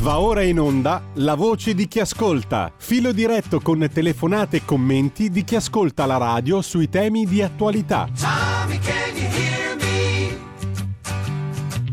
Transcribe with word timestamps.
Va 0.00 0.20
ora 0.20 0.42
in 0.42 0.60
onda 0.60 1.02
la 1.14 1.34
voce 1.34 1.74
di 1.74 1.88
chi 1.88 1.98
ascolta. 1.98 2.72
Filo 2.76 3.10
diretto 3.10 3.60
con 3.60 3.86
telefonate 3.92 4.58
e 4.58 4.64
commenti 4.64 5.28
di 5.28 5.42
chi 5.42 5.56
ascolta 5.56 6.06
la 6.06 6.16
radio 6.18 6.62
sui 6.62 6.88
temi 6.88 7.26
di 7.26 7.42
attualità. 7.42 8.08
Tommy, 8.16 8.78
can 8.78 9.16
you 9.16 9.26
hear 9.28 9.76
me? 9.76 10.38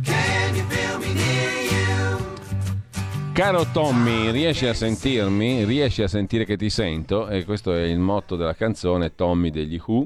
Can 0.03 0.55
you 0.55 0.65
feel 0.67 0.99
me 0.99 1.13
near 1.13 1.61
you? 1.63 3.31
Caro 3.33 3.65
Tommy, 3.73 4.29
riesci 4.29 4.67
a 4.67 4.75
sentirmi? 4.75 5.65
Riesci 5.65 6.03
a 6.03 6.07
sentire 6.07 6.45
che 6.45 6.57
ti 6.57 6.69
sento? 6.69 7.27
E 7.27 7.43
questo 7.43 7.73
è 7.73 7.81
il 7.81 7.99
motto 7.99 8.35
della 8.35 8.53
canzone 8.53 9.15
Tommy 9.15 9.49
degli 9.49 9.81
Who 9.83 10.05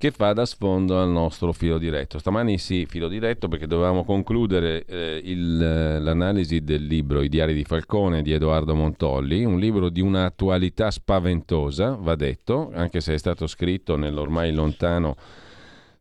che 0.00 0.12
fa 0.12 0.32
da 0.32 0.46
sfondo 0.46 0.98
al 0.98 1.10
nostro 1.10 1.52
filo 1.52 1.76
diretto. 1.76 2.18
Stamani 2.18 2.56
sì, 2.56 2.86
filo 2.86 3.06
diretto 3.06 3.48
perché 3.48 3.66
dovevamo 3.66 4.02
concludere 4.02 4.86
eh, 4.86 5.20
il, 5.22 5.58
l'analisi 5.58 6.64
del 6.64 6.86
libro 6.86 7.20
I 7.20 7.28
diari 7.28 7.52
di 7.52 7.64
Falcone 7.64 8.22
di 8.22 8.32
Edoardo 8.32 8.74
Montolli, 8.74 9.44
un 9.44 9.58
libro 9.58 9.90
di 9.90 10.00
un'attualità 10.00 10.90
spaventosa, 10.90 11.98
va 12.00 12.14
detto, 12.14 12.70
anche 12.72 13.02
se 13.02 13.12
è 13.12 13.18
stato 13.18 13.46
scritto 13.46 13.96
nell'ormai 13.96 14.54
lontano 14.54 15.16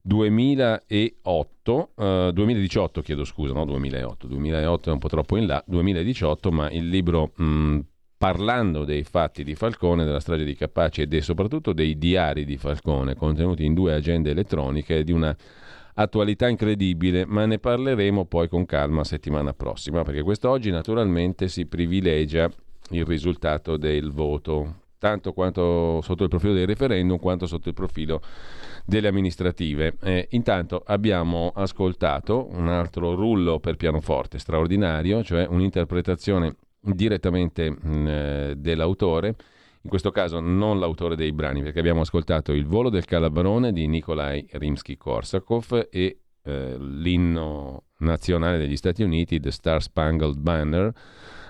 2008, 0.02 1.89
eh, 1.97 2.31
2018 2.33 3.02
chiedo 3.02 3.25
scusa, 3.25 3.52
no 3.52 3.66
2008, 3.66 4.27
2008 4.27 4.89
è 4.89 4.93
un 4.93 4.99
po' 4.99 5.09
troppo 5.09 5.35
in 5.35 5.45
là, 5.45 5.61
2018, 5.67 6.52
ma 6.52 6.71
il 6.71 6.88
libro 6.88 7.33
mh, 7.35 7.79
parlando 8.19 8.83
dei 8.83 9.05
fatti 9.05 9.45
di 9.45 9.55
Falcone, 9.55 10.03
della 10.03 10.19
strage 10.19 10.43
di 10.43 10.53
Capaci 10.53 11.03
e 11.03 11.21
soprattutto 11.21 11.71
dei 11.71 11.97
diari 11.97 12.43
di 12.43 12.57
Falcone 12.57 13.15
contenuti 13.15 13.63
in 13.63 13.73
due 13.73 13.93
agende 13.93 14.31
elettroniche 14.31 15.05
di 15.05 15.13
una 15.13 15.33
attualità 15.93 16.49
incredibile, 16.49 17.25
ma 17.25 17.45
ne 17.45 17.59
parleremo 17.59 18.25
poi 18.25 18.49
con 18.49 18.65
calma 18.65 19.05
settimana 19.05 19.53
prossima, 19.53 20.03
perché 20.03 20.21
quest'oggi 20.21 20.69
naturalmente 20.69 21.47
si 21.47 21.65
privilegia 21.65 22.49
il 22.89 23.05
risultato 23.05 23.77
del 23.77 24.11
voto, 24.11 24.81
tanto 24.97 25.31
quanto 25.31 26.01
sotto 26.01 26.23
il 26.23 26.29
profilo 26.29 26.53
del 26.53 26.67
referendum 26.67 27.17
quanto 27.19 27.47
sotto 27.47 27.69
il 27.69 27.73
profilo 27.73 28.22
delle 28.85 29.07
amministrative. 29.07 29.95
Eh, 30.03 30.27
intanto 30.31 30.83
abbiamo 30.85 31.53
ascoltato 31.55 32.49
un 32.51 32.67
altro 32.67 33.16
rullo 33.16 33.61
per 33.61 33.77
pianoforte 33.77 34.39
straordinario, 34.39 35.23
cioè 35.23 35.45
un'interpretazione 35.45 36.55
direttamente 36.81 37.69
mh, 37.69 38.08
eh, 38.08 38.53
dell'autore, 38.58 39.35
in 39.81 39.89
questo 39.89 40.11
caso 40.11 40.39
non 40.39 40.80
l'autore 40.80 41.16
dei 41.16 41.31
brani, 41.31 41.61
perché 41.61 41.80
abbiamo 41.80 42.02
ascoltato 42.02 42.52
Il 42.52 42.66
volo 42.66 42.89
del 42.89 43.05
calabrone 43.05 43.72
di 43.72 43.88
Nikolai 43.88 44.45
Rimsky-Korsakov 44.52 45.88
e 45.89 46.19
eh, 46.44 46.77
l'inno 46.77 47.83
nazionale 48.00 48.57
degli 48.57 48.75
Stati 48.75 49.03
Uniti, 49.03 49.39
The 49.39 49.52
Star 49.52 49.81
Spangled 49.81 50.38
Banner, 50.38 50.91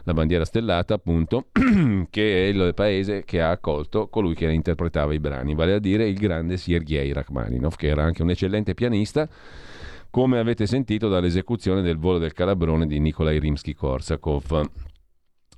la 0.04 0.14
bandiera 0.14 0.46
stellata 0.46 0.94
appunto, 0.94 1.48
che 2.10 2.46
è 2.46 2.48
il 2.48 2.74
paese 2.74 3.24
che 3.24 3.42
ha 3.42 3.50
accolto 3.50 4.08
colui 4.08 4.36
che 4.36 4.50
interpretava 4.50 5.14
i 5.14 5.20
brani, 5.20 5.56
vale 5.56 5.74
a 5.74 5.80
dire 5.80 6.08
il 6.08 6.18
grande 6.18 6.58
Sergei 6.58 7.12
Rachmaninov, 7.12 7.76
che 7.76 7.88
era 7.88 8.04
anche 8.04 8.22
un 8.22 8.30
eccellente 8.30 8.74
pianista, 8.74 9.28
come 10.12 10.40
avete 10.40 10.66
sentito 10.66 11.08
dall'esecuzione 11.08 11.82
del 11.82 11.98
volo 11.98 12.18
del 12.18 12.34
calabrone 12.34 12.88
di 12.88 13.00
Nikolai 13.00 13.40
Rimsky-Korsakov 13.40 14.70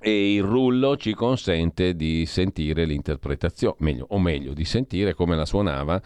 e 0.02 0.34
il 0.34 0.42
rullo 0.42 0.96
ci 0.96 1.14
consente 1.14 1.94
di 1.94 2.26
sentire 2.26 2.84
l'interpretazione, 2.84 3.76
meglio, 3.78 4.06
o 4.10 4.18
meglio, 4.18 4.52
di 4.52 4.64
sentire 4.64 5.14
come 5.14 5.36
la 5.36 5.46
suonava 5.46 6.02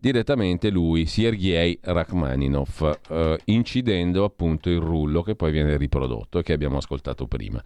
direttamente 0.00 0.70
lui, 0.70 1.06
Sergei 1.06 1.78
Rachmaninov, 1.82 2.98
eh, 3.08 3.38
incidendo 3.46 4.24
appunto 4.24 4.70
il 4.70 4.78
rullo 4.78 5.22
che 5.22 5.34
poi 5.34 5.50
viene 5.50 5.76
riprodotto 5.76 6.38
e 6.38 6.42
che 6.42 6.52
abbiamo 6.52 6.76
ascoltato 6.76 7.26
prima. 7.26 7.60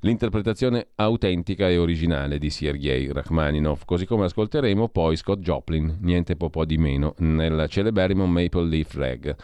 L'interpretazione 0.00 0.88
autentica 0.96 1.68
e 1.68 1.76
originale 1.76 2.38
di 2.38 2.50
Sergei 2.50 3.12
Rachmaninov, 3.12 3.84
così 3.84 4.06
come 4.06 4.24
ascolteremo 4.24 4.88
poi 4.88 5.16
Scott 5.16 5.40
Joplin, 5.40 5.98
niente 6.00 6.34
po' 6.34 6.64
di 6.64 6.78
meno, 6.78 7.14
nel 7.18 7.66
celeberrimo 7.68 8.26
Maple 8.26 8.64
Leaf 8.64 8.94
Rag 8.94 9.36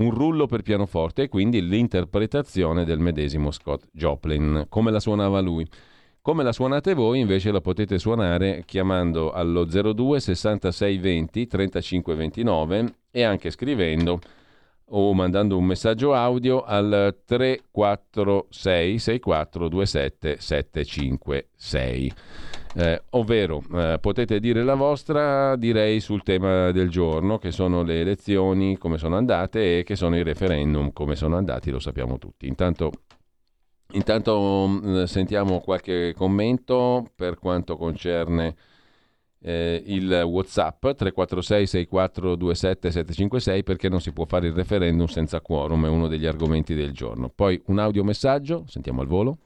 un 0.00 0.10
rullo 0.10 0.46
per 0.46 0.62
pianoforte 0.62 1.22
e 1.22 1.28
quindi 1.28 1.66
l'interpretazione 1.66 2.84
del 2.84 2.98
medesimo 2.98 3.50
Scott 3.50 3.84
Joplin, 3.92 4.66
come 4.68 4.90
la 4.90 5.00
suonava 5.00 5.40
lui. 5.40 5.66
Come 6.22 6.42
la 6.42 6.52
suonate 6.52 6.92
voi 6.92 7.20
invece 7.20 7.50
la 7.50 7.62
potete 7.62 7.98
suonare 7.98 8.62
chiamando 8.66 9.32
allo 9.32 9.64
02 9.64 10.20
66 10.20 10.98
20 10.98 11.46
35 11.46 12.14
29 12.14 12.94
e 13.10 13.22
anche 13.22 13.50
scrivendo 13.50 14.20
o 14.92 15.14
mandando 15.14 15.56
un 15.56 15.64
messaggio 15.64 16.12
audio 16.12 16.62
al 16.62 17.16
346 17.24 18.98
64 18.98 19.68
27 19.68 20.36
756 20.38 22.12
eh, 22.74 23.02
ovvero 23.10 23.62
eh, 23.72 23.98
potete 24.00 24.38
dire 24.38 24.62
la 24.62 24.74
vostra 24.74 25.56
direi 25.56 25.98
sul 26.00 26.22
tema 26.22 26.70
del 26.70 26.88
giorno 26.88 27.38
che 27.38 27.50
sono 27.50 27.82
le 27.82 28.00
elezioni 28.00 28.78
come 28.78 28.96
sono 28.96 29.16
andate 29.16 29.78
e 29.78 29.82
che 29.82 29.96
sono 29.96 30.16
i 30.16 30.22
referendum 30.22 30.92
come 30.92 31.16
sono 31.16 31.36
andati 31.36 31.70
lo 31.70 31.80
sappiamo 31.80 32.18
tutti. 32.18 32.46
Intanto, 32.46 32.92
intanto 33.92 34.66
mm, 34.68 35.02
sentiamo 35.04 35.60
qualche 35.60 36.14
commento 36.14 37.10
per 37.16 37.38
quanto 37.38 37.76
concerne 37.76 38.54
eh, 39.42 39.82
il 39.86 40.22
whatsapp 40.24 40.80
346 40.80 41.66
6427 41.66 42.90
756 42.90 43.62
perché 43.64 43.88
non 43.88 44.00
si 44.00 44.12
può 44.12 44.26
fare 44.26 44.46
il 44.46 44.52
referendum 44.52 45.06
senza 45.06 45.40
quorum 45.40 45.86
è 45.86 45.88
uno 45.88 46.06
degli 46.06 46.26
argomenti 46.26 46.74
del 46.74 46.92
giorno. 46.92 47.32
Poi 47.34 47.60
un 47.66 47.78
audiomessaggio 47.80 48.64
sentiamo 48.68 49.00
al 49.00 49.08
volo 49.08 49.38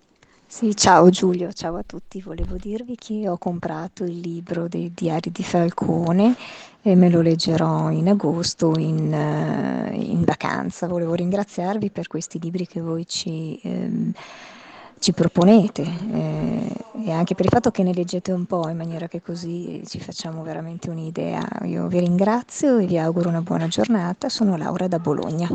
sì, 0.54 0.76
ciao 0.76 1.10
Giulio, 1.10 1.52
ciao 1.52 1.74
a 1.74 1.82
tutti. 1.84 2.22
Volevo 2.22 2.54
dirvi 2.54 2.94
che 2.94 3.28
ho 3.28 3.36
comprato 3.38 4.04
il 4.04 4.20
libro 4.20 4.68
dei 4.68 4.92
diari 4.94 5.32
di 5.32 5.42
Falcone 5.42 6.36
e 6.80 6.94
me 6.94 7.10
lo 7.10 7.22
leggerò 7.22 7.90
in 7.90 8.08
agosto 8.08 8.78
in, 8.78 9.12
eh, 9.12 9.92
in 9.96 10.22
vacanza. 10.22 10.86
Volevo 10.86 11.14
ringraziarvi 11.14 11.90
per 11.90 12.06
questi 12.06 12.38
libri 12.38 12.68
che 12.68 12.80
voi 12.80 13.04
ci, 13.04 13.58
ehm, 13.64 14.12
ci 15.00 15.12
proponete 15.12 15.82
eh, 15.82 16.72
e 17.04 17.10
anche 17.10 17.34
per 17.34 17.46
il 17.46 17.50
fatto 17.50 17.72
che 17.72 17.82
ne 17.82 17.92
leggete 17.92 18.30
un 18.30 18.44
po' 18.44 18.68
in 18.68 18.76
maniera 18.76 19.08
che 19.08 19.20
così 19.20 19.82
ci 19.88 19.98
facciamo 19.98 20.44
veramente 20.44 20.88
un'idea. 20.88 21.44
Io 21.64 21.88
vi 21.88 21.98
ringrazio 21.98 22.78
e 22.78 22.86
vi 22.86 22.96
auguro 22.96 23.28
una 23.28 23.42
buona 23.42 23.66
giornata. 23.66 24.28
Sono 24.28 24.56
Laura 24.56 24.86
da 24.86 25.00
Bologna. 25.00 25.48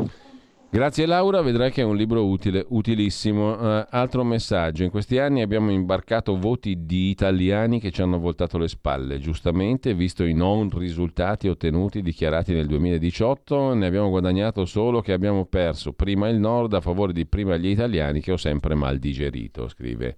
Grazie 0.72 1.04
Laura, 1.04 1.42
vedrai 1.42 1.72
che 1.72 1.80
è 1.80 1.84
un 1.84 1.96
libro 1.96 2.24
utile, 2.24 2.64
utilissimo. 2.68 3.54
Uh, 3.54 3.84
altro 3.90 4.22
messaggio, 4.22 4.84
in 4.84 4.90
questi 4.90 5.18
anni 5.18 5.42
abbiamo 5.42 5.72
imbarcato 5.72 6.38
voti 6.38 6.86
di 6.86 7.10
italiani 7.10 7.80
che 7.80 7.90
ci 7.90 8.02
hanno 8.02 8.20
voltato 8.20 8.56
le 8.56 8.68
spalle, 8.68 9.18
giustamente, 9.18 9.94
visto 9.94 10.22
i 10.22 10.32
non 10.32 10.70
risultati 10.70 11.48
ottenuti 11.48 12.02
dichiarati 12.02 12.52
nel 12.52 12.68
2018, 12.68 13.74
ne 13.74 13.84
abbiamo 13.84 14.10
guadagnato 14.10 14.64
solo 14.64 15.00
che 15.00 15.12
abbiamo 15.12 15.44
perso 15.44 15.92
prima 15.92 16.28
il 16.28 16.38
nord 16.38 16.74
a 16.74 16.80
favore 16.80 17.12
di 17.12 17.26
prima 17.26 17.56
gli 17.56 17.66
italiani 17.66 18.20
che 18.20 18.30
ho 18.30 18.36
sempre 18.36 18.76
mal 18.76 18.98
digerito, 18.98 19.66
scrive 19.66 20.14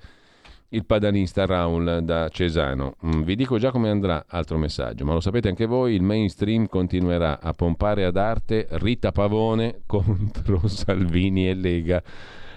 il 0.72 0.84
padanista 0.84 1.46
Raul 1.46 2.00
da 2.02 2.28
Cesano. 2.28 2.96
Mm, 3.06 3.22
vi 3.22 3.36
dico 3.36 3.58
già 3.58 3.70
come 3.70 3.90
andrà, 3.90 4.24
altro 4.28 4.58
messaggio, 4.58 5.04
ma 5.04 5.12
lo 5.12 5.20
sapete 5.20 5.48
anche 5.48 5.66
voi, 5.66 5.94
il 5.94 6.02
mainstream 6.02 6.66
continuerà 6.66 7.40
a 7.40 7.52
pompare 7.52 8.04
ad 8.04 8.16
arte 8.16 8.66
Rita 8.70 9.12
Pavone 9.12 9.82
contro 9.86 10.66
Salvini 10.68 11.48
e 11.48 11.54
Lega. 11.54 12.02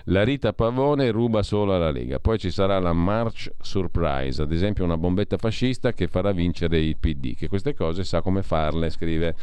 La 0.09 0.23
Rita 0.23 0.53
Pavone 0.53 1.09
ruba 1.09 1.41
solo 1.41 1.73
alla 1.73 1.89
Lega. 1.89 2.19
Poi 2.19 2.37
ci 2.37 2.51
sarà 2.51 2.77
la 2.79 2.93
March 2.93 3.49
Surprise, 3.59 4.41
ad 4.41 4.51
esempio 4.51 4.83
una 4.83 4.97
bombetta 4.97 5.37
fascista 5.37 5.93
che 5.93 6.07
farà 6.07 6.31
vincere 6.31 6.79
il 6.79 6.95
PD, 6.97 7.35
che 7.35 7.47
queste 7.47 7.73
cose 7.73 8.03
sa 8.03 8.21
come 8.21 8.43
farle, 8.43 8.91
scrive 8.91 9.35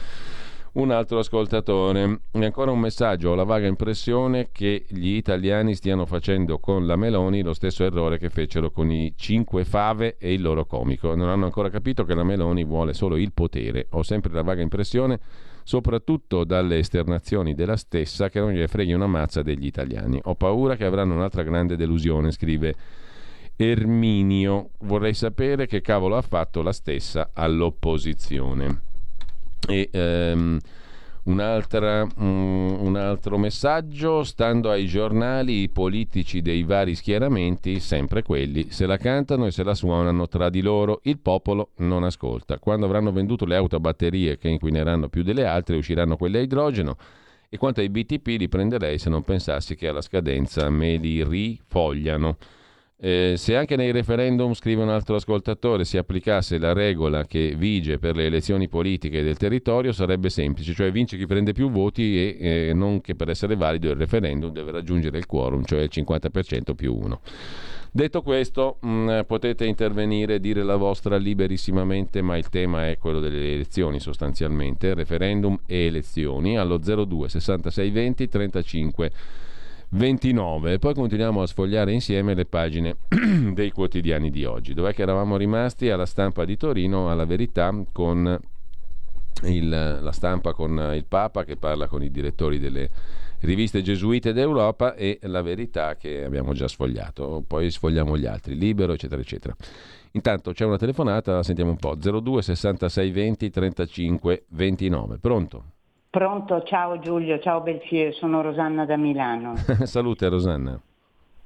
un 0.72 0.90
altro 0.90 1.18
ascoltatore. 1.18 2.20
E 2.30 2.44
ancora 2.44 2.70
un 2.70 2.80
messaggio, 2.80 3.30
ho 3.30 3.34
la 3.34 3.44
vaga 3.44 3.66
impressione 3.66 4.48
che 4.52 4.84
gli 4.88 5.14
italiani 5.14 5.74
stiano 5.74 6.06
facendo 6.06 6.58
con 6.58 6.86
la 6.86 6.96
Meloni 6.96 7.42
lo 7.42 7.52
stesso 7.52 7.84
errore 7.84 8.18
che 8.18 8.30
fecero 8.30 8.70
con 8.70 8.90
i 8.90 9.12
cinque 9.16 9.64
fave 9.64 10.16
e 10.18 10.32
il 10.32 10.42
loro 10.42 10.64
comico. 10.64 11.14
Non 11.14 11.28
hanno 11.28 11.44
ancora 11.44 11.68
capito 11.68 12.04
che 12.04 12.14
la 12.14 12.24
Meloni 12.24 12.64
vuole 12.64 12.94
solo 12.94 13.16
il 13.16 13.32
potere. 13.32 13.86
Ho 13.90 14.02
sempre 14.02 14.32
la 14.32 14.42
vaga 14.42 14.62
impressione 14.62 15.20
soprattutto 15.64 16.42
dalle 16.44 16.78
esternazioni 16.78 17.54
della 17.54 17.76
stessa 17.76 18.28
che 18.28 18.40
non 18.40 18.50
gli 18.50 18.66
freghi 18.66 18.92
una 18.92 19.06
mazza 19.06 19.42
degli 19.42 19.66
italiani. 19.66 20.20
Ho 20.24 20.34
paura 20.34 20.76
che 20.76 20.84
avranno 20.84 21.14
un'altra 21.14 21.42
grande 21.42 21.76
delusione, 21.76 22.32
scrive 22.32 22.74
Erminio. 23.54 24.70
Vorrei 24.80 25.14
sapere 25.14 25.66
che 25.66 25.80
cavolo 25.80 26.16
ha 26.16 26.22
fatto 26.22 26.62
la 26.62 26.72
stessa 26.72 27.30
all'opposizione. 27.32 28.90
E, 29.68 29.88
um, 29.92 30.58
um, 32.16 32.78
un 32.80 32.96
altro 32.96 33.38
messaggio, 33.38 34.24
stando 34.24 34.70
ai 34.70 34.86
giornali, 34.86 35.62
i 35.62 35.68
politici 35.68 36.42
dei 36.42 36.64
vari 36.64 36.96
schieramenti, 36.96 37.78
sempre 37.78 38.22
quelli, 38.22 38.70
se 38.70 38.86
la 38.86 38.96
cantano 38.96 39.46
e 39.46 39.52
se 39.52 39.62
la 39.62 39.74
suonano 39.74 40.26
tra 40.26 40.50
di 40.50 40.60
loro, 40.60 41.00
il 41.04 41.18
popolo 41.18 41.70
non 41.76 42.02
ascolta. 42.02 42.58
Quando 42.58 42.86
avranno 42.86 43.12
venduto 43.12 43.44
le 43.44 43.56
auto 43.56 43.76
a 43.76 43.80
batterie 43.80 44.36
che 44.36 44.48
inquineranno 44.48 45.08
più 45.08 45.22
delle 45.22 45.46
altre, 45.46 45.76
usciranno 45.76 46.16
quelle 46.16 46.38
a 46.38 46.42
idrogeno 46.42 46.96
E 47.48 47.58
quanto 47.58 47.80
ai 47.80 47.90
BTP 47.90 48.26
li 48.38 48.48
prenderei 48.48 48.98
se 48.98 49.10
non 49.10 49.22
pensassi 49.22 49.76
che 49.76 49.86
alla 49.86 50.00
scadenza 50.00 50.68
me 50.70 50.96
li 50.96 51.22
rifogliano. 51.22 52.36
Eh, 53.04 53.34
se 53.36 53.56
anche 53.56 53.74
nei 53.74 53.90
referendum, 53.90 54.54
scrive 54.54 54.80
un 54.80 54.88
altro 54.88 55.16
ascoltatore, 55.16 55.84
si 55.84 55.96
applicasse 55.96 56.56
la 56.56 56.72
regola 56.72 57.24
che 57.24 57.56
vige 57.56 57.98
per 57.98 58.14
le 58.14 58.26
elezioni 58.26 58.68
politiche 58.68 59.24
del 59.24 59.36
territorio 59.36 59.90
sarebbe 59.90 60.30
semplice, 60.30 60.72
cioè 60.72 60.92
vince 60.92 61.16
chi 61.16 61.26
prende 61.26 61.52
più 61.52 61.68
voti 61.68 62.16
e 62.16 62.68
eh, 62.68 62.72
non 62.72 63.00
che 63.00 63.16
per 63.16 63.28
essere 63.28 63.56
valido 63.56 63.90
il 63.90 63.96
referendum 63.96 64.52
deve 64.52 64.70
raggiungere 64.70 65.18
il 65.18 65.26
quorum, 65.26 65.64
cioè 65.64 65.80
il 65.80 65.90
50% 65.92 66.74
più 66.76 66.94
uno. 66.94 67.22
Detto 67.90 68.22
questo, 68.22 68.78
mh, 68.80 69.22
potete 69.26 69.64
intervenire, 69.64 70.38
dire 70.38 70.62
la 70.62 70.76
vostra 70.76 71.16
liberissimamente, 71.16 72.22
ma 72.22 72.36
il 72.36 72.50
tema 72.50 72.88
è 72.88 72.98
quello 72.98 73.18
delle 73.18 73.54
elezioni 73.54 73.98
sostanzialmente, 73.98 74.94
referendum 74.94 75.58
e 75.66 75.86
elezioni 75.86 76.56
allo 76.56 76.78
02 76.78 77.28
66 77.28 77.90
20 77.90 78.28
35 78.28 79.12
29. 79.92 80.78
Poi 80.78 80.94
continuiamo 80.94 81.42
a 81.42 81.46
sfogliare 81.46 81.92
insieme 81.92 82.34
le 82.34 82.46
pagine 82.46 82.96
dei 83.52 83.70
quotidiani 83.70 84.30
di 84.30 84.44
oggi. 84.44 84.72
Dov'è 84.74 84.94
che 84.94 85.02
eravamo 85.02 85.36
rimasti? 85.36 85.90
Alla 85.90 86.06
stampa 86.06 86.44
di 86.44 86.56
Torino, 86.56 87.10
alla 87.10 87.26
verità, 87.26 87.74
con 87.92 88.40
il, 89.44 89.68
la 89.68 90.12
stampa 90.12 90.52
con 90.52 90.92
il 90.94 91.04
Papa 91.06 91.44
che 91.44 91.56
parla 91.56 91.88
con 91.88 92.02
i 92.02 92.10
direttori 92.10 92.58
delle 92.58 92.90
riviste 93.40 93.82
gesuite 93.82 94.32
d'Europa 94.32 94.94
e 94.94 95.18
la 95.22 95.42
verità 95.42 95.96
che 95.96 96.24
abbiamo 96.24 96.54
già 96.54 96.68
sfogliato. 96.68 97.42
Poi 97.46 97.70
sfogliamo 97.70 98.16
gli 98.16 98.26
altri, 98.26 98.56
libero, 98.56 98.94
eccetera, 98.94 99.20
eccetera. 99.20 99.54
Intanto 100.12 100.52
c'è 100.52 100.64
una 100.64 100.78
telefonata, 100.78 101.42
sentiamo 101.42 101.70
un 101.70 101.76
po'. 101.76 101.96
02 101.96 102.40
66 102.40 103.10
20 103.10 103.50
35 103.50 104.44
29. 104.48 105.18
Pronto? 105.18 105.71
Pronto, 106.12 106.62
ciao 106.64 106.98
Giulio, 106.98 107.38
ciao 107.38 107.62
Belfiere, 107.62 108.12
sono 108.12 108.42
Rosanna 108.42 108.84
da 108.84 108.98
Milano. 108.98 109.54
Salute 109.84 110.28
Rosanna. 110.28 110.78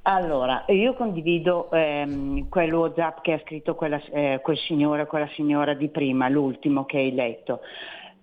Allora, 0.03 0.65
io 0.67 0.95
condivido 0.95 1.71
ehm, 1.71 2.49
quel 2.49 2.75
WhatsApp 2.75 3.21
che 3.21 3.35
ha 3.35 3.41
scritto 3.45 3.77
quella, 3.77 4.03
eh, 4.11 4.41
quel 4.43 4.59
signore, 4.59 5.07
quella 5.07 5.29
signora 5.37 5.73
di 5.75 5.87
prima, 5.87 6.29
l'ultimo 6.29 6.85
che 6.85 6.97
hai 6.97 7.15
letto. 7.15 7.61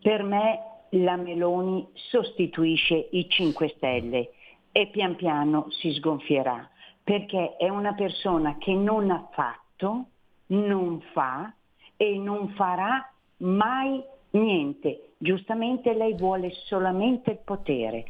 Per 0.02 0.22
me 0.24 0.60
la 0.90 1.16
Meloni 1.16 1.88
sostituisce 1.94 3.08
i 3.12 3.30
5 3.30 3.70
Stelle 3.78 4.32
e 4.74 4.88
pian 4.88 5.16
piano 5.16 5.68
si 5.70 5.94
sgonfierà, 5.94 6.70
perché 7.02 7.56
è 7.56 7.70
una 7.70 7.94
persona 7.94 8.58
che 8.58 8.74
non 8.74 9.12
ha 9.12 9.30
fatto, 9.32 10.08
non 10.48 11.02
fa 11.14 11.54
e 11.96 12.18
non 12.18 12.50
farà 12.50 13.10
mai 13.38 14.04
niente 14.32 15.13
Giustamente 15.24 15.94
lei 15.94 16.16
vuole 16.16 16.52
solamente 16.66 17.32
il 17.32 17.40
potere. 17.46 18.04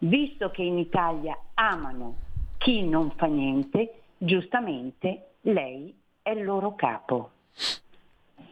Visto 0.00 0.50
che 0.50 0.60
in 0.60 0.76
Italia 0.76 1.34
amano 1.54 2.16
chi 2.58 2.82
non 2.82 3.10
fa 3.16 3.24
niente, 3.24 4.02
giustamente 4.18 5.36
lei 5.40 5.94
è 6.20 6.32
il 6.32 6.44
loro 6.44 6.74
capo. 6.74 7.30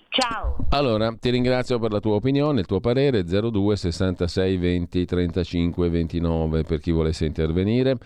Ciao. 0.08 0.56
Allora, 0.70 1.14
ti 1.20 1.28
ringrazio 1.28 1.78
per 1.78 1.92
la 1.92 2.00
tua 2.00 2.14
opinione, 2.14 2.60
il 2.60 2.66
tuo 2.66 2.80
parere 2.80 3.22
02 3.22 3.76
66 3.76 4.56
20 4.56 5.04
35 5.04 5.88
29 5.90 6.62
per 6.62 6.80
chi 6.80 6.92
volesse 6.92 7.26
intervenire. 7.26 7.98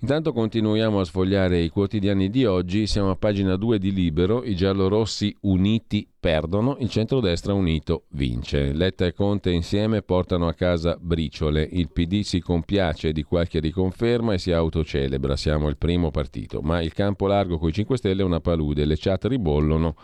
Intanto 0.00 0.32
continuiamo 0.32 1.00
a 1.00 1.04
sfogliare 1.04 1.58
i 1.58 1.70
quotidiani 1.70 2.30
di 2.30 2.44
oggi, 2.44 2.86
siamo 2.86 3.10
a 3.10 3.16
pagina 3.16 3.56
2 3.56 3.80
di 3.80 3.92
Libero, 3.92 4.44
i 4.44 4.54
giallorossi 4.54 5.36
uniti 5.40 6.08
perdono, 6.20 6.76
il 6.78 6.88
centrodestra 6.88 7.52
unito 7.52 8.04
vince. 8.10 8.72
Letta 8.72 9.06
e 9.06 9.12
Conte 9.12 9.50
insieme 9.50 10.02
portano 10.02 10.46
a 10.46 10.54
casa 10.54 10.96
briciole, 11.00 11.68
il 11.72 11.90
PD 11.90 12.20
si 12.20 12.38
compiace 12.38 13.10
di 13.10 13.24
qualche 13.24 13.58
riconferma 13.58 14.34
e 14.34 14.38
si 14.38 14.52
autocelebra, 14.52 15.34
siamo 15.34 15.68
il 15.68 15.76
primo 15.76 16.12
partito, 16.12 16.60
ma 16.60 16.80
il 16.80 16.92
campo 16.92 17.26
largo 17.26 17.58
coi 17.58 17.72
5 17.72 17.96
Stelle 17.96 18.22
è 18.22 18.24
una 18.24 18.38
palude, 18.38 18.84
le 18.84 18.96
chat 18.96 19.24
ribollono 19.24 19.96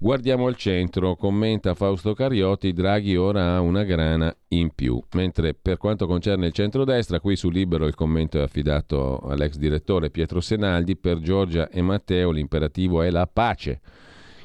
Guardiamo 0.00 0.46
al 0.46 0.54
centro, 0.54 1.16
commenta 1.16 1.74
Fausto 1.74 2.14
Cariotti, 2.14 2.72
Draghi 2.72 3.16
ora 3.16 3.56
ha 3.56 3.60
una 3.60 3.82
grana 3.82 4.32
in 4.50 4.70
più. 4.72 5.02
Mentre 5.14 5.54
per 5.54 5.76
quanto 5.76 6.06
concerne 6.06 6.46
il 6.46 6.52
centrodestra, 6.52 7.18
qui 7.18 7.34
su 7.34 7.50
Libero 7.50 7.84
il 7.84 7.96
commento 7.96 8.38
è 8.38 8.42
affidato 8.42 9.18
all'ex 9.18 9.56
direttore 9.56 10.10
Pietro 10.10 10.40
Senaldi, 10.40 10.96
per 10.96 11.18
Giorgia 11.18 11.68
e 11.68 11.82
Matteo 11.82 12.30
l'imperativo 12.30 13.02
è 13.02 13.10
la 13.10 13.26
pace. 13.26 13.80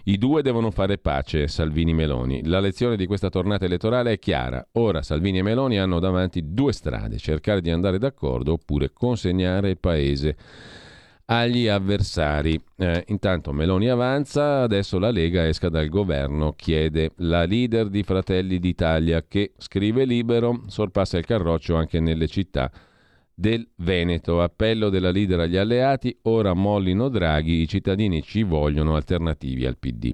I 0.06 0.18
due 0.18 0.42
devono 0.42 0.72
fare 0.72 0.98
pace, 0.98 1.48
Salvini 1.48 1.92
e 1.92 1.94
Meloni. 1.94 2.42
La 2.46 2.60
lezione 2.60 2.98
di 2.98 3.06
questa 3.06 3.30
tornata 3.30 3.66
elettorale 3.66 4.14
è 4.14 4.18
chiara. 4.18 4.68
Ora 4.72 5.04
Salvini 5.04 5.38
e 5.38 5.44
Meloni 5.44 5.78
hanno 5.78 6.00
davanti 6.00 6.52
due 6.52 6.74
strade, 6.74 7.20
cercare 7.20 7.62
di 7.62 7.70
andare 7.70 8.00
d'accordo 8.00 8.54
oppure 8.54 8.90
consegnare 8.92 9.70
il 9.70 9.78
paese 9.78 10.36
agli 11.26 11.68
avversari. 11.68 12.62
Eh, 12.78 13.06
intanto 13.08 13.54
Meloni 13.54 13.90
avanza, 13.90 14.62
adesso 14.62 15.00
la 15.00 15.12
Lega 15.12 15.48
esca 15.48 15.70
dal 15.70 15.90
governo, 15.90 16.54
chiede 16.54 17.12
la 17.18 17.46
leader 17.46 17.90
di 17.90 18.04
Fratelli 18.04 18.60
d'Italia 18.60 19.24
che, 19.28 19.54
scrive 19.58 20.06
libero, 20.06 20.64
sorpassa 20.68 21.18
il 21.18 21.26
carroccio 21.26 21.76
anche 21.76 22.00
nelle 22.00 22.28
città 22.28 22.72
del 23.34 23.68
Veneto. 23.78 24.42
Appello 24.42 24.90
della 24.90 25.12
leader 25.12 25.42
agli 25.42 25.58
alleati, 25.58 26.18
ora 26.24 26.54
mollino 26.54 27.10
Draghi, 27.10 27.62
i 27.62 27.68
cittadini 27.68 28.22
ci 28.22 28.44
vogliono 28.44 28.96
alternativi 28.96 29.66
al 29.66 29.78
PD. 29.78 30.12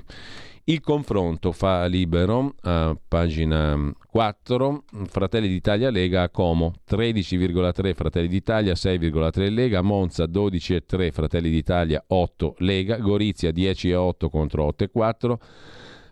Il 0.69 0.81
confronto 0.81 1.51
fa 1.51 1.88
libero, 1.88 2.54
a 2.62 2.95
pagina 3.07 3.92
4, 4.07 4.83
Fratelli 5.07 5.48
d'Italia 5.48 5.89
Lega 5.89 6.21
a 6.21 6.30
Como, 6.30 6.75
13,3 6.88 7.95
Fratelli 7.95 8.27
d'Italia, 8.27 8.74
6,3 8.74 9.51
Lega, 9.51 9.81
Monza 9.81 10.25
12,3 10.25 11.12
Fratelli 11.12 11.50
d'Italia, 11.50 12.04
8 12.06 12.57
Lega, 12.60 12.98
Gorizia 12.98 13.50
10,8 13.50 14.30
contro 14.30 14.68
8,4. 14.68 15.38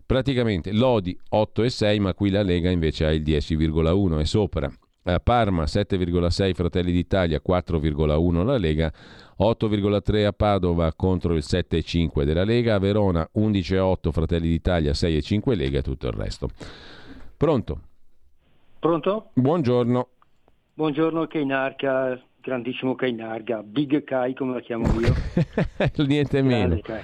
Praticamente 0.08 0.72
Lodi 0.72 1.16
8,6, 1.32 2.02
ma 2.02 2.16
qui 2.16 2.32
la 2.32 2.42
Lega 2.42 2.72
invece 2.72 3.06
ha 3.06 3.12
il 3.12 3.22
10,1 3.22 4.20
e 4.20 4.26
sopra. 4.26 4.74
Parma 5.24 5.66
7,6 5.66 6.54
Fratelli 6.56 6.92
d'Italia, 6.92 7.40
4,1 7.48 8.44
la 8.44 8.58
Lega, 8.58 8.92
8,3 9.40 10.26
a 10.26 10.34
Padova 10.34 10.92
contro 10.94 11.34
il 11.34 11.44
7,5 11.46 12.24
della 12.24 12.44
Lega, 12.44 12.76
a 12.76 12.80
Verona 12.80 13.28
11,8 13.36 14.12
Fratelli 14.12 14.48
d'Italia, 14.50 14.92
6,5 14.92 15.56
Lega 15.56 15.80
e 15.80 15.82
tutto 15.84 16.08
il 16.08 16.14
resto. 16.14 16.50
Pronto? 17.38 17.82
Pronto? 18.80 19.30
Buongiorno. 19.34 20.08
Buongiorno 20.74 21.28
Keinarca, 21.28 22.20
grandissimo 22.42 22.96
Keinarga, 22.96 23.62
Big 23.64 24.04
Kai 24.04 24.34
come 24.34 24.54
la 24.56 24.62
chiamo 24.62 24.88
io. 25.00 25.14
Niente 26.06 26.42
meno. 26.42 26.68
Grande 26.68 26.82
Kai. 26.82 27.02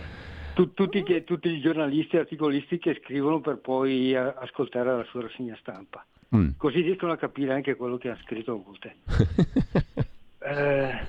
Tu- 0.55 0.73
tutti, 0.73 1.03
che- 1.03 1.23
tutti 1.23 1.49
i 1.49 1.59
giornalisti 1.59 2.15
e 2.15 2.19
articolisti 2.19 2.77
che 2.77 2.99
scrivono 3.03 3.41
per 3.41 3.57
poi 3.57 4.13
eh, 4.13 4.17
ascoltare 4.17 4.95
la 4.95 5.03
sua 5.05 5.21
rassegna 5.21 5.57
stampa. 5.59 6.05
Mm. 6.35 6.49
Così 6.57 6.81
riescono 6.81 7.11
a 7.11 7.17
capire 7.17 7.53
anche 7.53 7.75
quello 7.75 7.97
che 7.97 8.09
ha 8.09 8.17
scritto 8.23 8.61
volte. 8.63 8.95
Eh, 10.45 11.07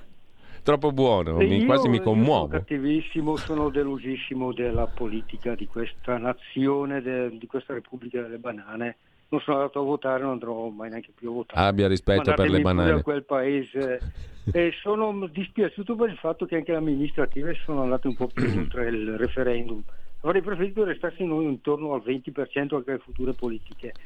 Troppo 0.64 0.92
buono, 0.92 1.37
mi- 1.37 1.62
quasi 1.66 1.88
mi 1.88 1.97
Io 1.97 2.02
sono 2.02 2.14
commuovo. 2.16 2.49
cattivissimo, 2.49 3.37
sono 3.37 3.68
delusissimo 3.68 4.50
della 4.54 4.87
politica 4.87 5.54
di 5.54 5.66
questa 5.66 6.16
nazione, 6.16 7.02
de- 7.02 7.37
di 7.37 7.47
questa 7.47 7.75
Repubblica 7.75 8.23
delle 8.23 8.38
Banane. 8.38 8.97
Non 9.28 9.42
sono 9.42 9.59
andato 9.59 9.80
a 9.80 9.85
votare, 9.85 10.23
non 10.23 10.33
andrò 10.33 10.68
mai 10.71 10.88
neanche 10.88 11.12
più 11.14 11.28
a 11.28 11.33
votare. 11.35 11.66
Abbia 11.66 11.87
rispetto 11.87 12.23
per 12.33 12.49
le 12.49 12.61
Mandatemi 12.61 12.62
banane. 12.62 12.90
a 12.99 13.02
quel 13.02 13.25
paese. 13.26 14.02
E 14.50 14.73
sono 14.80 15.26
dispiaciuto 15.26 15.97
per 15.97 16.09
il 16.09 16.16
fatto 16.16 16.47
che 16.47 16.56
anche 16.56 16.71
le 16.73 16.78
amministrative 16.78 17.54
sono 17.64 17.83
andate 17.83 18.06
un 18.09 18.14
po' 18.14 18.28
più 18.28 18.44
oltre 18.73 18.88
il 18.88 19.18
referendum. 19.18 19.83
Avrei 20.21 20.40
preferito 20.40 20.83
restarsi 20.85 21.25
noi 21.26 21.44
intorno 21.44 21.92
al 21.92 22.00
20% 22.02 22.75
anche 22.76 22.90
alle 22.90 22.99
future 23.00 23.35
politiche. 23.35 23.97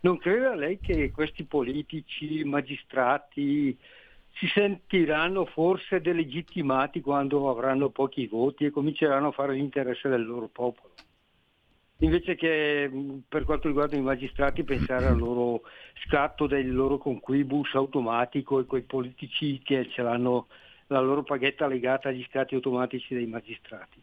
Non 0.00 0.18
crede 0.18 0.56
lei 0.56 0.80
che 0.80 1.12
questi 1.12 1.44
politici, 1.44 2.42
magistrati, 2.44 3.76
si 4.32 4.46
sentiranno 4.48 5.44
forse 5.46 6.00
delegittimati 6.00 7.00
quando 7.00 7.50
avranno 7.50 7.90
pochi 7.90 8.26
voti 8.26 8.64
e 8.64 8.70
cominceranno 8.70 9.28
a 9.28 9.32
fare 9.32 9.54
l'interesse 9.54 10.08
del 10.08 10.24
loro 10.24 10.48
popolo? 10.48 10.92
Invece 12.00 12.36
che 12.36 12.88
mh, 12.88 13.24
per 13.28 13.44
quanto 13.44 13.66
riguarda 13.66 13.96
i 13.96 14.00
magistrati 14.00 14.62
pensare 14.62 15.06
al 15.06 15.18
loro 15.18 15.62
scatto 16.04 16.46
del 16.46 16.72
loro 16.72 16.98
conquibus 16.98 17.74
automatico 17.74 18.60
e 18.60 18.66
quei 18.66 18.82
politici 18.82 19.58
che 19.58 19.88
ce 19.90 20.02
l'hanno 20.02 20.46
la 20.88 21.00
loro 21.00 21.22
paghetta 21.22 21.66
legata 21.66 22.08
agli 22.08 22.24
scatti 22.28 22.54
automatici 22.54 23.14
dei 23.14 23.26
magistrati. 23.26 24.00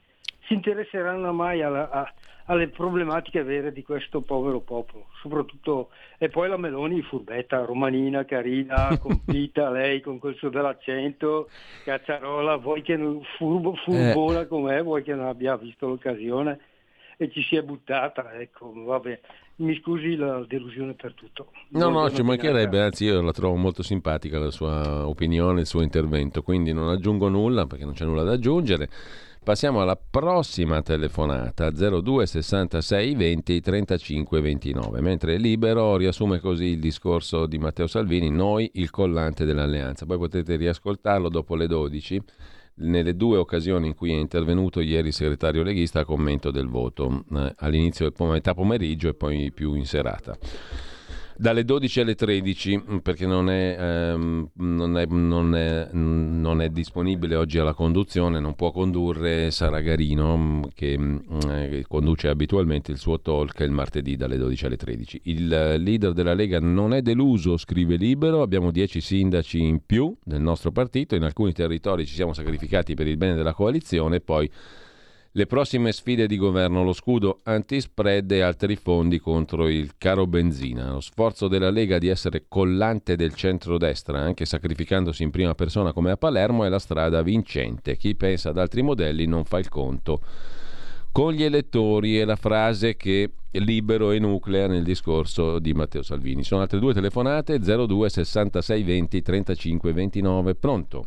Si 0.47 0.53
interesseranno 0.53 1.31
mai 1.33 1.61
alla- 1.61 1.89
a- 1.89 2.13
alle 2.47 2.67
problematiche 2.67 3.41
vere 3.41 3.71
di 3.71 3.81
questo 3.81 4.21
povero 4.21 4.59
popolo, 4.59 5.07
soprattutto 5.21 5.89
e 6.19 6.29
poi 6.29 6.47
la 6.47 6.57
Meloni 6.57 7.01
furbetta, 7.01 7.65
romanina, 7.65 8.23
carina, 8.25 8.95
compita 9.01 9.71
lei 9.71 10.01
con 10.01 10.19
quel 10.19 10.35
suo 10.35 10.49
bell'accento, 10.51 11.49
cacciarola, 11.83 12.57
vuoi 12.57 12.81
che 12.83 12.95
non, 12.97 13.21
furbo, 13.37 13.73
furbona 13.83 14.45
com'è, 14.45 14.83
vuoi 14.83 15.01
che 15.01 15.15
non 15.15 15.25
abbia 15.25 15.55
visto 15.57 15.87
l'occasione. 15.87 16.59
e 17.17 17.31
ci 17.31 17.41
si 17.43 17.55
è 17.55 17.63
buttata, 17.63 18.33
ecco, 18.33 18.73
vabbè. 18.75 19.19
Mi 19.57 19.73
scusi 19.79 20.17
la 20.17 20.43
delusione 20.45 20.95
per 20.95 21.13
tutto. 21.13 21.51
No, 21.69 21.87
no, 21.87 22.09
ci 22.09 22.21
mancherebbe, 22.23 22.81
anzi 22.81 23.05
io 23.05 23.21
la 23.21 23.31
trovo 23.31 23.55
molto 23.55 23.83
simpatica 23.83 24.37
la 24.37 24.51
sua 24.51 25.07
opinione, 25.07 25.61
il 25.61 25.65
suo 25.65 25.81
intervento, 25.81 26.41
quindi 26.41 26.73
non 26.73 26.89
aggiungo 26.89 27.29
nulla 27.29 27.65
perché 27.65 27.85
non 27.85 27.93
c'è 27.93 28.03
nulla 28.03 28.23
da 28.23 28.33
aggiungere. 28.33 28.89
Passiamo 29.45 29.79
alla 29.79 29.95
prossima 29.95 30.81
telefonata 30.81 31.69
02 31.69 32.25
66 32.25 33.13
20 33.13 33.61
35 33.61 34.41
29. 34.41 35.01
Mentre 35.01 35.37
Libero 35.37 35.97
riassume 35.97 36.39
così 36.39 36.69
il 36.69 36.79
discorso 36.79 37.45
di 37.45 37.59
Matteo 37.59 37.85
Salvini, 37.85 38.31
noi 38.31 38.71
il 38.73 38.89
collante 38.89 39.45
dell'alleanza. 39.45 40.07
Poi 40.07 40.17
potete 40.17 40.55
riascoltarlo 40.55 41.29
dopo 41.29 41.53
le 41.53 41.67
12 41.67 42.23
nelle 42.77 43.15
due 43.15 43.37
occasioni 43.37 43.85
in 43.85 43.93
cui 43.93 44.13
è 44.13 44.15
intervenuto 44.15 44.79
ieri 44.79 45.09
il 45.09 45.13
segretario 45.13 45.61
leghista 45.61 45.99
a 45.99 46.05
commento 46.05 46.49
del 46.49 46.67
voto, 46.67 47.23
eh, 47.31 47.53
all'inizio 47.57 48.09
pom- 48.09 48.31
metà 48.31 48.55
pomeriggio 48.55 49.09
e 49.09 49.13
poi 49.13 49.51
più 49.51 49.75
in 49.75 49.85
serata. 49.85 50.35
Dalle 51.37 51.65
12 51.65 51.99
alle 51.99 52.15
13, 52.15 52.77
mh, 52.77 52.99
perché 52.99 53.25
non 53.25 53.49
è, 53.49 53.75
ehm, 53.77 54.51
non, 54.53 54.97
è, 54.97 55.05
non, 55.05 55.53
è, 55.53 55.89
mh, 55.91 56.39
non 56.39 56.61
è 56.61 56.69
disponibile 56.69 57.35
oggi 57.35 57.59
alla 57.59 57.73
conduzione, 57.73 58.39
non 58.39 58.55
può 58.55 58.71
condurre 58.71 59.51
Sara 59.51 59.81
Garino, 59.81 60.37
mh, 60.37 60.69
che, 60.73 60.97
eh, 61.49 61.83
conduce 61.89 62.29
abitualmente 62.29 62.93
il 62.93 62.97
suo 62.97 63.19
talk 63.19 63.59
il 63.59 63.71
martedì 63.71 64.15
dalle 64.15 64.37
12 64.37 64.65
alle 64.65 64.77
13. 64.77 65.21
Il 65.23 65.47
leader 65.47 66.13
della 66.13 66.33
Lega 66.33 66.59
non 66.59 66.93
è 66.93 67.01
deluso, 67.01 67.57
scrive 67.57 67.97
Libero, 67.97 68.41
abbiamo 68.41 68.71
10 68.71 69.01
sindaci 69.01 69.61
in 69.61 69.81
più 69.85 70.15
del 70.23 70.41
nostro 70.41 70.71
partito, 70.71 71.15
in 71.15 71.23
alcuni 71.23 71.51
territori 71.51 72.05
ci 72.05 72.13
siamo 72.13 72.31
sacrificati 72.31 72.93
per 72.93 73.07
il 73.07 73.17
bene 73.17 73.35
della 73.35 73.53
coalizione, 73.53 74.21
poi 74.21 74.49
le 75.37 75.47
prossime 75.47 75.91
sfide 75.91 76.27
di 76.27 76.37
governo, 76.37 76.81
lo 76.81 76.93
scudo 76.93 77.39
anti-spread 77.43 78.31
e 78.31 78.39
altri 78.39 78.77
fondi 78.77 79.19
contro 79.19 79.67
il 79.67 79.95
caro 79.97 80.27
benzina. 80.27 80.93
Lo 80.93 81.01
sforzo 81.01 81.49
della 81.49 81.69
Lega 81.69 81.97
di 81.97 82.07
essere 82.07 82.45
collante 82.47 83.17
del 83.17 83.33
centrodestra, 83.33 84.17
anche 84.17 84.45
sacrificandosi 84.45 85.23
in 85.23 85.31
prima 85.31 85.53
persona 85.53 85.91
come 85.91 86.11
a 86.11 86.15
Palermo, 86.15 86.63
è 86.63 86.69
la 86.69 86.79
strada 86.79 87.21
vincente. 87.21 87.97
Chi 87.97 88.15
pensa 88.15 88.49
ad 88.49 88.57
altri 88.57 88.81
modelli 88.81 89.25
non 89.25 89.43
fa 89.43 89.59
il 89.59 89.67
conto. 89.67 90.21
Con 91.11 91.33
gli 91.33 91.43
elettori 91.43 92.17
è 92.17 92.23
la 92.23 92.37
frase 92.37 92.95
che 92.95 93.29
libero 93.51 94.11
e 94.11 94.19
nuclea 94.19 94.67
nel 94.67 94.83
discorso 94.83 95.59
di 95.59 95.73
Matteo 95.73 96.01
Salvini. 96.01 96.43
Sono 96.43 96.61
altre 96.61 96.79
due 96.79 96.93
telefonate 96.93 97.59
02 97.59 98.07
66 98.07 98.83
20 98.83 99.21
35 99.21 99.91
29. 99.91 100.55
Pronto? 100.55 101.05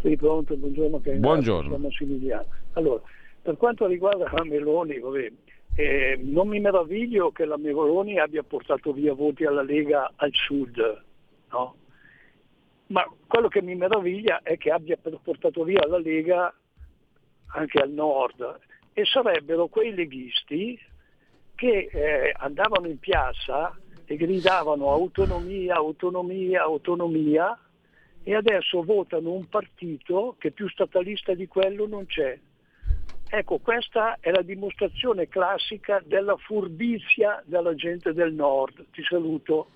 Sì, 0.00 0.16
pronto, 0.16 0.56
buongiorno. 0.56 1.00
Buongiorno. 1.18 1.70
Sono 1.70 1.82
Massimiliano. 1.82 2.46
Allora, 2.72 3.02
per 3.42 3.56
quanto 3.56 3.86
riguarda 3.86 4.30
la 4.32 4.44
Meloni, 4.44 4.98
vabbè, 4.98 5.32
eh, 5.74 6.18
non 6.20 6.48
mi 6.48 6.60
meraviglio 6.60 7.30
che 7.30 7.44
la 7.44 7.56
Meloni 7.56 8.18
abbia 8.18 8.42
portato 8.42 8.92
via 8.92 9.14
voti 9.14 9.44
alla 9.44 9.62
Lega 9.62 10.12
al 10.16 10.32
sud, 10.32 11.02
no? 11.50 11.76
Ma 12.88 13.06
quello 13.26 13.48
che 13.48 13.62
mi 13.62 13.74
meraviglia 13.74 14.40
è 14.42 14.56
che 14.56 14.70
abbia 14.70 14.96
portato 15.22 15.62
via 15.62 15.86
la 15.86 15.98
Lega 15.98 16.52
anche 17.52 17.78
al 17.80 17.90
nord 17.90 18.58
e 18.92 19.04
sarebbero 19.04 19.68
quei 19.68 19.94
leghisti 19.94 20.78
che 21.54 21.88
eh, 21.92 22.34
andavano 22.36 22.86
in 22.86 22.98
piazza 22.98 23.76
e 24.04 24.16
gridavano 24.16 24.90
autonomia, 24.90 25.74
autonomia, 25.74 26.62
autonomia 26.62 27.58
e 28.22 28.34
adesso 28.34 28.82
votano 28.82 29.32
un 29.32 29.48
partito 29.48 30.36
che 30.38 30.50
più 30.50 30.68
statalista 30.68 31.34
di 31.34 31.46
quello 31.46 31.86
non 31.86 32.06
c'è. 32.06 32.38
Ecco, 33.30 33.58
questa 33.58 34.16
è 34.20 34.30
la 34.30 34.42
dimostrazione 34.42 35.28
classica 35.28 36.02
della 36.04 36.36
furbizia 36.36 37.42
della 37.44 37.74
gente 37.74 38.12
del 38.12 38.32
nord. 38.32 38.86
Ti 38.90 39.02
saluto. 39.02 39.68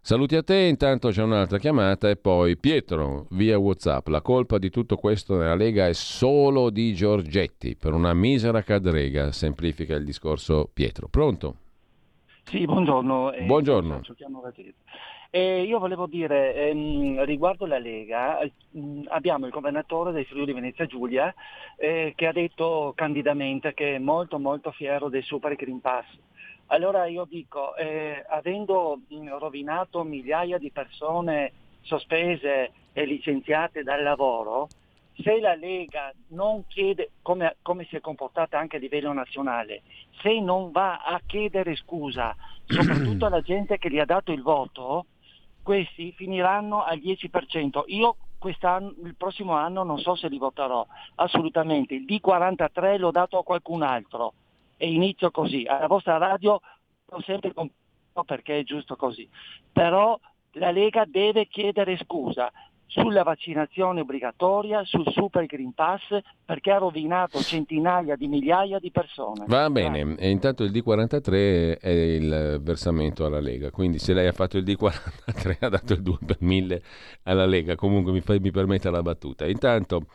Saluti 0.00 0.36
a 0.36 0.42
te, 0.42 0.56
intanto 0.56 1.08
c'è 1.10 1.22
un'altra 1.22 1.58
chiamata 1.58 2.08
e 2.08 2.16
poi 2.16 2.56
Pietro 2.56 3.26
via 3.30 3.58
Whatsapp. 3.58 4.06
La 4.06 4.22
colpa 4.22 4.58
di 4.58 4.70
tutto 4.70 4.96
questo 4.96 5.36
nella 5.36 5.56
Lega 5.56 5.88
è 5.88 5.92
solo 5.94 6.70
di 6.70 6.94
Giorgetti, 6.94 7.74
per 7.74 7.92
una 7.92 8.14
misera 8.14 8.62
cadrega, 8.62 9.32
semplifica 9.32 9.96
il 9.96 10.04
discorso 10.04 10.70
Pietro. 10.72 11.08
Pronto? 11.08 11.56
Sì, 12.44 12.64
buongiorno. 12.64 13.32
eh, 13.32 13.44
Buongiorno. 13.46 14.00
Eh, 15.30 15.62
io 15.62 15.78
volevo 15.78 16.06
dire, 16.06 16.54
ehm, 16.54 17.24
riguardo 17.24 17.66
la 17.66 17.78
Lega, 17.78 18.38
eh, 18.38 18.52
mh, 18.70 19.06
abbiamo 19.08 19.46
il 19.46 19.52
governatore 19.52 20.12
del 20.12 20.24
Friuli 20.26 20.52
Venezia 20.52 20.86
Giulia 20.86 21.34
eh, 21.76 22.12
che 22.16 22.26
ha 22.26 22.32
detto 22.32 22.92
candidamente 22.94 23.74
che 23.74 23.96
è 23.96 23.98
molto 23.98 24.38
molto 24.38 24.70
fiero 24.70 25.08
del 25.08 25.24
Super 25.24 25.54
Green 25.56 25.80
Pass. 25.80 26.06
Allora 26.68 27.06
io 27.06 27.26
dico, 27.28 27.76
eh, 27.76 28.24
avendo 28.28 29.00
rovinato 29.38 30.02
migliaia 30.02 30.58
di 30.58 30.70
persone 30.70 31.52
sospese 31.82 32.72
e 32.92 33.04
licenziate 33.04 33.82
dal 33.82 34.02
lavoro, 34.02 34.68
se 35.22 35.38
la 35.40 35.54
Lega 35.54 36.12
non 36.28 36.66
chiede, 36.66 37.10
come, 37.22 37.56
come 37.62 37.84
si 37.84 37.96
è 37.96 38.00
comportata 38.00 38.58
anche 38.58 38.76
a 38.76 38.80
livello 38.80 39.12
nazionale, 39.12 39.82
se 40.20 40.40
non 40.40 40.70
va 40.72 41.02
a 41.02 41.20
chiedere 41.24 41.76
scusa, 41.76 42.34
soprattutto 42.66 43.26
alla 43.26 43.40
gente 43.40 43.78
che 43.78 43.90
gli 43.90 43.98
ha 43.98 44.04
dato 44.04 44.32
il 44.32 44.42
voto, 44.42 45.06
questi 45.66 46.12
finiranno 46.12 46.84
al 46.84 46.98
10%. 46.98 47.82
Io 47.86 48.16
il 49.02 49.16
prossimo 49.16 49.54
anno 49.54 49.82
non 49.82 49.98
so 49.98 50.14
se 50.14 50.28
li 50.28 50.38
voterò, 50.38 50.86
assolutamente. 51.16 51.94
Il 51.94 52.04
D43 52.04 52.98
l'ho 52.98 53.10
dato 53.10 53.38
a 53.38 53.42
qualcun 53.42 53.82
altro 53.82 54.34
e 54.76 54.88
inizio 54.88 55.32
così. 55.32 55.64
Alla 55.66 55.88
vostra 55.88 56.18
radio 56.18 56.60
ho 57.04 57.20
sempre 57.22 57.52
con 57.52 57.68
perché 58.24 58.60
è 58.60 58.62
giusto 58.62 58.94
così. 58.94 59.28
Però 59.72 60.16
la 60.52 60.70
Lega 60.70 61.04
deve 61.04 61.48
chiedere 61.48 61.96
scusa 61.96 62.52
sulla 62.86 63.22
vaccinazione 63.22 64.00
obbligatoria, 64.00 64.84
sul 64.84 65.04
Super 65.12 65.46
Green 65.46 65.72
Pass, 65.72 66.00
perché 66.44 66.70
ha 66.70 66.78
rovinato 66.78 67.40
centinaia 67.40 68.16
di 68.16 68.28
migliaia 68.28 68.78
di 68.78 68.90
persone. 68.90 69.44
Va 69.46 69.68
bene, 69.70 70.14
e 70.16 70.30
intanto 70.30 70.64
il 70.64 70.70
D43 70.70 71.78
è 71.78 71.88
il 71.88 72.60
versamento 72.62 73.24
alla 73.24 73.40
Lega, 73.40 73.70
quindi 73.70 73.98
se 73.98 74.12
lei 74.14 74.26
ha 74.26 74.32
fatto 74.32 74.56
il 74.56 74.64
D43 74.64 75.56
ha 75.60 75.68
dato 75.68 75.92
il 75.92 76.02
2 76.02 76.18
per 76.24 76.36
1000 76.40 76.82
alla 77.24 77.46
Lega, 77.46 77.74
comunque 77.74 78.12
mi, 78.12 78.22
mi 78.40 78.50
permetta 78.50 78.90
la 78.90 79.02
battuta. 79.02 79.46
Intanto, 79.46 80.06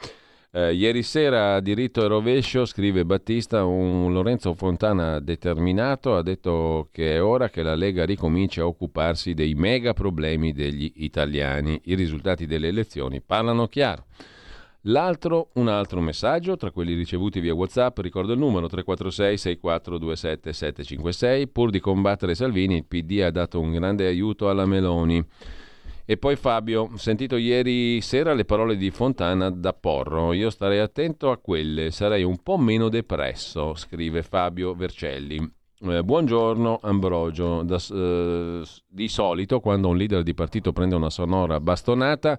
eh, 0.53 0.74
ieri 0.74 1.01
sera 1.01 1.55
a 1.55 1.60
diritto 1.62 2.03
e 2.03 2.08
rovescio, 2.08 2.65
scrive 2.65 3.05
Battista, 3.05 3.63
un 3.63 4.12
Lorenzo 4.12 4.53
Fontana 4.53 5.20
determinato 5.22 6.15
ha 6.15 6.22
detto 6.22 6.89
che 6.91 7.15
è 7.15 7.24
ora 7.24 7.50
che 7.50 7.63
la 7.63 7.75
Lega 7.75 8.03
ricominci 8.03 8.60
a 8.60 8.65
occuparsi 8.65 9.34
dei 9.34 9.53
mega 9.53 9.93
problemi 9.93 10.51
degli 10.51 10.91
italiani. 10.98 11.79
I 11.86 11.96
risultati 11.96 12.46
delle 12.46 12.67
elezioni 12.67 13.22
parlano 13.22 13.67
chiaro. 13.67 14.05
L'altro, 14.86 15.51
un 15.53 15.70
altro 15.70 16.01
messaggio 16.01 16.58
tra 16.58 16.72
quelli 16.72 16.96
ricevuti 16.96 17.39
via 17.39 17.53
WhatsApp, 17.53 18.00
ricordo 18.00 18.34
il 18.34 18.39
numero 18.39 18.67
346 18.67 19.38
6427 19.38 20.51
756, 20.51 21.48
pur 21.48 21.70
di 21.70 21.79
combattere 21.79 22.36
Salvini 22.36 22.77
il 22.77 22.86
PD 22.86 23.22
ha 23.22 23.31
dato 23.31 23.60
un 23.60 23.72
grande 23.72 24.05
aiuto 24.05 24.50
alla 24.50 24.65
Meloni. 24.65 25.24
E 26.12 26.18
poi 26.18 26.36
Fabio, 26.36 26.89
ho 26.91 26.98
sentito 26.98 27.38
ieri 27.38 28.01
sera 28.01 28.34
le 28.34 28.44
parole 28.44 28.75
di 28.75 28.91
Fontana 28.91 29.50
da 29.50 29.72
Porro, 29.72 30.34
io 30.34 30.50
starei 30.50 30.80
attento 30.80 31.32
a 31.32 31.38
quelle, 31.38 31.89
sarei 31.89 32.24
un 32.24 32.44
po' 32.44 32.58
meno 32.58 32.89
depresso, 32.89 33.75
scrive 33.75 34.22
Fabio 34.22 34.74
Vercelli. 34.74 35.38
Eh, 35.84 36.03
buongiorno 36.03 36.82
Ambrogio, 36.84 37.63
Da- 37.63 37.80
eh, 37.94 38.62
di 38.89 39.08
solito 39.08 39.62
quando 39.62 39.88
un 39.88 39.96
leader 39.96 40.22
di 40.22 40.34
partito 40.34 40.74
prende 40.74 40.96
una 40.96 41.10
sonora 41.10 41.62
bastonata, 41.62 42.38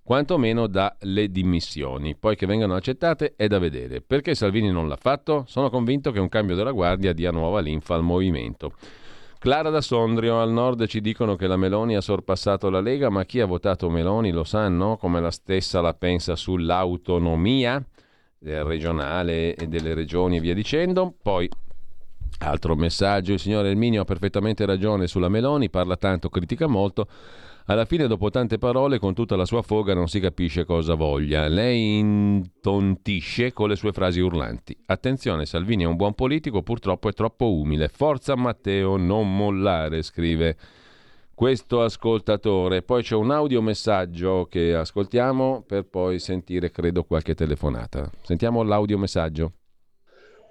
quantomeno 0.00 0.68
dà 0.68 0.96
le 1.00 1.28
dimissioni. 1.28 2.14
Poi 2.14 2.36
che 2.36 2.46
vengano 2.46 2.76
accettate 2.76 3.34
è 3.34 3.48
da 3.48 3.58
vedere. 3.58 4.00
Perché 4.00 4.36
Salvini 4.36 4.70
non 4.70 4.86
l'ha 4.86 4.94
fatto? 4.94 5.42
Sono 5.48 5.70
convinto 5.70 6.12
che 6.12 6.20
un 6.20 6.28
cambio 6.28 6.54
della 6.54 6.70
guardia 6.70 7.12
dia 7.12 7.32
nuova 7.32 7.58
linfa 7.58 7.96
al 7.96 8.04
movimento. 8.04 8.74
Clara 9.38 9.70
da 9.70 9.80
Sondrio, 9.80 10.40
al 10.40 10.50
nord 10.50 10.86
ci 10.86 11.00
dicono 11.00 11.36
che 11.36 11.46
la 11.46 11.56
Meloni 11.56 11.94
ha 11.94 12.00
sorpassato 12.00 12.70
la 12.70 12.80
Lega, 12.80 13.08
ma 13.08 13.24
chi 13.24 13.40
ha 13.40 13.46
votato 13.46 13.88
Meloni 13.88 14.32
lo 14.32 14.42
sanno, 14.42 14.96
come 14.96 15.20
la 15.20 15.30
stessa 15.30 15.80
la 15.80 15.94
pensa 15.94 16.34
sull'autonomia 16.34 17.80
eh, 18.40 18.62
regionale 18.64 19.54
e 19.54 19.68
delle 19.68 19.94
regioni 19.94 20.38
e 20.38 20.40
via 20.40 20.54
dicendo. 20.54 21.14
Poi 21.22 21.48
Altro 22.40 22.76
messaggio, 22.76 23.32
il 23.32 23.40
signor 23.40 23.66
Erminio 23.66 24.02
ha 24.02 24.04
perfettamente 24.04 24.64
ragione 24.64 25.08
sulla 25.08 25.28
Meloni, 25.28 25.70
parla 25.70 25.96
tanto, 25.96 26.28
critica 26.28 26.68
molto. 26.68 27.08
Alla 27.70 27.84
fine, 27.84 28.06
dopo 28.06 28.30
tante 28.30 28.56
parole, 28.56 28.98
con 28.98 29.12
tutta 29.12 29.36
la 29.36 29.44
sua 29.44 29.60
foga, 29.60 29.92
non 29.92 30.08
si 30.08 30.20
capisce 30.20 30.64
cosa 30.64 30.94
voglia. 30.94 31.46
Lei 31.48 31.98
intontisce 31.98 33.52
con 33.52 33.68
le 33.68 33.76
sue 33.76 33.92
frasi 33.92 34.20
urlanti. 34.20 34.74
Attenzione, 34.86 35.44
Salvini 35.44 35.82
è 35.82 35.86
un 35.86 35.96
buon 35.96 36.14
politico, 36.14 36.62
purtroppo 36.62 37.10
è 37.10 37.12
troppo 37.12 37.52
umile. 37.52 37.88
Forza 37.88 38.34
Matteo, 38.36 38.96
non 38.96 39.36
mollare, 39.36 40.00
scrive 40.00 40.56
questo 41.34 41.82
ascoltatore. 41.82 42.80
Poi 42.80 43.02
c'è 43.02 43.14
un 43.14 43.32
audiomessaggio 43.32 44.46
che 44.48 44.74
ascoltiamo 44.74 45.62
per 45.66 45.84
poi 45.84 46.18
sentire, 46.20 46.70
credo, 46.70 47.04
qualche 47.04 47.34
telefonata. 47.34 48.10
Sentiamo 48.22 48.62
l'audiomessaggio. 48.62 49.52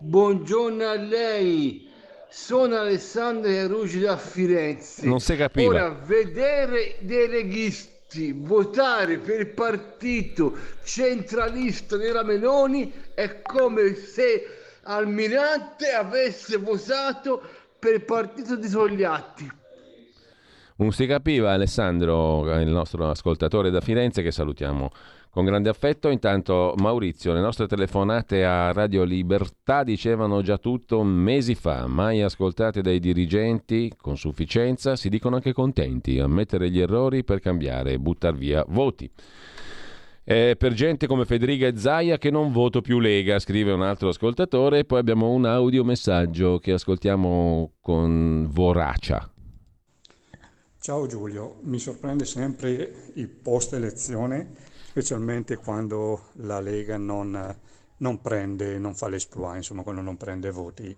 buongiorno 0.02 0.86
a 0.86 0.96
lei. 0.96 1.96
Sono 2.30 2.76
Alessandro 2.76 3.50
Carucci 3.50 4.00
da 4.00 4.18
Firenze. 4.18 5.06
Non 5.06 5.20
si 5.20 5.36
capiva. 5.36 5.70
Ora, 5.70 5.90
vedere 5.90 6.98
dei 7.00 7.28
leghisti 7.28 8.34
votare 8.36 9.18
per 9.18 9.40
il 9.42 9.48
partito 9.48 10.56
centralista 10.84 11.98
della 11.98 12.24
Meloni 12.24 12.92
è 13.14 13.42
come 13.42 13.96
se 13.96 14.48
Almirante 14.84 15.92
avesse 15.92 16.58
votato 16.58 17.42
per 17.78 17.96
il 17.96 18.04
partito 18.04 18.56
di 18.56 18.70
Togliatti. 18.70 19.52
Non 20.80 20.92
si 20.92 21.08
capiva 21.08 21.54
Alessandro, 21.54 22.60
il 22.60 22.70
nostro 22.70 23.10
ascoltatore 23.10 23.72
da 23.72 23.82
Firenze, 23.82 24.22
che 24.22 24.30
salutiamo 24.30 24.92
con 25.32 25.44
grande 25.44 25.70
affetto. 25.70 26.10
Intanto 26.10 26.76
Maurizio, 26.78 27.34
le 27.34 27.40
nostre 27.40 27.66
telefonate 27.66 28.46
a 28.46 28.72
Radio 28.74 29.04
Libertà 29.04 29.84
dicevano 29.84 30.44
già 30.44 30.60
tutto 30.60 31.02
mesi 31.02 31.56
fa, 31.56 31.88
mai 31.88 32.22
ascoltate 32.22 32.82
dai 32.82 33.00
dirigenti 33.00 33.92
con 34.00 34.18
sufficienza, 34.18 34.96
si 34.96 35.10
dicono 35.10 35.38
anche 35.38 35.52
contenti, 35.52 36.20
ammettere 36.20 36.70
gli 36.70 36.80
errori 36.80 37.24
per 37.24 37.40
cambiare 37.40 37.94
e 37.94 38.00
buttar 38.00 38.36
via 38.36 38.64
voti. 38.68 39.10
È 40.24 40.56
per 40.58 40.74
gente 40.74 41.08
come 41.08 41.26
Federica 41.26 41.66
e 41.66 41.76
Zaia 41.78 42.20
che 42.20 42.30
non 42.30 42.52
voto 42.52 42.82
più 42.82 43.00
Lega, 43.00 43.40
scrive 43.40 43.72
un 43.72 43.82
altro 43.82 44.10
ascoltatore. 44.10 44.86
Poi 44.86 45.00
abbiamo 45.00 45.32
un 45.32 45.46
audiomessaggio 45.46 46.60
che 46.60 46.74
ascoltiamo 46.74 47.72
con 47.82 48.48
voracia. 48.52 49.32
Ciao 50.88 51.06
Giulio, 51.06 51.58
mi 51.64 51.80
sorprende 51.80 52.24
sempre 52.24 53.12
il 53.16 53.28
post 53.28 53.74
elezione, 53.74 54.54
specialmente 54.88 55.58
quando 55.58 56.28
la 56.36 56.62
Lega 56.62 56.96
non, 56.96 57.58
non 57.98 58.22
prende, 58.22 58.78
non 58.78 58.96
fa 58.96 59.10
l'esploit, 59.10 59.58
insomma 59.58 59.84
quando 59.84 60.00
non 60.00 60.16
prende 60.16 60.50
voti. 60.50 60.96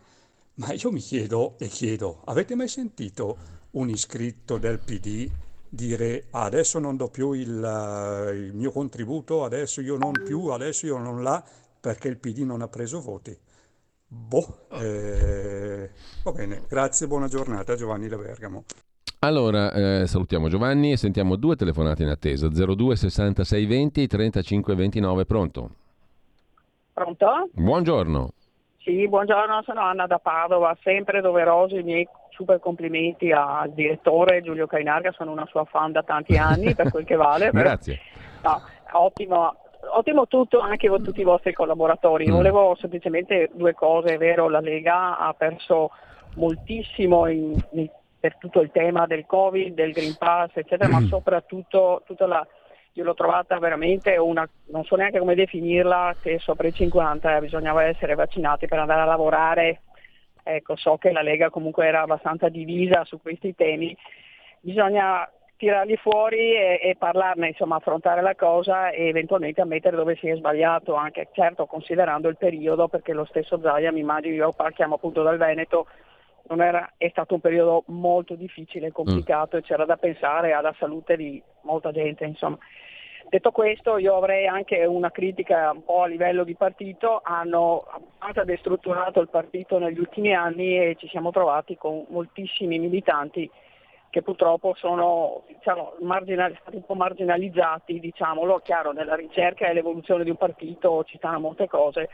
Ma 0.57 0.73
io 0.73 0.91
mi 0.91 0.99
chiedo 0.99 1.55
e 1.57 1.69
chiedo, 1.69 2.21
avete 2.25 2.53
mai 2.53 2.67
sentito 2.67 3.35
un 3.71 3.89
iscritto 3.89 4.59
del 4.59 4.77
PD 4.77 5.27
dire 5.67 6.27
"Ah, 6.29 6.43
adesso 6.43 6.77
non 6.77 6.95
do 6.95 7.09
più 7.09 7.31
il, 7.31 7.47
il 8.35 8.53
mio 8.53 8.69
contributo, 8.69 9.43
adesso 9.43 9.81
io 9.81 9.97
non 9.97 10.11
più, 10.23 10.49
adesso 10.49 10.85
io 10.85 10.99
non 10.99 11.23
là 11.23 11.43
perché 11.79 12.09
il 12.09 12.17
PD 12.17 12.41
non 12.41 12.61
ha 12.61 12.67
preso 12.67 13.01
voti? 13.01 13.35
Boh, 14.05 14.67
eh, 14.69 15.89
va 16.21 16.31
bene, 16.31 16.61
grazie, 16.67 17.07
buona 17.07 17.27
giornata 17.27 17.75
Giovanni 17.75 18.07
da 18.07 18.17
Bergamo. 18.17 18.65
Allora, 19.21 19.73
eh, 19.73 20.07
salutiamo 20.07 20.47
Giovanni 20.47 20.93
e 20.93 20.97
sentiamo 20.97 21.35
due 21.35 21.57
telefonate 21.57 22.03
in 22.03 22.09
attesa. 22.09 22.47
02 22.47 22.95
66 22.95 23.65
20 23.65 24.07
35 24.07 24.75
29, 24.75 25.25
pronto? 25.25 25.69
Pronto? 26.93 27.49
Buongiorno. 27.51 28.29
Sì, 28.77 29.09
buongiorno, 29.09 29.61
sono 29.63 29.81
Anna 29.81 30.07
da 30.07 30.19
Padova, 30.19 30.75
sempre 30.81 31.19
doverosi 31.19 31.75
i 31.75 31.83
miei 31.83 32.07
super 32.29 32.61
complimenti 32.61 33.29
al 33.33 33.71
direttore 33.73 34.41
Giulio 34.41 34.67
Cainarga, 34.67 35.11
sono 35.11 35.31
una 35.31 35.45
sua 35.47 35.65
fan 35.65 35.91
da 35.91 36.01
tanti 36.03 36.37
anni, 36.37 36.73
per 36.73 36.89
quel 36.89 37.03
che 37.03 37.15
vale. 37.15 37.49
Grazie. 37.53 37.99
No, 38.41 38.61
ottimo, 38.93 39.53
ottimo 39.95 40.27
tutto 40.27 40.59
anche 40.59 40.87
con 40.87 41.03
tutti 41.03 41.19
i 41.19 41.25
vostri 41.25 41.51
collaboratori. 41.51 42.25
Mm. 42.29 42.31
Volevo 42.31 42.77
semplicemente 42.79 43.49
due 43.53 43.73
cose, 43.73 44.13
è 44.13 44.17
vero, 44.17 44.47
la 44.47 44.61
Lega 44.61 45.17
ha 45.17 45.33
perso 45.33 45.91
moltissimo 46.35 47.27
in- 47.27 47.61
in- 47.71 47.89
per 48.19 48.37
tutto 48.37 48.61
il 48.61 48.71
tema 48.71 49.05
del 49.05 49.25
Covid, 49.25 49.73
del 49.73 49.93
Green 49.93 50.15
Pass, 50.17 50.51
eccetera, 50.55 50.89
ma 50.89 51.01
soprattutto 51.07 52.03
tutta 52.05 52.27
la 52.27 52.47
io 52.93 53.03
l'ho 53.03 53.13
trovata 53.13 53.57
veramente 53.59 54.17
una, 54.17 54.47
non 54.67 54.83
so 54.83 54.95
neanche 54.95 55.19
come 55.19 55.35
definirla, 55.35 56.15
che 56.21 56.37
sopra 56.39 56.67
i 56.67 56.73
50 56.73 57.37
eh, 57.37 57.39
bisognava 57.39 57.83
essere 57.83 58.15
vaccinati 58.15 58.67
per 58.67 58.79
andare 58.79 59.01
a 59.01 59.05
lavorare. 59.05 59.81
Ecco, 60.43 60.75
so 60.75 60.97
che 60.97 61.11
la 61.11 61.21
Lega 61.21 61.49
comunque 61.49 61.85
era 61.85 62.01
abbastanza 62.01 62.49
divisa 62.49 63.05
su 63.05 63.21
questi 63.21 63.55
temi. 63.55 63.95
Bisogna 64.59 65.29
tirarli 65.55 65.95
fuori 65.97 66.55
e, 66.55 66.79
e 66.81 66.95
parlarne, 66.97 67.49
insomma, 67.49 67.75
affrontare 67.75 68.21
la 68.21 68.35
cosa 68.35 68.89
e 68.89 69.07
eventualmente 69.07 69.61
ammettere 69.61 69.95
dove 69.95 70.15
si 70.15 70.27
è 70.27 70.35
sbagliato, 70.35 70.95
anche 70.95 71.29
certo 71.33 71.67
considerando 71.67 72.27
il 72.27 72.37
periodo, 72.37 72.87
perché 72.87 73.13
lo 73.13 73.25
stesso 73.25 73.59
Zaia, 73.61 73.91
mi 73.91 73.99
immagino, 73.99 74.33
io 74.33 74.51
partiamo 74.51 74.95
appunto 74.95 75.21
dal 75.21 75.37
Veneto, 75.37 75.87
era, 76.57 76.93
è 76.97 77.09
stato 77.09 77.35
un 77.35 77.39
periodo 77.41 77.83
molto 77.87 78.35
difficile 78.35 78.87
e 78.87 78.91
complicato 78.91 79.57
e 79.57 79.61
c'era 79.61 79.85
da 79.85 79.97
pensare 79.97 80.53
alla 80.53 80.73
salute 80.77 81.15
di 81.15 81.41
molta 81.61 81.91
gente. 81.91 82.25
Insomma. 82.25 82.57
Detto 83.29 83.51
questo, 83.51 83.97
io 83.97 84.15
avrei 84.15 84.47
anche 84.47 84.83
una 84.85 85.11
critica 85.11 85.69
un 85.71 85.83
po' 85.83 86.01
a 86.01 86.07
livello 86.07 86.43
di 86.43 86.55
partito, 86.55 87.21
hanno 87.23 87.85
abbastanza 87.87 88.43
destrutturato 88.43 89.21
il 89.21 89.29
partito 89.29 89.77
negli 89.77 89.99
ultimi 89.99 90.33
anni 90.33 90.79
e 90.79 90.95
ci 90.97 91.07
siamo 91.09 91.29
trovati 91.29 91.77
con 91.77 92.05
moltissimi 92.09 92.79
militanti 92.79 93.47
che 94.09 94.23
purtroppo 94.23 94.73
sono 94.75 95.43
diciamo, 95.47 95.93
marginali- 95.99 96.57
stati 96.61 96.77
un 96.77 96.85
po' 96.85 96.95
marginalizzati, 96.95 97.99
diciamolo, 97.99 98.59
chiaro, 98.63 98.91
nella 98.91 99.15
ricerca 99.15 99.67
e 99.67 99.73
l'evoluzione 99.73 100.23
di 100.23 100.31
un 100.31 100.37
partito 100.37 101.03
ci 101.03 101.17
stanno 101.17 101.39
molte 101.39 101.67
cose, 101.67 102.09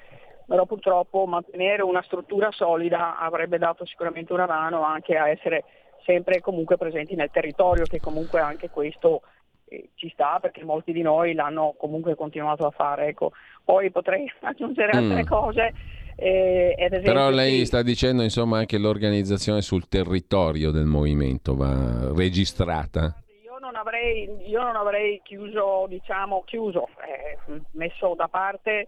però 0.46 0.66
purtroppo 0.66 1.26
mantenere 1.26 1.82
una 1.82 2.02
struttura 2.04 2.52
solida 2.52 3.18
avrebbe 3.18 3.58
dato 3.58 3.86
sicuramente 3.86 4.34
una 4.34 4.46
mano 4.46 4.84
anche 4.84 5.18
a 5.18 5.30
essere 5.30 5.64
sempre 6.06 6.40
comunque 6.42 6.78
presenti 6.78 7.16
nel 7.16 7.32
territorio, 7.32 7.88
che 7.88 8.00
comunque 8.00 8.40
anche 8.40 8.70
questo 8.70 9.22
eh, 9.68 9.90
ci 9.96 10.10
sta 10.10 10.40
perché 10.40 10.64
molti 10.64 10.92
di 10.92 11.02
noi 11.02 11.34
l'hanno 11.34 11.74
comunque 11.78 12.16
continuato 12.16 12.66
a 12.66 12.72
fare. 12.72 13.08
Ecco. 13.08 13.32
Poi 13.64 13.90
potrei 13.92 14.32
aggiungere 14.42 14.92
altre 14.92 15.24
Mm. 15.24 15.28
cose. 15.28 15.74
eh, 16.18 16.76
esempio, 16.78 17.12
Però 17.12 17.30
lei 17.30 17.60
sì, 17.60 17.66
sta 17.66 17.82
dicendo 17.82 18.22
insomma 18.24 18.60
anche 18.60 18.78
l'organizzazione 18.78 19.62
sul 19.62 19.88
territorio 19.90 20.72
del 20.72 20.86
movimento 20.86 21.56
va 21.56 22.14
registrata. 22.16 23.14
Io 23.44 23.58
non 23.60 23.76
avrei, 23.76 24.30
io 24.48 24.62
non 24.62 24.76
avrei 24.76 25.20
chiuso, 25.24 25.86
diciamo, 25.90 26.44
chiuso, 26.46 26.88
eh, 27.06 27.62
messo 27.72 28.14
da 28.16 28.28
parte 28.28 28.88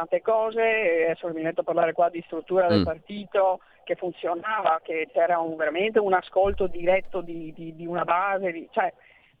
tante 0.00 0.22
cose, 0.22 0.60
eh, 0.62 1.04
adesso 1.04 1.28
mi 1.28 1.42
metto 1.42 1.60
a 1.60 1.64
parlare 1.64 1.92
qua 1.92 2.08
di 2.08 2.22
struttura 2.26 2.68
del 2.68 2.80
Mm. 2.80 2.84
partito 2.84 3.60
che 3.84 3.94
funzionava, 3.96 4.80
che 4.82 5.08
c'era 5.12 5.38
un- 5.40 5.56
veramente 5.56 5.98
un 5.98 6.12
ascolto 6.14 6.66
diretto 6.66 7.20
di, 7.20 7.52
di- 7.54 7.74
di 7.74 7.86
una 7.86 8.04
base, 8.04 8.50
di- 8.52 8.68
cioè 8.72 8.92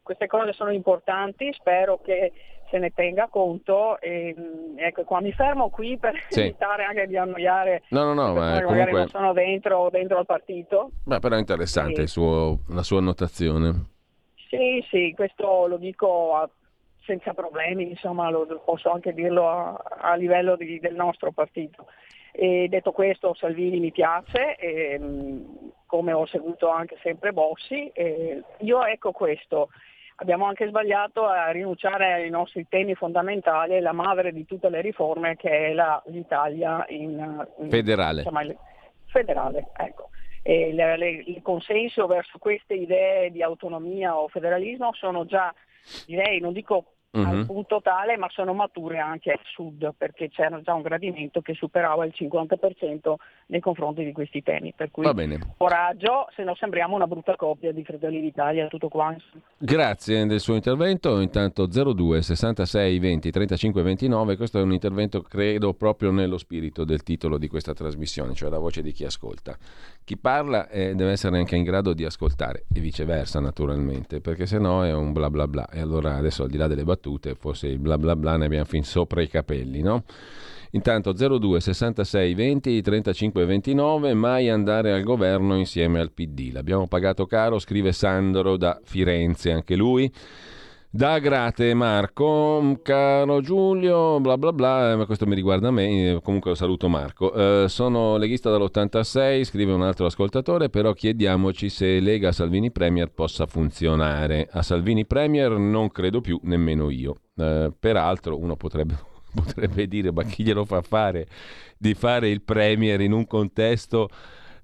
queste 0.02 0.26
cose 0.26 0.52
sono 0.52 0.70
importanti, 0.72 1.52
spero 1.52 2.00
che 2.02 2.32
se 2.70 2.78
ne 2.78 2.90
tenga 2.90 3.28
conto 3.28 3.98
e 4.00 4.34
mm, 4.38 4.78
ecco 4.78 5.02
qua 5.04 5.20
mi 5.20 5.32
fermo 5.32 5.70
qui 5.70 5.96
per 5.98 6.14
Sì. 6.28 6.40
evitare 6.40 6.84
anche 6.84 7.06
di 7.06 7.16
annoiare 7.16 7.82
No, 7.88 8.04
no, 8.04 8.14
no, 8.14 8.32
ma 8.34 8.62
comunque 8.62 8.92
non 8.92 9.08
sono 9.08 9.32
dentro, 9.32 9.88
dentro 9.90 10.18
al 10.18 10.26
partito. 10.26 10.90
beh, 11.04 11.18
però 11.20 11.36
è 11.36 11.38
interessante 11.38 12.02
Sì. 12.02 12.06
suo- 12.08 12.58
la 12.68 12.82
sua 12.82 12.98
annotazione. 12.98 13.72
Sì, 14.48 14.84
sì, 14.90 15.12
questo 15.14 15.66
lo 15.66 15.76
dico 15.76 16.34
a- 16.36 16.48
senza 17.10 17.34
problemi, 17.34 17.88
insomma, 17.90 18.30
lo, 18.30 18.46
posso 18.64 18.88
anche 18.90 19.12
dirlo 19.12 19.48
a, 19.48 19.72
a 19.98 20.14
livello 20.14 20.54
di- 20.54 20.78
del 20.78 20.94
nostro 20.94 21.32
partito. 21.32 21.86
E 22.30 22.68
detto 22.68 22.92
questo, 22.92 23.34
Salvini 23.34 23.80
mi 23.80 23.90
piace, 23.90 24.54
ehm, 24.56 25.72
come 25.86 26.12
ho 26.12 26.24
seguito 26.26 26.68
anche 26.68 26.96
sempre 27.02 27.32
Bossi. 27.32 27.88
e 27.92 28.40
io 28.58 28.84
ecco 28.84 29.10
questo, 29.10 29.70
abbiamo 30.16 30.44
anche 30.44 30.68
sbagliato 30.68 31.26
a 31.26 31.50
rinunciare 31.50 32.12
ai 32.12 32.30
nostri 32.30 32.64
temi 32.68 32.94
fondamentali, 32.94 33.80
la 33.80 33.92
madre 33.92 34.32
di 34.32 34.44
tutte 34.46 34.68
le 34.68 34.80
riforme 34.82 35.34
che 35.34 35.50
è 35.50 35.72
la- 35.72 36.00
l'Italia 36.06 36.84
in, 36.90 37.44
in- 37.58 37.68
Federale. 37.70 38.20
insomma, 38.20 38.42
federale, 39.06 39.66
ecco. 39.76 40.10
E 40.42 40.72
le- 40.72 40.96
le- 40.96 41.22
il 41.26 41.42
consenso 41.42 42.06
verso 42.06 42.38
queste 42.38 42.74
idee 42.74 43.32
di 43.32 43.42
autonomia 43.42 44.16
o 44.16 44.28
federalismo 44.28 44.92
sono 44.94 45.26
già, 45.26 45.52
direi, 46.06 46.38
non 46.40 46.52
dico 46.52 46.84
al 47.12 47.36
Mhm. 47.38 47.46
punto 47.46 47.80
tale, 47.82 48.16
ma 48.16 48.28
sono 48.30 48.54
mature 48.54 48.98
anche 48.98 49.32
al 49.32 49.40
sud, 49.42 49.94
perché 49.96 50.28
c'era 50.28 50.60
già 50.62 50.74
un 50.74 50.82
gradimento 50.82 51.40
che 51.40 51.54
superava 51.54 52.04
il 52.04 52.12
50% 52.14 53.16
nei 53.46 53.58
confronti 53.60 54.04
di 54.04 54.12
questi 54.12 54.42
temi. 54.42 54.72
Per 54.76 54.90
cui 54.92 55.04
Va 55.04 55.12
bene. 55.14 55.54
coraggio, 55.56 56.28
se 56.36 56.44
no 56.44 56.54
sembriamo 56.54 56.94
una 56.94 57.08
brutta 57.08 57.34
coppia 57.34 57.72
di 57.72 57.82
Fratelli 57.82 58.20
d'Italia, 58.20 58.68
tutto 58.68 58.88
qua. 58.88 59.14
Grazie 59.58 60.24
del 60.26 60.38
suo 60.40 60.54
intervento. 60.54 61.20
Intanto 61.20 61.66
02 61.66 62.22
66 62.22 62.98
20 63.00 63.30
35 63.32 63.82
29. 63.82 64.36
Questo 64.36 64.58
è 64.58 64.62
un 64.62 64.72
intervento, 64.72 65.22
credo, 65.22 65.74
proprio 65.74 66.12
nello 66.12 66.38
spirito 66.38 66.84
del 66.84 67.02
titolo 67.02 67.38
di 67.38 67.48
questa 67.48 67.74
trasmissione, 67.74 68.34
cioè 68.34 68.50
la 68.50 68.58
voce 68.58 68.82
di 68.82 68.92
chi 68.92 69.04
ascolta. 69.04 69.56
Chi 70.04 70.16
parla 70.16 70.68
eh, 70.68 70.94
deve 70.94 71.10
essere 71.12 71.36
anche 71.38 71.56
in 71.56 71.64
grado 71.64 71.92
di 71.92 72.04
ascoltare 72.04 72.64
e 72.72 72.80
viceversa, 72.80 73.40
naturalmente, 73.40 74.20
perché 74.20 74.46
se 74.46 74.58
no 74.58 74.84
è 74.84 74.92
un 74.94 75.12
bla 75.12 75.28
bla 75.28 75.46
bla. 75.48 75.68
E 75.70 75.80
allora 75.80 76.14
adesso, 76.14 76.44
al 76.44 76.50
di 76.50 76.56
là 76.56 76.66
delle 76.68 76.84
battute, 76.84 76.98
forse 77.38 77.68
il 77.68 77.78
bla 77.78 77.96
bla 77.96 78.16
bla 78.16 78.36
ne 78.36 78.46
abbiamo 78.46 78.64
fin 78.64 78.84
sopra 78.84 79.22
i 79.22 79.28
capelli, 79.28 79.80
no? 79.80 80.04
Intanto 80.72 81.12
02 81.12 81.60
66 81.60 82.34
20 82.34 82.80
35 82.80 83.44
29, 83.44 84.14
mai 84.14 84.48
andare 84.48 84.92
al 84.92 85.02
governo 85.02 85.56
insieme 85.56 85.98
al 85.98 86.12
PD. 86.12 86.52
L'abbiamo 86.52 86.86
pagato 86.86 87.26
caro, 87.26 87.58
scrive 87.58 87.92
Sandro 87.92 88.56
da 88.56 88.80
Firenze, 88.84 89.50
anche 89.50 89.74
lui. 89.74 90.12
Da 90.92 91.20
Grate 91.20 91.72
Marco, 91.72 92.80
caro 92.82 93.40
Giulio, 93.40 94.18
bla 94.18 94.36
bla 94.36 94.52
bla, 94.52 94.96
ma 94.96 95.06
questo 95.06 95.24
mi 95.24 95.36
riguarda 95.36 95.70
me, 95.70 96.14
eh, 96.14 96.20
comunque 96.20 96.56
saluto 96.56 96.88
Marco. 96.88 97.32
Eh, 97.32 97.68
sono 97.68 98.16
leghista 98.16 98.50
dall'86, 98.50 99.44
scrive 99.44 99.72
un 99.72 99.82
altro 99.82 100.06
ascoltatore, 100.06 100.68
però 100.68 100.92
chiediamoci 100.92 101.68
se 101.68 102.00
Lega 102.00 102.32
Salvini 102.32 102.72
Premier 102.72 103.08
possa 103.12 103.46
funzionare. 103.46 104.48
A 104.50 104.62
Salvini 104.62 105.06
Premier 105.06 105.52
non 105.52 105.92
credo 105.92 106.20
più 106.20 106.40
nemmeno 106.42 106.90
io. 106.90 107.20
Eh, 107.36 107.72
peraltro 107.78 108.36
uno 108.36 108.56
potrebbe, 108.56 108.98
potrebbe 109.32 109.86
dire, 109.86 110.10
ma 110.10 110.24
chi 110.24 110.42
glielo 110.42 110.64
fa 110.64 110.82
fare 110.82 111.28
di 111.78 111.94
fare 111.94 112.30
il 112.30 112.42
Premier 112.42 113.00
in 113.00 113.12
un 113.12 113.28
contesto 113.28 114.08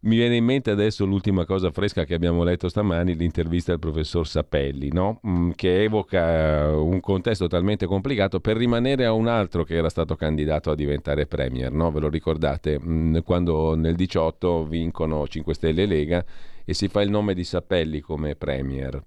mi 0.06 0.16
viene 0.16 0.36
in 0.36 0.44
mente 0.44 0.70
adesso 0.70 1.04
l'ultima 1.04 1.44
cosa 1.44 1.72
fresca 1.72 2.04
che 2.04 2.14
abbiamo 2.14 2.44
letto 2.44 2.68
stamani, 2.68 3.16
l'intervista 3.16 3.72
al 3.72 3.80
professor 3.80 4.26
Sapelli, 4.26 4.92
no? 4.92 5.20
Mm, 5.26 5.50
che 5.56 5.82
evoca 5.82 6.70
un 6.76 7.00
contesto 7.00 7.48
talmente 7.48 7.86
complicato 7.86 8.38
per 8.38 8.56
rimanere 8.56 9.04
a 9.04 9.12
un 9.12 9.26
altro 9.26 9.64
che 9.64 9.74
era 9.74 9.88
stato 9.88 10.14
candidato 10.14 10.70
a 10.70 10.76
diventare 10.76 11.26
premier. 11.26 11.72
No? 11.72 11.90
Ve 11.90 12.00
lo 12.00 12.08
ricordate? 12.08 12.80
Mm, 12.80 13.18
Quando 13.24 13.74
nel 13.74 13.96
18 13.96 14.64
vincono 14.64 15.26
5 15.26 15.54
Stelle 15.54 15.82
e 15.82 15.86
Lega 15.86 16.24
e 16.64 16.72
si 16.72 16.86
fa 16.86 17.02
il 17.02 17.10
nome 17.10 17.34
di 17.34 17.42
Sapelli 17.42 18.00
come 18.00 18.36
premier. 18.36 19.02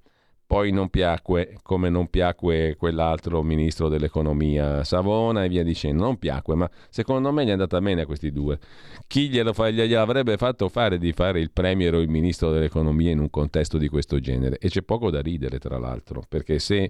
Poi 0.49 0.71
non 0.71 0.89
piacque, 0.89 1.59
come 1.61 1.89
non 1.89 2.07
piacque 2.09 2.75
quell'altro 2.75 3.43
ministro 3.43 3.87
dell'economia 3.87 4.83
Savona 4.83 5.43
e 5.43 5.47
via 5.47 5.61
dicendo, 5.61 6.01
non 6.01 6.17
piacque, 6.17 6.55
ma 6.55 6.67
secondo 6.89 7.31
me 7.31 7.45
gli 7.45 7.49
è 7.49 7.51
andata 7.51 7.79
bene 7.79 8.01
a 8.01 8.05
questi 8.07 8.31
due. 8.31 8.57
Chi 9.05 9.29
glielo 9.29 9.53
fa, 9.53 9.69
gliel'avrebbe 9.69 10.37
fatto 10.37 10.67
fare 10.67 10.97
di 10.97 11.13
fare 11.13 11.39
il 11.39 11.51
premier 11.51 11.93
o 11.93 11.99
il 11.99 12.09
ministro 12.09 12.49
dell'economia 12.49 13.11
in 13.11 13.19
un 13.19 13.29
contesto 13.29 13.77
di 13.77 13.89
questo 13.89 14.19
genere? 14.19 14.57
E 14.57 14.69
c'è 14.69 14.81
poco 14.81 15.11
da 15.11 15.21
ridere, 15.21 15.59
tra 15.59 15.77
l'altro, 15.77 16.23
perché 16.27 16.57
se 16.57 16.89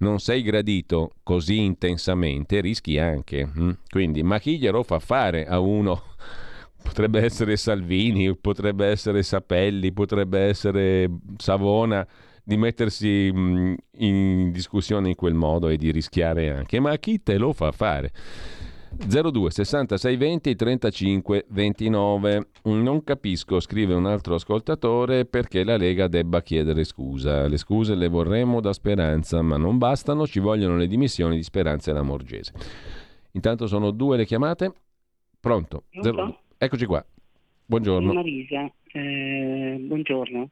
non 0.00 0.18
sei 0.18 0.42
gradito 0.42 1.12
così 1.22 1.58
intensamente 1.58 2.60
rischi 2.60 2.98
anche. 2.98 3.46
hm? 3.50 3.70
Quindi, 3.88 4.22
ma 4.22 4.38
chi 4.38 4.58
glielo 4.58 4.82
fa 4.82 4.98
fare 4.98 5.46
a 5.46 5.58
uno? 5.58 6.02
Potrebbe 6.82 7.22
essere 7.22 7.56
Salvini, 7.56 8.36
potrebbe 8.36 8.88
essere 8.88 9.22
Sapelli, 9.22 9.90
potrebbe 9.90 10.40
essere 10.40 11.08
Savona 11.38 12.06
di 12.42 12.56
mettersi 12.56 13.30
mh, 13.32 13.74
in 13.98 14.50
discussione 14.50 15.08
in 15.08 15.14
quel 15.14 15.34
modo 15.34 15.68
e 15.68 15.76
di 15.76 15.90
rischiare 15.90 16.50
anche, 16.50 16.80
ma 16.80 16.96
chi 16.98 17.22
te 17.22 17.38
lo 17.38 17.52
fa 17.52 17.72
fare? 17.72 18.12
02 18.92 19.50
66 19.50 20.16
20 20.16 20.54
35 20.56 21.46
29 21.48 22.48
Non 22.64 23.04
capisco, 23.04 23.60
scrive 23.60 23.94
un 23.94 24.06
altro 24.06 24.34
ascoltatore, 24.34 25.24
perché 25.26 25.62
la 25.64 25.76
Lega 25.76 26.08
debba 26.08 26.42
chiedere 26.42 26.84
scusa. 26.84 27.46
Le 27.46 27.56
scuse 27.56 27.94
le 27.94 28.08
vorremmo 28.08 28.60
da 28.60 28.72
Speranza, 28.72 29.40
ma 29.42 29.56
non 29.56 29.78
bastano, 29.78 30.26
ci 30.26 30.40
vogliono 30.40 30.76
le 30.76 30.88
dimissioni 30.88 31.36
di 31.36 31.42
Speranza 31.42 31.90
e 31.90 31.94
la 31.94 32.02
Morgese. 32.02 32.52
Intanto 33.32 33.66
sono 33.68 33.92
due 33.92 34.16
le 34.16 34.26
chiamate. 34.26 34.72
Pronto? 35.38 35.84
Pronto? 35.90 36.10
02. 36.22 36.38
Eccoci 36.58 36.84
qua. 36.84 37.04
Buongiorno. 37.64 38.12
Marisa, 38.12 38.70
eh, 38.92 39.76
buongiorno. 39.80 40.50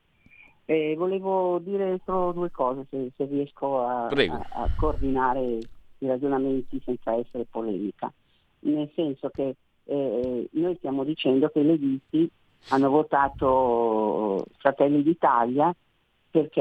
Eh, 0.70 0.94
volevo 0.98 1.58
dire 1.60 1.98
solo 2.04 2.32
due 2.32 2.50
cose, 2.50 2.84
se, 2.90 3.10
se 3.16 3.24
riesco 3.24 3.80
a, 3.86 4.08
a- 4.28 4.46
a 4.50 4.70
coordinare 4.74 5.40
i 5.40 6.06
ragionamenti 6.06 6.78
senza 6.84 7.14
essere 7.14 7.46
polemica. 7.50 8.12
Nel 8.60 8.90
senso 8.94 9.30
che 9.30 9.56
eh, 9.84 10.48
noi 10.50 10.76
stiamo 10.76 11.04
dicendo 11.04 11.48
che 11.48 11.60
i 11.60 11.64
leghisti 11.64 12.30
hanno 12.66 12.90
votato 12.90 14.44
Fratelli 14.58 15.02
d'Italia 15.02 15.74
perché 16.30 16.60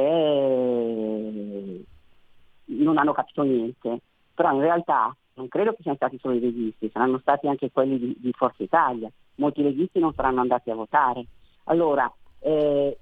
non 2.64 2.98
hanno 2.98 3.12
capito 3.12 3.42
niente, 3.44 4.00
però 4.34 4.54
in 4.54 4.62
realtà 4.62 5.14
non 5.34 5.50
credo 5.50 5.72
che 5.74 5.82
siano 5.82 5.98
stati 5.98 6.18
solo 6.20 6.36
i 6.36 6.40
leghisti, 6.40 6.90
saranno 6.94 7.20
stati 7.20 7.50
anche 7.50 7.72
quelli 7.72 8.00
di, 8.00 8.16
di 8.18 8.32
Forza 8.32 8.64
Italia, 8.64 9.12
molti 9.36 9.62
leghisti 9.62 10.00
non 10.00 10.14
saranno 10.14 10.40
andati 10.40 10.72
a 10.72 10.76
votare. 10.76 11.26
Allora, 11.66 12.10
eh, 12.40 12.98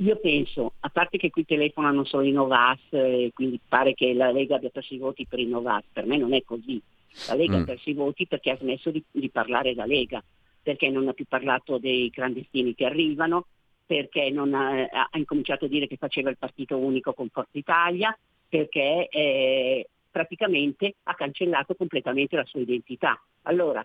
io 0.00 0.16
penso, 0.16 0.72
a 0.80 0.88
parte 0.88 1.18
che 1.18 1.30
qui 1.30 1.44
telefonano 1.44 2.04
solo 2.04 2.24
i 2.24 2.32
Novas, 2.32 2.80
e 2.90 3.30
quindi 3.34 3.60
pare 3.66 3.92
che 3.94 4.14
la 4.14 4.30
Lega 4.30 4.56
abbia 4.56 4.70
perso 4.70 4.94
i 4.94 4.98
voti 4.98 5.26
per 5.26 5.38
i 5.38 5.46
Novas, 5.46 5.84
per 5.92 6.06
me 6.06 6.16
non 6.16 6.32
è 6.32 6.42
così. 6.42 6.80
La 7.26 7.34
Lega 7.34 7.58
Mm. 7.58 7.60
ha 7.60 7.64
perso 7.64 7.90
i 7.90 7.94
voti 7.94 8.26
perché 8.26 8.50
ha 8.50 8.56
smesso 8.56 8.90
di, 8.90 9.02
di 9.10 9.28
parlare 9.28 9.74
da 9.74 9.84
Lega, 9.84 10.22
perché 10.62 10.88
non 10.88 11.08
ha 11.08 11.12
più 11.12 11.26
parlato 11.26 11.78
dei 11.78 12.08
clandestini 12.10 12.74
che 12.74 12.86
arrivano, 12.86 13.46
perché 13.84 14.30
non 14.30 14.54
ha, 14.54 14.84
ha 14.84 15.18
incominciato 15.18 15.66
a 15.66 15.68
dire 15.68 15.86
che 15.86 15.96
faceva 15.96 16.30
il 16.30 16.38
partito 16.38 16.78
unico 16.78 17.12
con 17.12 17.28
Forza 17.28 17.58
Italia, 17.58 18.16
perché 18.48 19.08
eh, 19.08 19.88
praticamente 20.10 20.94
ha 21.04 21.14
cancellato 21.14 21.74
completamente 21.74 22.36
la 22.36 22.44
sua 22.46 22.60
identità. 22.60 23.20
Allora, 23.42 23.84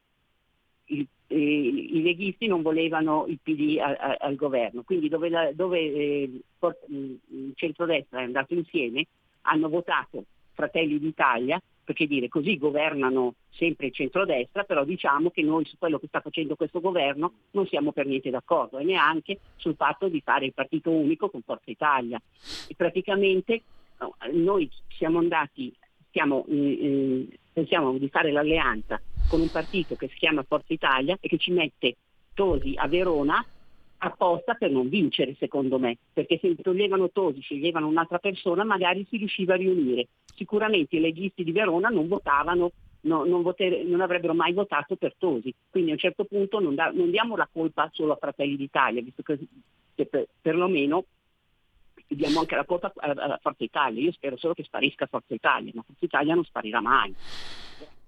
il- 0.86 1.08
eh, 1.28 1.36
i 1.38 2.02
leghisti 2.02 2.48
non 2.48 2.62
volevano 2.62 3.26
il 3.28 3.40
PD 3.42 3.78
a- 3.80 3.96
a- 3.96 4.18
al 4.20 4.36
governo, 4.36 4.84
quindi 4.84 5.10
dove, 5.10 5.30
la- 5.30 5.52
dove, 5.54 5.80
eh, 5.80 6.30
for- 6.58 6.78
il 6.90 7.20
il 7.30 7.52
centrodestra 7.56 8.20
è 8.20 8.24
andato 8.24 8.54
insieme 8.54 9.06
hanno 9.42 9.70
votato 9.70 10.26
Fratelli 10.54 10.98
d'Italia, 11.00 11.62
perché 11.84 12.08
dire 12.08 12.30
così 12.30 12.58
governano 12.58 13.36
sempre 13.52 13.88
il 13.88 13.94
centrodestra, 13.94 14.64
però 14.64 14.84
diciamo 14.84 15.30
che 15.30 15.44
noi 15.44 15.66
su 15.66 15.78
quello 15.78 16.00
che 16.00 16.08
sta 16.08 16.20
facendo 16.22 16.56
questo 16.56 16.80
governo 16.82 17.32
non 17.52 17.68
siamo 17.68 17.92
per 17.92 18.08
niente 18.08 18.30
d'accordo 18.32 18.80
e 18.80 18.84
neanche 18.84 19.38
sul 19.58 19.76
fatto 19.76 20.08
di 20.08 20.22
fare 20.22 20.46
il 20.46 20.54
partito 20.54 20.90
unico 20.90 21.30
con 21.30 21.42
Forza 21.44 21.70
Italia. 21.70 22.20
E 22.68 22.74
praticamente 22.76 23.62
no, 24.00 24.16
noi 24.32 24.70
siamo 24.90 25.20
andati, 25.20 25.72
stiamo, 26.16 26.46
eh, 26.48 26.56
eh, 26.56 27.40
pensiamo 27.52 27.98
di 27.98 28.08
fare 28.08 28.32
l'alleanza 28.32 29.02
con 29.28 29.42
un 29.42 29.50
partito 29.50 29.98
che 29.98 30.08
si 30.08 30.16
chiama 30.16 30.46
Forza 30.48 30.72
Italia 30.72 31.18
e 31.20 31.28
che 31.28 31.38
ci 31.38 31.52
mette 31.52 31.98
Tosi 32.34 32.74
a 32.78 32.88
Verona 32.88 33.46
apposta 33.98 34.54
per 34.54 34.72
non 34.72 34.88
vincere 34.88 35.36
secondo 35.38 35.78
me, 35.78 35.98
perché 36.14 36.38
se 36.42 36.56
toglievano 36.56 37.10
Tosi, 37.12 37.42
sceglievano 37.42 37.88
un'altra 37.88 38.20
persona, 38.20 38.64
magari 38.64 39.06
si 39.10 39.18
riusciva 39.18 39.56
a 39.56 39.58
riunire. 39.58 40.08
Sicuramente 40.36 40.96
i 40.96 41.02
leghisti 41.02 41.44
di 41.44 41.52
Verona 41.52 41.90
non 41.90 42.08
votavano, 42.08 42.72
no- 43.02 43.26
non, 43.26 43.42
voter- 43.42 43.84
non 43.84 44.00
avrebbero 44.00 44.34
mai 44.34 44.54
votato 44.54 44.96
per 44.96 45.16
Tosi, 45.18 45.54
quindi 45.70 45.90
a 45.90 45.94
un 45.94 46.00
certo 46.00 46.24
punto 46.24 46.60
non, 46.62 46.76
da- 46.76 46.92
non 46.94 47.10
diamo 47.12 47.36
la 47.36 47.50
colpa 47.52 47.90
solo 47.92 48.14
a 48.14 48.18
Fratelli 48.18 48.56
d'Italia, 48.56 49.02
visto 49.02 49.22
che, 49.22 49.38
che 49.96 50.06
per- 50.06 50.28
perlomeno 50.42 51.06
diamo 52.08 52.40
anche 52.40 52.56
la 52.56 52.66
colpa 52.66 52.92
a, 52.96 53.40
Forza 53.42 53.64
Italia. 53.64 54.02
Io 54.02 54.12
spero 54.12 54.38
solo 54.38 54.54
che 54.54 54.64
sparisca 54.64 55.06
Forza 55.08 55.34
Italia, 55.34 55.72
ma 55.74 55.84
Forza 55.86 56.06
Italia 56.06 56.36
non 56.36 56.44
sparirà 56.44 56.82
mai. 56.82 57.14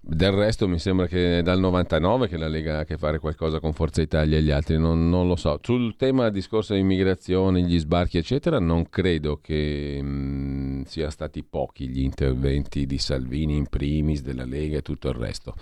Del 0.10 0.32
resto 0.32 0.70
mi 0.70 0.80
sembra 0.80 1.06
che 1.06 1.40
è 1.40 1.42
dal 1.42 1.60
99 1.60 2.30
che 2.30 2.38
la 2.38 2.48
Lega 2.48 2.78
ha 2.78 2.80
a 2.80 2.84
che 2.86 2.98
fare 2.98 3.20
qualcosa 3.20 3.60
con 3.60 3.74
Forza 3.74 4.02
Italia 4.02 4.38
e 4.38 4.42
gli 4.42 4.52
altri, 4.52 4.78
non, 4.78 5.10
non 5.10 5.28
lo 5.28 5.36
so. 5.36 5.60
Sul 5.62 5.98
tema 5.98 6.30
discorso 6.30 6.74
di 6.74 6.80
immigrazione, 6.80 7.62
gli 7.62 7.78
sbarchi 7.78 8.18
eccetera, 8.18 8.58
non 8.60 8.88
credo 8.88 9.42
che 9.42 10.02
mh, 10.02 10.84
siano 10.84 11.10
stati 11.10 11.44
pochi 11.44 11.90
gli 11.90 12.02
interventi 12.02 12.86
di 12.86 12.98
Salvini 12.98 13.58
in 13.58 13.68
primis, 13.68 14.22
della 14.22 14.46
Lega 14.46 14.78
e 14.78 14.82
tutto 14.82 15.10
il 15.10 15.16
resto. 15.16 15.56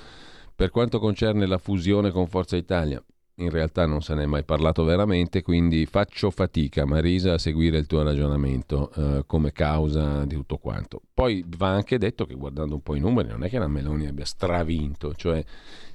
Per 0.53 0.69
quanto 0.69 0.99
concerne 0.99 1.47
la 1.47 1.57
fusione 1.57 2.11
con 2.11 2.27
Forza 2.27 2.55
Italia, 2.55 3.03
in 3.37 3.49
realtà 3.49 3.85
non 3.85 4.01
se 4.01 4.13
ne 4.13 4.23
è 4.23 4.25
mai 4.25 4.43
parlato 4.43 4.83
veramente, 4.83 5.41
quindi 5.41 5.85
faccio 5.85 6.29
fatica, 6.31 6.85
Marisa, 6.85 7.33
a 7.33 7.37
seguire 7.37 7.77
il 7.77 7.85
tuo 7.85 8.01
ragionamento 8.01 8.91
eh, 8.95 9.23
come 9.25 9.51
causa 9.51 10.23
di 10.25 10.35
tutto 10.35 10.57
quanto. 10.57 11.01
Poi 11.13 11.43
va 11.57 11.69
anche 11.69 11.97
detto 11.97 12.25
che 12.25 12.35
guardando 12.35 12.75
un 12.75 12.81
po' 12.81 12.95
i 12.95 12.99
numeri 12.99 13.29
non 13.29 13.43
è 13.43 13.49
che 13.49 13.59
la 13.59 13.67
Meloni 13.67 14.07
abbia 14.07 14.25
stravinto, 14.25 15.13
cioè 15.15 15.43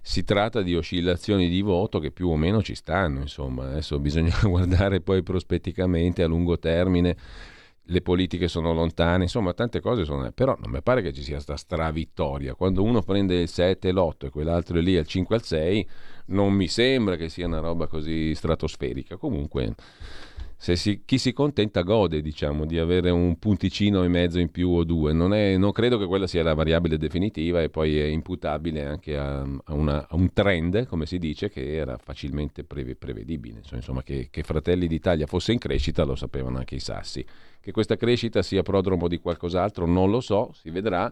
si 0.03 0.25
tratta 0.25 0.61
di 0.63 0.75
oscillazioni 0.75 1.49
di 1.49 1.63
voto 1.63 1.99
che 1.99 2.11
più 2.11 2.29
o 2.29 2.37
meno 2.37 2.63
ci 2.63 2.75
stanno, 2.75 3.21
insomma, 3.21 3.69
adesso 3.69 3.99
bisogna 3.99 4.37
guardare 4.45 5.01
poi 5.01 5.23
prospetticamente 5.23 6.23
a 6.23 6.27
lungo 6.27 6.59
termine 6.59 7.17
le 7.91 8.03
politiche 8.03 8.47
sono 8.47 8.73
lontane, 8.73 9.25
insomma 9.25 9.53
tante 9.53 9.81
cose 9.81 10.05
sono... 10.05 10.31
però 10.33 10.57
non 10.61 10.71
mi 10.71 10.81
pare 10.81 11.03
che 11.03 11.13
ci 11.13 11.23
sia 11.23 11.41
sta 11.41 11.57
stravittoria. 11.57 12.55
Quando 12.55 12.85
uno 12.85 13.03
prende 13.03 13.41
il 13.41 13.49
7 13.49 13.89
e 13.89 13.93
l'8 13.93 14.27
e 14.27 14.31
quell'altro 14.31 14.79
è 14.79 14.81
lì 14.81 14.97
al 14.97 15.07
5 15.07 15.35
al 15.35 15.43
6, 15.43 15.89
non 16.27 16.53
mi 16.53 16.69
sembra 16.69 17.17
che 17.17 17.29
sia 17.29 17.47
una 17.47 17.59
roba 17.59 17.89
così 17.89 18.33
stratosferica. 18.35 19.17
Comunque, 19.17 19.75
si- 20.77 21.03
chi 21.07 21.17
si 21.17 21.33
contenta 21.33 21.81
gode, 21.81 22.21
diciamo, 22.21 22.67
di 22.67 22.79
avere 22.79 23.09
un 23.09 23.39
punticino 23.39 24.05
e 24.05 24.09
mezzo 24.09 24.39
in 24.39 24.51
più 24.51 24.69
o 24.69 24.85
due. 24.85 25.15
Non, 25.15 25.33
è- 25.33 25.57
non 25.57 25.73
credo 25.73 25.97
che 25.97 26.05
quella 26.05 26.27
sia 26.27 26.43
la 26.43 26.53
variabile 26.53 26.99
definitiva 26.99 27.63
e 27.63 27.71
poi 27.71 27.99
è 27.99 28.05
imputabile 28.05 28.85
anche 28.85 29.17
a, 29.17 29.41
a 29.41 29.73
una- 29.73 30.07
a 30.07 30.15
un 30.17 30.33
trend, 30.35 30.87
come 30.87 31.07
si 31.07 31.19
dice, 31.19 31.49
che 31.49 31.75
era 31.75 31.97
facilmente 31.97 32.63
preve- 32.65 32.95
prevedibile. 32.95 33.59
Insomma, 33.61 33.77
insomma, 33.79 34.03
che, 34.03 34.29
che 34.31 34.43
Fratelli 34.43 34.87
d'Italia 34.87 35.27
fosse 35.27 35.53
in 35.53 35.59
crescita 35.59 36.05
lo 36.05 36.15
sapevano 36.15 36.59
anche 36.59 36.75
i 36.75 36.81
sassi. 36.81 37.25
Che 37.59 37.73
questa 37.73 37.97
crescita 37.97 38.43
sia 38.43 38.63
prodromo 38.63 39.09
di 39.09 39.19
qualcos'altro 39.19 39.87
non 39.87 40.11
lo 40.11 40.21
so, 40.21 40.51
si 40.53 40.69
vedrà. 40.69 41.11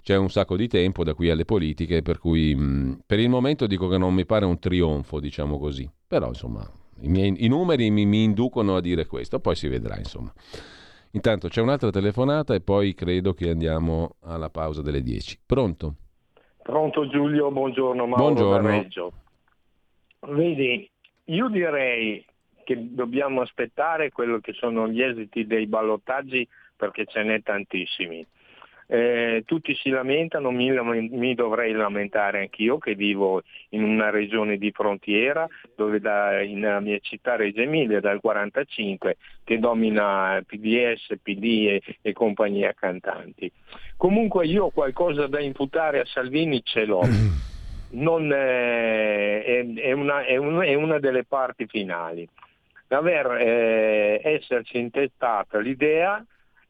C'è 0.00 0.16
un 0.16 0.30
sacco 0.30 0.56
di 0.56 0.68
tempo 0.68 1.04
da 1.04 1.12
qui 1.12 1.28
alle 1.28 1.44
politiche, 1.44 2.00
per 2.00 2.18
cui 2.18 2.54
mh, 2.54 3.00
per 3.04 3.18
il 3.18 3.28
momento 3.28 3.66
dico 3.66 3.88
che 3.88 3.98
non 3.98 4.14
mi 4.14 4.24
pare 4.24 4.46
un 4.46 4.58
trionfo, 4.58 5.20
diciamo 5.20 5.58
così. 5.58 5.86
Però 6.06 6.28
insomma 6.28 6.66
i, 7.00 7.08
miei- 7.08 7.44
i 7.44 7.48
numeri 7.48 7.90
mi, 7.90 8.06
mi 8.06 8.22
inducono 8.22 8.76
a 8.76 8.80
dire 8.80 9.06
questo, 9.06 9.40
poi 9.40 9.54
si 9.54 9.68
vedrà 9.68 9.96
insomma. 9.96 10.32
Intanto 11.12 11.48
c'è 11.48 11.60
un'altra 11.60 11.90
telefonata 11.90 12.54
e 12.54 12.60
poi 12.60 12.94
credo 12.94 13.32
che 13.32 13.48
andiamo 13.48 14.16
alla 14.22 14.50
pausa 14.50 14.82
delle 14.82 15.02
10. 15.02 15.40
Pronto? 15.46 15.94
Pronto 16.62 17.08
Giulio, 17.08 17.50
buongiorno 17.50 18.06
Mauro 18.06 18.22
Buongiorno. 18.22 18.68
Reggio. 18.68 19.12
Vedi, 20.20 20.90
io 21.24 21.48
direi 21.48 22.24
che 22.64 22.92
dobbiamo 22.92 23.40
aspettare 23.40 24.10
quello 24.10 24.40
che 24.40 24.52
sono 24.52 24.88
gli 24.88 25.00
esiti 25.00 25.46
dei 25.46 25.66
ballottaggi 25.66 26.46
perché 26.74 27.06
ce 27.06 27.22
n'è 27.22 27.42
tantissimi. 27.42 28.26
Eh, 28.88 29.42
tutti 29.44 29.74
si 29.74 29.90
lamentano, 29.90 30.50
mi, 30.52 30.70
mi 31.10 31.34
dovrei 31.34 31.72
lamentare 31.72 32.40
anch'io 32.40 32.78
che 32.78 32.94
vivo 32.94 33.42
in 33.70 33.82
una 33.82 34.10
regione 34.10 34.58
di 34.58 34.70
frontiera 34.70 35.46
dove 35.74 35.98
da, 35.98 36.30
nella 36.42 36.78
mia 36.78 36.98
città 37.00 37.34
Reggio 37.34 37.62
Emilia 37.62 37.98
dal 37.98 38.20
45 38.20 39.16
che 39.42 39.58
domina 39.58 40.40
PDS, 40.46 41.16
PD 41.20 41.44
e, 41.68 41.82
e 42.00 42.12
compagnia 42.12 42.72
cantanti. 42.74 43.50
Comunque 43.96 44.46
io 44.46 44.68
qualcosa 44.70 45.26
da 45.26 45.40
imputare 45.40 46.00
a 46.00 46.04
Salvini 46.04 46.62
ce 46.62 46.84
l'ho. 46.84 47.02
Non, 47.88 48.30
eh, 48.32 49.44
è, 49.44 49.72
è 49.74 49.92
una, 49.92 50.24
è 50.24 50.36
una- 50.36 50.64
è 50.64 50.74
una 50.74 50.98
delle 50.98 51.24
parti 51.24 51.66
finali. 51.66 52.28
Aver 52.88 53.26
eh, 53.40 54.20
esserci 54.22 54.78
intestata 54.78 55.58
l'idea 55.60 56.22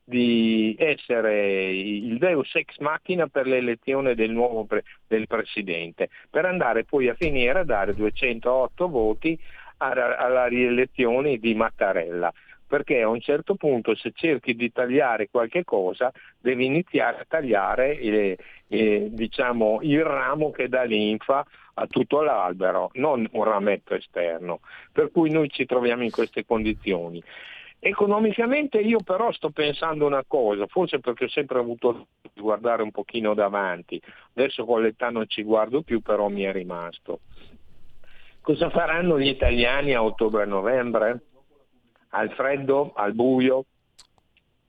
di 0.09 0.77
essere 0.79 1.73
il 1.73 2.17
deus 2.19 2.55
ex 2.55 2.79
machina 2.79 3.27
per 3.27 3.49
l'elezione 3.49 4.15
del 4.15 4.31
nuovo 4.31 4.65
pre- 4.65 4.85
del 5.05 5.27
presidente, 5.27 6.11
per 6.31 6.45
andare 6.45 6.85
poi 6.85 7.09
a 7.09 7.15
finire 7.15 7.59
a 7.59 7.65
dare 7.65 7.93
208 7.93 8.89
voti 8.89 9.37
alla, 9.79 10.17
alla 10.17 10.47
rielezione 10.47 11.39
di 11.39 11.55
Mattarella. 11.57 12.33
Perché 12.69 13.03
a 13.03 13.09
un 13.09 13.21
certo 13.21 13.57
punto 13.57 13.97
se 13.97 14.13
cerchi 14.15 14.55
di 14.55 14.73
tagliare 14.73 15.29
qualche 15.29 15.65
cosa 15.65 16.13
devi 16.39 16.67
iniziare 16.67 17.19
a 17.19 17.25
tagliare 17.27 17.99
eh, 17.99 18.39
eh, 18.69 19.09
diciamo, 19.11 19.79
il 19.83 20.05
ramo 20.05 20.51
che 20.51 20.69
dà 20.69 20.83
linfa 20.83 21.45
a 21.75 21.87
tutto 21.87 22.23
l'albero, 22.23 22.91
non 22.95 23.29
un 23.33 23.45
rametto 23.45 23.95
esterno. 23.95 24.61
Per 24.93 25.11
cui 25.11 25.31
noi 25.31 25.49
ci 25.51 25.67
troviamo 25.67 26.05
in 26.05 26.11
queste 26.11 26.45
condizioni. 26.45 27.23
Economicamente 27.79 28.79
io 28.79 29.01
però 29.01 29.31
sto 29.33 29.51
pensando 29.51 30.07
una 30.07 30.25
cosa, 30.27 30.67
forse 30.67 30.99
perché 30.99 31.25
ho 31.25 31.29
sempre 31.29 31.59
avuto 31.59 32.09
di 32.33 32.41
guardare 32.41 32.83
un 32.83 32.91
pochino 32.91 33.35
davanti, 33.35 34.01
adesso 34.35 34.65
con 34.65 34.83
l'età 34.83 35.11
non 35.11 35.25
ci 35.29 35.43
guardo 35.43 35.83
più, 35.83 36.01
però 36.01 36.29
mi 36.29 36.43
è 36.43 36.53
rimasto. 36.53 37.21
Cosa 38.41 38.71
faranno 38.71 39.19
gli 39.19 39.29
italiani 39.29 39.95
a 39.95 40.03
ottobre-novembre? 40.03 41.23
Al 42.11 42.31
freddo, 42.33 42.93
al 42.95 43.13
buio, 43.13 43.65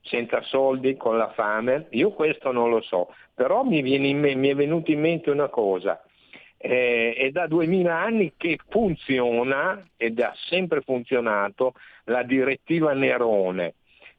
senza 0.00 0.42
soldi, 0.42 0.96
con 0.96 1.16
la 1.16 1.30
fame? 1.30 1.86
Io 1.90 2.10
questo 2.10 2.52
non 2.52 2.70
lo 2.70 2.80
so, 2.82 3.14
però 3.34 3.62
mi, 3.62 3.82
me- 4.12 4.34
mi 4.34 4.48
è 4.48 4.54
venuta 4.54 4.90
in 4.90 5.00
mente 5.00 5.30
una 5.30 5.48
cosa, 5.48 6.02
eh, 6.58 7.14
è 7.16 7.30
da 7.30 7.46
2000 7.46 7.96
anni 7.96 8.32
che 8.36 8.58
funziona 8.68 9.82
ed 9.96 10.20
ha 10.20 10.34
sempre 10.48 10.80
funzionato 10.82 11.74
la 12.04 12.24
direttiva 12.24 12.92
Nerone, 12.92 13.74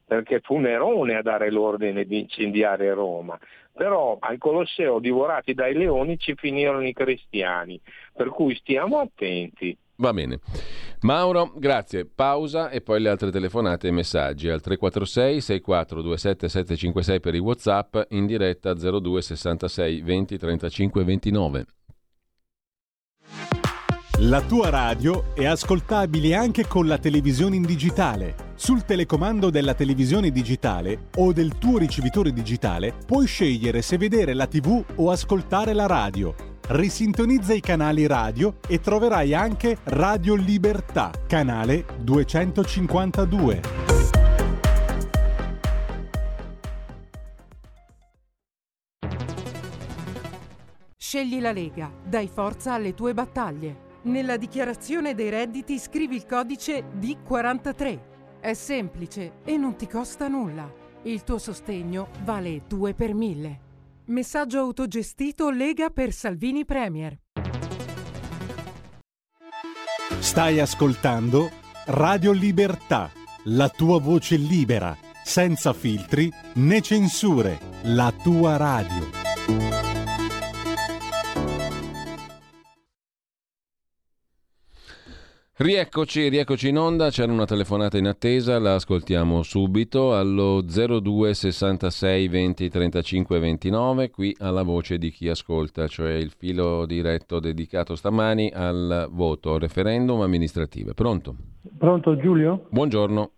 perché 0.06 0.40
fu 0.40 0.58
Nerone 0.58 1.16
a 1.16 1.22
dare 1.22 1.52
l'ordine 1.52 2.06
di 2.06 2.20
incendiare 2.20 2.94
Roma, 2.94 3.38
però 3.74 4.18
al 4.20 4.38
Colosseo 4.38 5.00
divorati 5.00 5.54
dai 5.54 5.74
leoni 5.74 6.18
ci 6.18 6.34
finirono 6.36 6.86
i 6.86 6.94
cristiani, 6.94 7.80
per 8.14 8.30
cui 8.30 8.56
stiamo 8.56 9.00
attenti. 9.00 9.78
Va 9.98 10.14
bene. 10.14 10.40
Mauro, 11.02 11.52
grazie. 11.56 12.06
Pausa 12.06 12.70
e 12.70 12.80
poi 12.80 13.02
le 13.02 13.10
altre 13.10 13.32
telefonate 13.32 13.90
e 13.90 13.92
messaggi 13.92 14.48
al 14.48 14.62
346 14.62 15.42
6427 15.42 16.48
756 16.48 17.20
per 17.20 17.36
i 17.36 17.40
WhatsApp 17.40 17.98
in 18.10 18.26
diretta 18.26 18.74
02 18.74 19.22
66 19.22 20.02
20 20.02 20.38
35 20.38 21.04
29. 21.04 21.66
La 24.24 24.42
tua 24.42 24.70
radio 24.70 25.34
è 25.34 25.46
ascoltabile 25.46 26.36
anche 26.36 26.68
con 26.68 26.88
la 26.88 26.98
televisione 26.98 27.56
in 27.56 27.62
digitale. 27.62 28.52
Sul 28.56 28.84
telecomando 28.84 29.50
della 29.50 29.74
televisione 29.74 30.30
digitale 30.30 31.08
o 31.20 31.32
del 31.32 31.58
tuo 31.58 31.78
ricevitore 31.78 32.34
digitale 32.34 32.94
puoi 33.06 33.26
scegliere 33.28 33.82
se 33.82 33.98
vedere 33.98 34.34
la 34.34 34.46
TV 34.46 34.84
o 34.96 35.10
ascoltare 35.10 35.72
la 35.72 35.86
radio. 35.86 36.36
Risintonizza 36.68 37.54
i 37.54 37.62
canali 37.62 38.08
radio 38.08 38.58
e 38.68 38.82
troverai 38.82 39.34
anche 39.34 39.78
Radio 39.84 40.36
Libertà, 40.36 41.12
canale 41.26 41.86
252. 42.02 43.62
Scegli 50.98 51.40
la 51.40 51.54
Lega, 51.54 51.90
dai 52.04 52.28
forza 52.28 52.74
alle 52.74 52.94
tue 52.94 53.14
battaglie. 53.14 53.88
Nella 54.02 54.38
dichiarazione 54.38 55.14
dei 55.14 55.30
redditi 55.30 55.78
scrivi 55.78 56.16
il 56.16 56.26
codice 56.26 56.86
D43. 56.98 58.00
È 58.40 58.54
semplice 58.54 59.42
e 59.44 59.58
non 59.58 59.76
ti 59.76 59.88
costa 59.88 60.30
nulla. 60.30 60.72
Il 61.04 61.24
tuo 61.24 61.38
sostegno 61.38 62.08
vale 62.24 62.62
2 62.66 62.94
per 62.94 63.14
1000. 63.14 63.60
Messaggio 64.06 64.60
autogestito 64.60 65.50
Lega 65.50 65.90
per 65.90 66.14
Salvini 66.14 66.64
Premier. 66.64 67.18
Stai 70.20 70.60
ascoltando 70.62 71.52
Radio 71.88 72.32
Libertà, 72.32 73.12
la 73.46 73.68
tua 73.68 74.00
voce 74.00 74.38
libera, 74.38 74.96
senza 75.24 75.74
filtri 75.74 76.32
né 76.54 76.82
censure, 76.82 77.60
la 77.84 78.14
tua 78.24 78.56
radio. 78.56 79.29
Rieccoci, 85.62 86.30
rieccoci 86.30 86.70
in 86.70 86.78
onda, 86.78 87.10
c'era 87.10 87.34
una 87.34 87.44
telefonata 87.44 87.98
in 87.98 88.08
attesa, 88.08 88.60
la 88.60 88.76
ascoltiamo 88.76 89.44
subito 89.44 90.16
allo 90.16 90.62
02 90.62 91.34
66 91.34 92.28
20 92.30 92.70
35 92.70 93.40
29 93.40 94.10
qui 94.10 94.34
alla 94.40 94.64
voce 94.64 94.98
di 94.98 95.10
chi 95.10 95.28
ascolta, 95.28 95.86
cioè 95.88 96.14
il 96.14 96.32
filo 96.32 96.86
diretto 96.86 97.42
dedicato 97.42 97.98
stamani 97.98 98.50
al 98.56 99.10
voto 99.12 99.58
referendum 99.58 100.22
amministrative. 100.22 100.94
Pronto? 100.94 101.36
Pronto 101.78 102.16
Giulio? 102.16 102.68
Buongiorno, 102.70 103.32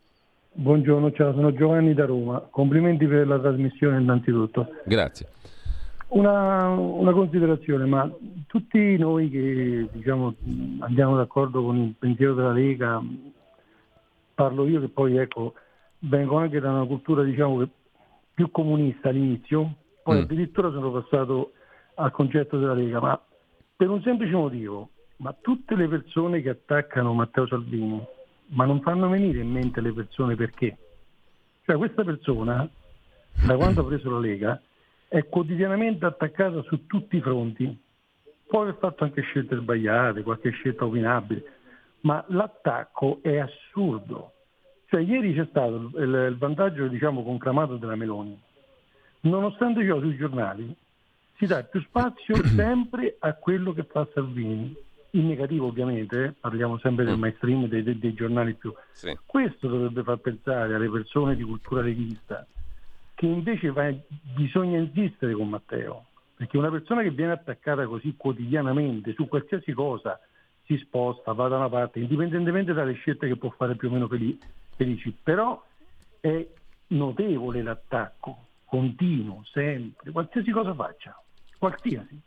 Buongiorno, 0.53 1.12
ciao, 1.13 1.34
sono 1.34 1.51
Giovanni 1.53 1.95
da 1.95 2.05
Roma. 2.05 2.45
Complimenti 2.51 3.07
per 3.07 3.25
la 3.25 3.39
trasmissione 3.39 3.99
innanzitutto. 3.99 4.67
grazie. 4.86 5.25
Una, 6.12 6.67
una 6.67 7.13
considerazione, 7.13 7.86
ma 7.86 8.10
tutti 8.47 8.97
noi 8.97 9.30
che 9.30 9.88
diciamo, 9.93 10.36
andiamo 10.80 11.15
d'accordo 11.15 11.63
con 11.63 11.78
il 11.78 11.95
pensiero 11.97 12.34
della 12.34 12.52
Lega, 12.52 13.02
parlo 14.34 14.67
io 14.67 14.82
che 14.82 14.89
poi 14.89 15.15
ecco, 15.15 15.54
vengo 16.00 16.38
anche 16.38 16.60
da 16.60 16.69
una 16.71 16.86
cultura 16.86 17.24
diciamo, 17.24 17.65
più 18.34 18.52
comunista 18.52 19.08
all'inizio, 19.08 19.76
poi 20.04 20.17
Mm. 20.17 20.21
addirittura 20.24 20.69
sono 20.71 20.91
passato 20.91 21.54
al 21.95 22.12
concetto 22.12 22.60
della 22.60 22.74
Lega, 22.74 23.00
ma 23.00 23.21
per 23.78 23.89
un 23.89 24.02
semplice 24.02 24.34
motivo, 24.34 24.89
ma 25.17 25.34
tutte 25.39 25.76
le 25.76 25.88
persone 25.88 26.41
che 26.41 26.50
attaccano 26.50 27.13
Matteo 27.13 27.47
Salvini, 27.47 28.04
ma 28.47 28.65
non 28.65 28.82
fanno 28.82 29.08
venire 29.08 29.39
in 29.39 29.50
mente 29.50 29.80
le 29.80 29.93
persone 29.93 30.36
perché? 30.36 30.78
Cioè 31.63 31.78
questa 31.78 32.04
persona, 32.04 32.69
da 33.45 33.56
quando 33.56 33.80
ha 33.80 33.86
preso 33.86 34.10
la 34.10 34.19
Lega, 34.19 34.62
è 35.12 35.28
quotidianamente 35.28 36.06
attaccata 36.06 36.62
su 36.62 36.88
tutti 36.88 37.17
i 37.17 37.21
fronti. 37.21 37.78
Può 38.47 38.62
aver 38.62 38.78
fatto 38.80 39.04
anche 39.04 39.21
scelte 39.24 39.58
sbagliate, 39.58 40.24
qualche 40.24 40.52
scelta 40.52 40.86
opinabile, 40.86 41.43
ma 42.02 42.24
l'attacco 42.30 43.19
è 43.21 43.36
assurdo. 43.36 44.32
Cioè 44.86 45.02
ieri 45.02 45.34
c'è 45.34 45.45
stato 45.50 45.91
il, 45.95 46.38
vantaggio 46.39 46.88
diciamo, 46.88 47.24
conclamato 47.24 47.76
della 47.76 47.97
Meloni. 47.97 48.41
Nonostante 49.24 49.86
ciò 49.86 50.00
sui 50.00 50.15
giornali 50.15 50.74
si 51.36 51.45
dà 51.45 51.62
più 51.63 51.82
spazio 51.82 52.38
sempre 52.56 53.17
a 53.19 53.34
quello 53.34 53.74
che 53.74 53.84
fa 53.84 54.08
Salvini, 54.13 54.74
in 55.10 55.28
negativo 55.28 55.65
ovviamente, 55.67 56.24
eh, 56.24 56.34
parliamo 56.39 56.78
sempre 56.78 57.04
del 57.04 57.17
mainstream, 57.17 57.67
dei, 57.67 57.84
dei- 57.84 58.00
dei 58.00 58.13
giornali 58.13 58.54
più. 58.54 58.74
Sì. 58.93 59.13
Questo 59.26 59.67
dovrebbe 59.67 60.04
far 60.04 60.19
pensare 60.19 60.74
alle 60.74 60.89
persone 60.89 61.36
di 61.36 61.43
cultura 61.43 61.82
leghista 61.82 62.47
che 63.21 63.27
invece 63.27 63.69
va- 63.71 63.93
bisogna 64.36 64.79
insistere 64.79 65.34
con 65.34 65.47
Matteo, 65.47 66.05
perché 66.36 66.57
una 66.57 66.71
persona 66.71 67.03
che 67.03 67.12
viene 67.12 67.34
attaccata 67.34 67.86
così 67.86 68.15
quotidianamente 68.17 69.13
su 69.13 69.27
qualsiasi 69.27 69.73
cosa 69.73 70.19
si 70.65 70.75
sposta, 70.77 71.31
va 71.34 71.47
da 71.47 71.57
una 71.57 71.69
parte, 71.69 71.99
indipendentemente 71.99 72.73
dalle 72.73 72.93
scelte 72.93 73.27
che 73.27 73.36
può 73.36 73.51
fare 73.51 73.75
più 73.75 73.89
o 73.89 73.91
meno 73.91 74.07
feli- 74.07 74.39
felici, 74.75 75.15
però 75.21 75.63
è 76.19 76.47
notevole 76.88 77.62
l'attacco, 77.62 78.47
continuo, 78.65 79.43
sempre, 79.51 80.10
qualsiasi 80.10 80.49
cosa 80.49 80.73
faccia, 80.73 81.15
qualsiasi. 81.60 82.19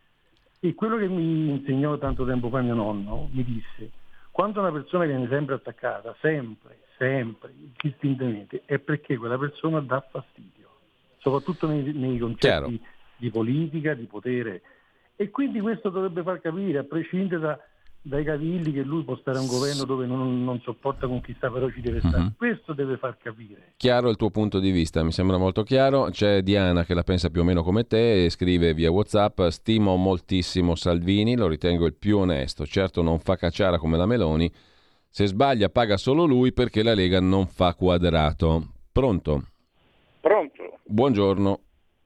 E 0.60 0.74
quello 0.76 0.96
che 0.96 1.08
mi 1.08 1.50
insegnò 1.50 1.98
tanto 1.98 2.24
tempo 2.24 2.50
fa 2.50 2.60
mio 2.60 2.74
nonno 2.74 3.28
mi 3.32 3.42
disse, 3.42 3.90
quando 4.30 4.60
una 4.60 4.70
persona 4.70 5.06
viene 5.06 5.26
sempre 5.26 5.56
attaccata, 5.56 6.14
sempre, 6.20 6.82
sempre, 6.98 7.52
indistintamente, 7.52 8.62
è 8.64 8.78
perché 8.78 9.16
quella 9.16 9.36
persona 9.36 9.80
dà 9.80 10.00
fastidio, 10.08 10.63
soprattutto 11.24 11.66
nei, 11.66 11.82
nei 11.94 12.18
concetti 12.18 12.38
Chiaro. 12.38 12.70
di 13.16 13.30
politica, 13.30 13.94
di 13.94 14.04
potere. 14.04 14.60
E 15.16 15.30
quindi 15.30 15.60
questo 15.60 15.88
dovrebbe 15.88 16.22
far 16.22 16.40
capire, 16.40 16.78
a 16.78 16.84
prescindere 16.84 17.40
da- 17.40 17.58
dai 18.02 18.22
cavilli, 18.22 18.70
che 18.70 18.82
lui 18.82 19.02
può 19.02 19.16
stare 19.16 19.38
a 19.38 19.40
un 19.40 19.46
governo 19.46 19.84
dove 19.84 20.04
non, 20.04 20.44
non 20.44 20.60
sopporta 20.60 21.06
con 21.06 21.22
chi 21.22 21.32
sta, 21.38 21.50
però 21.50 21.70
ci 21.70 21.80
deve 21.80 22.00
stare. 22.00 22.18
Mhm. 22.18 22.34
Questo 22.36 22.74
deve 22.74 22.98
far 22.98 23.16
capire. 23.16 23.72
Chiaro 23.78 24.10
il 24.10 24.16
tuo 24.16 24.28
punto 24.28 24.58
di 24.58 24.70
vista, 24.70 25.02
mi 25.02 25.12
sembra 25.12 25.38
molto 25.38 25.62
chiaro. 25.62 26.08
C'è 26.10 26.42
Diana 26.42 26.84
che 26.84 26.92
la 26.92 27.02
pensa 27.02 27.30
più 27.30 27.40
o 27.40 27.44
meno 27.44 27.62
come 27.62 27.84
te 27.86 28.26
e 28.26 28.28
scrive 28.30 28.74
via 28.74 28.90
WhatsApp: 28.90 29.40
Stimo 29.48 29.96
moltissimo 29.96 30.74
Salvini, 30.74 31.34
lo 31.36 31.46
ritengo 31.48 31.86
il 31.86 31.94
più 31.94 32.18
onesto. 32.18 32.66
Certo, 32.66 33.00
non 33.00 33.20
fa 33.20 33.36
cacciara 33.36 33.78
come 33.78 33.96
la 33.96 34.04
Meloni. 34.04 34.52
Se 35.08 35.26
sbaglia, 35.26 35.70
paga 35.70 35.96
solo 35.96 36.24
lui 36.26 36.52
perché 36.52 36.82
la 36.82 36.92
Lega 36.92 37.20
non 37.20 37.46
fa 37.46 37.72
quadrato. 37.74 38.72
Pronto? 38.92 39.44
Pronto? 40.20 40.53
Buongiorno. 40.86 41.60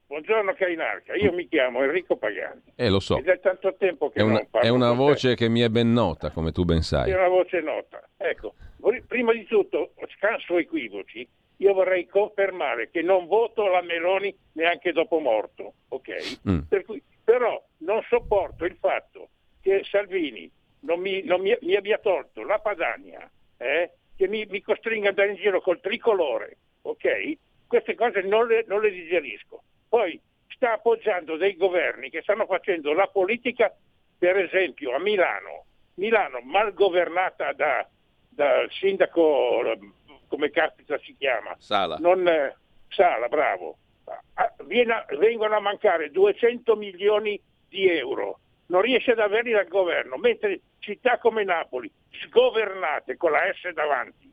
Buongiorno 0.07 0.53
Cainarca, 0.55 1.13
io 1.15 1.31
mi 1.33 1.47
chiamo 1.47 1.83
Enrico 1.83 2.15
Pagani 2.17 2.61
Eh, 2.75 2.89
lo 2.89 2.99
so. 2.99 3.17
ed 3.17 3.27
è 3.27 3.39
tanto 3.39 3.75
tempo 3.77 4.09
che 4.09 4.19
È 4.19 4.23
una, 4.23 4.33
non 4.39 4.47
parlo 4.49 4.67
è 4.67 4.71
una 4.71 4.87
con 4.87 4.97
te. 4.97 5.03
voce 5.03 5.35
che 5.35 5.49
mi 5.49 5.59
è 5.59 5.69
ben 5.69 5.91
nota, 5.93 6.31
come 6.31 6.51
tu 6.51 6.63
ben 6.65 6.81
sai. 6.81 7.11
È 7.11 7.15
una 7.15 7.27
voce 7.27 7.59
nota. 7.61 8.01
Ecco, 8.17 8.55
prima 9.05 9.33
di 9.33 9.45
tutto, 9.45 9.93
scanso 10.15 10.57
equivoci, 10.57 11.27
io 11.57 11.73
vorrei 11.73 12.07
confermare 12.07 12.89
che 12.89 13.03
non 13.03 13.27
voto 13.27 13.67
la 13.67 13.81
Meloni 13.83 14.35
neanche 14.53 14.91
dopo 14.93 15.19
morto, 15.19 15.73
ok? 15.89 16.39
Mm. 16.49 16.59
Per 16.69 16.85
cui- 16.85 17.03
però 17.23 17.63
non 17.79 18.01
sopporto 18.09 18.65
il 18.65 18.77
fatto 18.79 19.29
che 19.61 19.81
Salvini 19.83 20.49
non 20.81 20.99
mi, 21.01 21.21
non 21.23 21.41
mi- 21.41 21.55
mi 21.61 21.75
abbia 21.75 21.99
tolto 21.99 22.43
la 22.43 22.57
Padania, 22.57 23.29
eh, 23.57 23.91
che 24.15 24.27
mi, 24.27 24.47
mi 24.49 24.61
costringa 24.61 25.09
ad 25.09 25.19
andare 25.19 25.37
in 25.37 25.43
giro 25.43 25.61
col 25.61 25.79
tricolore, 25.81 26.57
ok? 26.81 27.37
Queste 27.69 27.93
cose 27.93 28.21
non 28.21 28.47
le, 28.47 28.65
non 28.67 28.81
le 28.81 28.89
digerisco. 28.89 29.61
Poi 29.87 30.19
sta 30.47 30.73
appoggiando 30.73 31.37
dei 31.37 31.55
governi 31.55 32.09
che 32.09 32.23
stanno 32.23 32.47
facendo 32.47 32.93
la 32.93 33.05
politica, 33.05 33.71
per 34.17 34.37
esempio 34.37 34.95
a 34.95 34.99
Milano, 34.99 35.65
Milano 35.93 36.39
mal 36.41 36.73
governata 36.73 37.53
da, 37.53 37.87
dal 38.27 38.67
sindaco, 38.71 39.61
come 40.27 40.49
caspita 40.49 40.97
si 40.97 41.15
chiama? 41.15 41.55
Sala. 41.59 41.97
Non, 41.99 42.27
eh, 42.27 42.55
Sala, 42.87 43.27
bravo. 43.27 43.77
Ah, 44.33 44.51
viene 44.63 45.05
vengono 45.19 45.55
a 45.55 45.59
mancare 45.59 46.09
200 46.09 46.75
milioni 46.75 47.39
di 47.67 47.87
euro, 47.87 48.39
non 48.67 48.81
riesce 48.81 49.11
ad 49.11 49.19
averli 49.19 49.51
dal 49.51 49.67
governo, 49.67 50.17
mentre 50.17 50.61
città 50.79 51.19
come 51.19 51.43
Napoli, 51.43 51.91
sgovernate 52.09 53.15
con 53.17 53.31
la 53.31 53.41
S 53.53 53.71
davanti, 53.73 54.31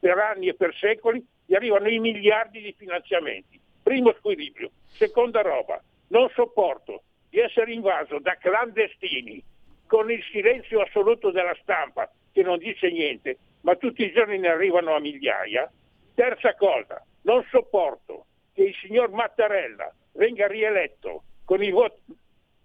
per 0.00 0.18
anni 0.18 0.48
e 0.48 0.54
per 0.54 0.74
secoli, 0.74 1.24
gli 1.46 1.54
arrivano 1.54 1.88
i 1.88 1.98
miliardi 1.98 2.60
di 2.60 2.74
finanziamenti. 2.76 3.60
Primo 3.82 4.14
squilibrio. 4.18 4.70
Seconda 4.88 5.42
roba, 5.42 5.82
non 6.08 6.28
sopporto 6.34 7.02
di 7.28 7.40
essere 7.40 7.72
invaso 7.72 8.18
da 8.18 8.36
clandestini 8.36 9.42
con 9.86 10.10
il 10.10 10.22
silenzio 10.30 10.80
assoluto 10.80 11.30
della 11.30 11.56
stampa 11.60 12.10
che 12.32 12.42
non 12.42 12.58
dice 12.58 12.90
niente, 12.90 13.38
ma 13.60 13.76
tutti 13.76 14.04
i 14.04 14.12
giorni 14.12 14.38
ne 14.38 14.48
arrivano 14.48 14.94
a 14.94 15.00
migliaia. 15.00 15.70
Terza 16.14 16.54
cosa, 16.54 17.04
non 17.22 17.44
sopporto 17.50 18.26
che 18.52 18.62
il 18.62 18.74
signor 18.80 19.10
Mattarella 19.10 19.92
venga 20.12 20.46
rieletto 20.46 21.24
con 21.44 21.62
i 21.62 21.70
voti, 21.70 22.00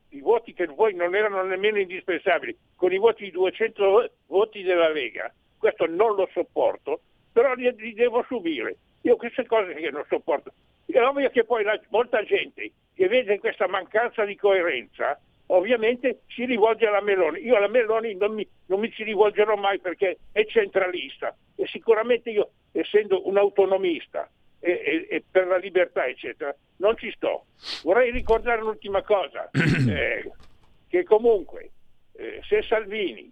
i 0.09 0.21
voti 0.21 0.53
che 0.53 0.67
poi 0.67 0.93
non 0.93 1.15
erano 1.15 1.43
nemmeno 1.43 1.79
indispensabili, 1.79 2.57
con 2.75 2.91
i 2.93 2.97
voti 2.97 3.25
di 3.25 3.31
200 3.31 4.11
voti 4.27 4.63
della 4.63 4.89
Lega. 4.89 5.33
Questo 5.57 5.85
non 5.87 6.15
lo 6.15 6.29
sopporto, 6.31 7.01
però 7.31 7.53
li, 7.53 7.73
li 7.77 7.93
devo 7.93 8.23
subire. 8.27 8.77
Io 9.01 9.15
queste 9.15 9.45
cose 9.45 9.73
che 9.73 9.89
non 9.91 10.03
sopporto. 10.07 10.51
È 10.85 10.99
ovvio 11.01 11.29
che 11.29 11.43
poi 11.43 11.63
la- 11.63 11.79
molta 11.89 12.23
gente 12.23 12.71
che 12.93 13.07
vede 13.07 13.39
questa 13.39 13.67
mancanza 13.67 14.25
di 14.25 14.35
coerenza, 14.35 15.19
ovviamente 15.47 16.21
si 16.27 16.45
rivolge 16.45 16.85
alla 16.87 17.01
Meloni. 17.01 17.41
Io 17.41 17.55
alla 17.55 17.67
Meloni 17.67 18.15
non 18.15 18.33
mi, 18.33 18.47
non 18.67 18.79
mi 18.79 18.91
ci 18.91 19.03
rivolgerò 19.03 19.55
mai 19.55 19.79
perché 19.79 20.17
è 20.31 20.43
centralista 20.45 21.35
e 21.55 21.65
sicuramente 21.67 22.29
io, 22.31 22.49
essendo 22.71 23.27
un 23.27 23.37
autonomista 23.37 24.29
e, 24.59 24.71
e- 24.71 25.07
e 25.09 25.23
per 25.31 25.47
la 25.47 25.57
libertà, 25.57 26.05
eccetera, 26.07 26.53
non 26.77 26.97
ci 26.97 27.11
sto. 27.11 27.45
Vorrei 27.83 28.11
ricordare 28.11 28.61
un'ultima 28.61 29.01
cosa, 29.03 29.49
eh, 29.53 30.29
che 30.89 31.03
comunque 31.03 31.71
eh, 32.17 32.41
se 32.47 32.61
Salvini 32.63 33.31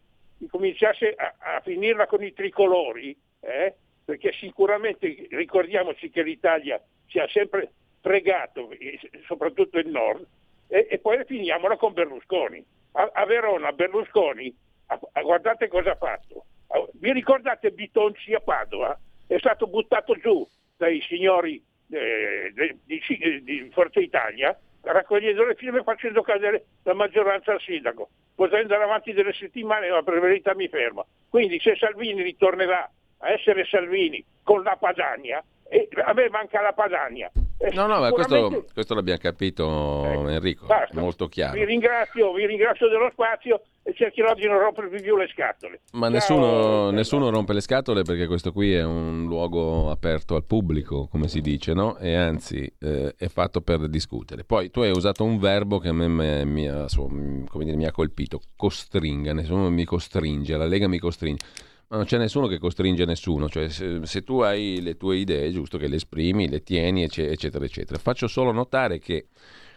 cominciasse 0.49 1.13
a, 1.15 1.33
a 1.55 1.60
finirla 1.62 2.05
con 2.07 2.23
i 2.23 2.31
tricolori, 2.33 3.15
eh, 3.41 3.75
perché 4.07 4.31
sicuramente 4.39 5.27
ricordiamoci 5.31 6.09
che 6.09 6.23
l'Italia 6.23 6.81
ci 7.07 7.19
ha 7.19 7.27
sempre 7.27 7.73
fregato, 7.99 8.71
eh, 8.71 8.97
soprattutto 9.25 9.77
il 9.79 9.89
nord, 9.89 10.25
e, 10.69 10.87
e 10.89 10.97
poi 10.99 11.21
finiamola 11.25 11.75
con 11.75 11.91
Berlusconi. 11.91 12.63
A, 12.93 13.09
a 13.13 13.25
Verona 13.25 13.73
Berlusconi, 13.73 14.55
ha- 14.87 14.99
ha- 15.11 15.21
guardate 15.21 15.67
cosa 15.67 15.91
ha 15.91 15.95
fatto. 15.95 16.45
Ah, 16.67 16.85
Vi 16.93 17.11
ricordate 17.11 17.71
Bitonci 17.71 18.33
a 18.33 18.39
Padova? 18.39 18.97
È 19.27 19.37
stato 19.39 19.67
buttato 19.67 20.15
giù 20.15 20.47
dai 20.77 21.01
signori 21.01 21.61
eh, 21.91 22.53
di, 22.85 23.01
di- 23.05 23.43
di 23.43 23.69
Forza 23.73 23.99
Italia 23.99 24.57
raccogliendo 24.83 25.43
le 25.43 25.55
firme 25.55 25.79
e 25.79 25.83
facendo 25.83 26.21
cadere 26.21 26.63
la 26.83 26.93
maggioranza 26.93 27.51
al 27.51 27.59
sindaco. 27.59 28.07
Potrei 28.35 28.61
andare 28.61 28.83
avanti 28.83 29.11
delle 29.11 29.33
settimane, 29.33 29.89
ma 29.89 30.01
per 30.01 30.21
verità 30.21 30.55
mi 30.55 30.69
fermo. 30.69 31.07
Quindi 31.27 31.59
se 31.59 31.75
Salvini 31.75 32.21
ritornerà 32.21 32.89
a 33.19 33.32
essere 33.32 33.65
Salvini 33.69 34.23
con 34.43 34.63
la 34.63 34.75
Padania, 34.80 35.43
e 35.69 35.88
a 36.06 36.13
me 36.13 36.30
manca 36.30 36.62
la 36.62 36.71
Padania. 36.73 37.30
E 37.60 37.71
No, 37.73 37.88
no, 37.88 37.99
ma 37.99 38.08
sicuramente- 38.08 38.47
questo, 38.56 38.73
questo 38.73 38.93
l'abbiamo 38.93 39.19
capito, 39.19 40.06
Enrico, 40.30 40.67
Basta. 40.67 40.99
molto 40.99 41.27
chiaro. 41.27 41.53
Vi 41.58 41.65
ringrazio, 41.65 42.32
vi 42.34 42.45
ringrazio 42.45 42.88
dello 42.88 43.10
spazio 43.12 43.62
e 43.84 43.93
cercherò 43.95 44.34
di 44.36 44.45
non 44.45 44.60
rompervi 44.60 45.01
più 45.01 45.17
le 45.17 45.27
scatole. 45.27 45.82
Ma 45.93 46.06
Ciao. 46.06 46.10
nessuno, 46.13 46.89
nessuno 46.91 47.30
rompe 47.32 47.53
le 47.53 47.62
scatole 47.62 48.03
perché 48.03 48.27
questo 48.27 48.51
qui 48.51 48.73
è 48.75 48.84
un 48.84 49.25
luogo 49.25 49.89
aperto 49.89 50.36
al 50.36 50.45
pubblico, 50.45 51.08
come 51.10 51.27
si 51.27 51.41
dice, 51.41 51.73
no? 51.73 51.97
E 51.97 52.13
anzi 52.15 52.71
eh, 52.80 53.15
è 53.17 53.27
fatto 53.27 53.62
per 53.62 53.88
discutere. 53.89 54.43
Poi 54.43 54.69
tu 54.69 54.82
hai 54.82 54.91
usato 54.91 55.23
un 55.23 55.39
verbo 55.39 55.80
che 55.80 55.88
a 55.89 55.93
me 55.93 56.45
mi, 56.45 56.69
ha, 56.69 56.88
so- 56.88 57.08
come 57.08 57.65
dire, 57.65 57.75
mi 57.75 57.86
ha 57.88 57.91
colpito, 57.91 58.39
costringa, 58.56 59.34
nessuno 59.34 59.69
mi 59.71 59.84
costringe, 59.84 60.56
la 60.56 60.65
Lega 60.65 60.88
mi 60.88 60.99
costringe. 60.99 61.43
Ma 61.89 61.97
non 61.97 62.06
c'è 62.06 62.17
nessuno 62.17 62.47
che 62.47 62.60
costringe 62.60 63.06
nessuno, 63.06 63.47
cioè 63.47 63.69
se, 63.69 64.06
se 64.06 64.23
tu 64.23 64.39
hai 64.39 64.82
le 64.82 64.97
tue 64.97 65.17
idee 65.17 65.52
giusto 65.52 65.78
che 65.78 65.88
le 65.88 65.95
esprimi, 65.95 66.50
le 66.50 66.62
tieni, 66.62 67.04
ecce- 67.04 67.30
eccetera, 67.30 67.63
eccetera. 67.63 67.97
Faccio 67.97 68.28
solo 68.28 68.52
notare 68.52 69.00
che 69.00 69.28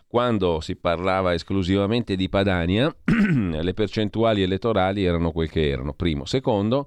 quando 0.08 0.58
si 0.60 0.74
parlava 0.74 1.34
esclusivamente 1.34 2.16
di 2.16 2.28
Padania, 2.28 2.92
le 3.04 3.74
percentuali 3.74 4.42
elettorali 4.42 5.04
erano 5.04 5.30
quel 5.30 5.48
che 5.48 5.68
erano. 5.68 5.94
Primo. 5.94 6.24
Secondo, 6.24 6.84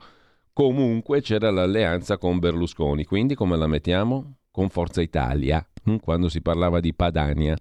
comunque 0.51 1.21
c'era 1.21 1.49
l'alleanza 1.49 2.17
con 2.17 2.39
Berlusconi, 2.39 3.05
quindi 3.05 3.33
come 3.33 3.55
la 3.55 3.67
mettiamo? 3.67 4.39
Con 4.51 4.67
Forza 4.67 5.01
Italia, 5.01 5.65
quando 6.01 6.27
si 6.27 6.41
parlava 6.41 6.81
di 6.81 6.93
Padania. 6.93 7.55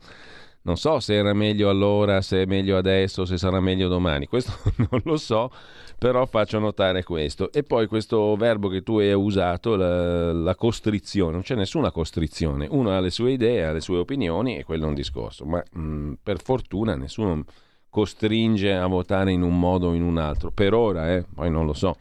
Non 0.64 0.76
so 0.76 1.00
se 1.00 1.14
era 1.14 1.32
meglio 1.32 1.68
allora, 1.68 2.20
se 2.20 2.42
è 2.42 2.46
meglio 2.46 2.76
adesso, 2.76 3.24
se 3.24 3.36
sarà 3.36 3.60
meglio 3.60 3.88
domani, 3.88 4.26
questo 4.26 4.52
non 4.90 5.00
lo 5.04 5.16
so, 5.16 5.50
però 5.98 6.24
faccio 6.26 6.58
notare 6.60 7.02
questo. 7.02 7.50
E 7.52 7.64
poi 7.64 7.86
questo 7.88 8.36
verbo 8.36 8.68
che 8.68 8.82
tu 8.82 8.98
hai 8.98 9.12
usato, 9.12 9.74
la, 9.74 10.32
la 10.32 10.54
costrizione, 10.54 11.32
non 11.32 11.42
c'è 11.42 11.56
nessuna 11.56 11.90
costrizione, 11.90 12.68
uno 12.70 12.90
ha 12.90 13.00
le 13.00 13.10
sue 13.10 13.32
idee, 13.32 13.64
ha 13.64 13.72
le 13.72 13.80
sue 13.80 13.98
opinioni 13.98 14.56
e 14.56 14.64
quello 14.64 14.84
è 14.84 14.88
un 14.88 14.94
discorso, 14.94 15.44
ma 15.44 15.62
mh, 15.72 16.12
per 16.22 16.40
fortuna 16.40 16.94
nessuno 16.94 17.44
costringe 17.88 18.72
a 18.72 18.86
votare 18.86 19.32
in 19.32 19.42
un 19.42 19.58
modo 19.58 19.88
o 19.88 19.94
in 19.94 20.02
un 20.02 20.16
altro, 20.16 20.50
per 20.50 20.74
ora, 20.74 21.12
eh, 21.12 21.24
poi 21.34 21.50
non 21.50 21.66
lo 21.66 21.72
so. 21.72 21.96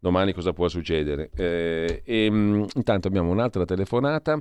Domani 0.00 0.32
cosa 0.32 0.52
può 0.52 0.68
succedere? 0.68 1.30
Eh, 1.34 2.02
e, 2.04 2.30
mh, 2.30 2.66
intanto 2.76 3.08
abbiamo 3.08 3.30
un'altra 3.30 3.64
telefonata. 3.64 4.40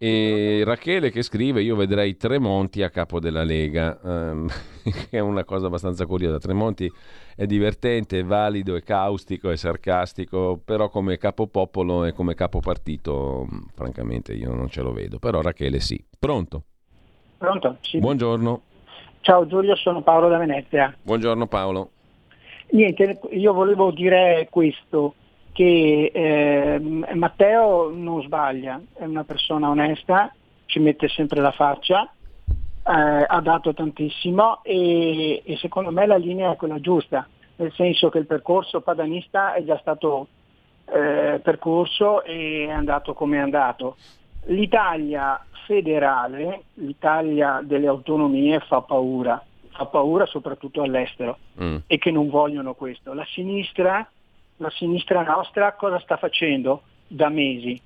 E 0.00 0.62
Rachele 0.64 1.10
che 1.10 1.22
scrive: 1.22 1.60
Io 1.60 1.74
vedrei 1.74 2.16
Tremonti 2.16 2.84
a 2.84 2.88
capo 2.88 3.18
della 3.18 3.42
Lega, 3.42 3.98
che 4.84 5.08
è 5.10 5.18
una 5.18 5.44
cosa 5.44 5.66
abbastanza 5.66 6.06
curiosa. 6.06 6.38
Tremonti 6.38 6.88
è 7.34 7.46
divertente, 7.46 8.20
è 8.20 8.24
valido, 8.24 8.76
è 8.76 8.82
caustico, 8.82 9.50
è 9.50 9.56
sarcastico, 9.56 10.60
però 10.64 10.88
come 10.88 11.18
capopopolo 11.18 12.04
e 12.04 12.12
come 12.12 12.34
capopartito, 12.34 13.44
mh, 13.50 13.66
francamente, 13.74 14.34
io 14.34 14.54
non 14.54 14.68
ce 14.68 14.82
lo 14.82 14.92
vedo. 14.92 15.18
Però 15.18 15.40
Rachele 15.40 15.80
sì. 15.80 16.00
Pronto? 16.16 16.62
Pronto? 17.36 17.78
Sì. 17.80 17.98
Buongiorno. 17.98 18.62
Ciao 19.20 19.48
Giulio, 19.48 19.74
sono 19.74 20.02
Paolo 20.02 20.28
da 20.28 20.38
Venezia. 20.38 20.96
Buongiorno 21.02 21.48
Paolo. 21.48 21.90
Niente, 22.70 23.18
io 23.32 23.52
volevo 23.52 23.90
dire 23.90 24.46
questo, 24.48 25.14
che 25.58 26.12
eh, 26.14 26.78
Matteo 26.78 27.90
non 27.90 28.22
sbaglia, 28.22 28.80
è 28.94 29.02
una 29.02 29.24
persona 29.24 29.68
onesta, 29.68 30.32
ci 30.66 30.78
mette 30.78 31.08
sempre 31.08 31.40
la 31.40 31.50
faccia, 31.50 32.04
eh, 32.04 33.26
ha 33.26 33.40
dato 33.40 33.74
tantissimo 33.74 34.62
e, 34.62 35.42
e 35.44 35.56
secondo 35.56 35.90
me 35.90 36.06
la 36.06 36.14
linea 36.14 36.52
è 36.52 36.56
quella 36.56 36.78
giusta, 36.78 37.26
nel 37.56 37.72
senso 37.72 38.08
che 38.08 38.18
il 38.18 38.26
percorso 38.26 38.82
padanista 38.82 39.54
è 39.54 39.64
già 39.64 39.76
stato 39.78 40.28
eh, 40.84 41.40
percorso 41.42 42.22
e 42.22 42.66
è 42.68 42.70
andato 42.70 43.12
come 43.12 43.38
è 43.38 43.40
andato. 43.40 43.96
L'Italia 44.44 45.44
federale, 45.66 46.66
l'Italia 46.74 47.62
delle 47.64 47.88
autonomie 47.88 48.60
fa 48.60 48.80
paura, 48.82 49.44
fa 49.70 49.86
paura 49.86 50.24
soprattutto 50.24 50.82
all'estero 50.82 51.38
Mm. 51.60 51.78
e 51.88 51.98
che 51.98 52.12
non 52.12 52.30
vogliono 52.30 52.74
questo. 52.74 53.12
La 53.12 53.26
sinistra, 53.26 54.08
la 54.58 54.70
sinistra 54.70 55.22
nostra 55.22 55.72
cosa 55.72 55.98
sta 56.00 56.16
facendo 56.16 56.82
da 57.06 57.28
mesi? 57.28 57.80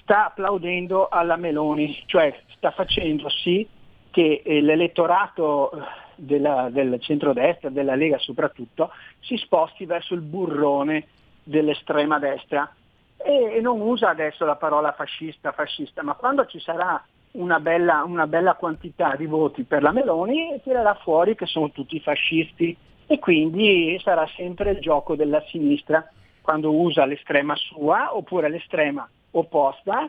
Sta 0.00 0.26
applaudendo 0.26 1.08
alla 1.08 1.36
Meloni, 1.36 2.02
cioè 2.06 2.38
sta 2.56 2.70
facendo 2.70 3.28
sì 3.28 3.66
che 4.10 4.42
eh, 4.44 4.60
l'elettorato 4.60 5.72
eh, 5.72 5.82
della- 6.16 6.68
del 6.70 7.00
centrodestra, 7.00 7.70
della 7.70 7.94
Lega 7.94 8.18
soprattutto, 8.18 8.90
si 9.20 9.36
sposti 9.36 9.86
verso 9.86 10.14
il 10.14 10.20
burrone 10.20 11.06
dell'estrema 11.42 12.18
destra 12.18 12.70
e, 13.16 13.56
e 13.56 13.60
non 13.60 13.80
usa 13.80 14.10
adesso 14.10 14.44
la 14.44 14.56
parola 14.56 14.92
fascista, 14.92 15.52
fascista, 15.52 16.02
ma 16.02 16.14
quando 16.14 16.46
ci 16.46 16.60
sarà 16.60 17.02
una 17.32 17.58
bella, 17.58 18.04
una 18.04 18.26
bella 18.26 18.54
quantità 18.54 19.16
di 19.16 19.26
voti 19.26 19.64
per 19.64 19.82
la 19.82 19.90
Meloni 19.90 20.60
tirerà 20.62 20.94
fuori 20.94 21.34
che 21.34 21.46
sono 21.46 21.70
tutti 21.70 21.98
fascisti 22.00 22.76
e 23.06 23.18
quindi 23.18 23.98
sarà 24.02 24.28
sempre 24.36 24.72
il 24.72 24.78
gioco 24.80 25.16
della 25.16 25.42
sinistra 25.48 26.08
quando 26.40 26.74
usa 26.74 27.04
l'estrema 27.04 27.54
sua 27.56 28.14
oppure 28.16 28.48
l'estrema 28.48 29.08
opposta 29.32 30.08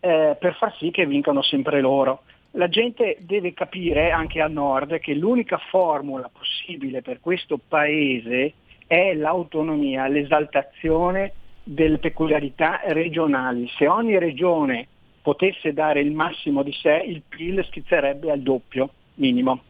eh, 0.00 0.36
per 0.38 0.54
far 0.56 0.74
sì 0.76 0.90
che 0.90 1.06
vincano 1.06 1.42
sempre 1.42 1.80
loro. 1.80 2.22
La 2.52 2.68
gente 2.68 3.16
deve 3.20 3.54
capire 3.54 4.10
anche 4.10 4.40
al 4.40 4.52
nord 4.52 4.98
che 4.98 5.14
l'unica 5.14 5.56
formula 5.70 6.30
possibile 6.30 7.00
per 7.00 7.20
questo 7.20 7.58
paese 7.66 8.52
è 8.86 9.14
l'autonomia, 9.14 10.06
l'esaltazione 10.06 11.32
delle 11.62 11.98
peculiarità 11.98 12.80
regionali. 12.88 13.66
Se 13.78 13.86
ogni 13.86 14.18
regione 14.18 14.86
potesse 15.22 15.72
dare 15.72 16.00
il 16.00 16.12
massimo 16.12 16.62
di 16.62 16.72
sé, 16.72 17.02
il 17.06 17.22
PIL 17.26 17.64
schizzerebbe 17.64 18.30
al 18.30 18.40
doppio 18.40 18.90
minimo. 19.14 19.62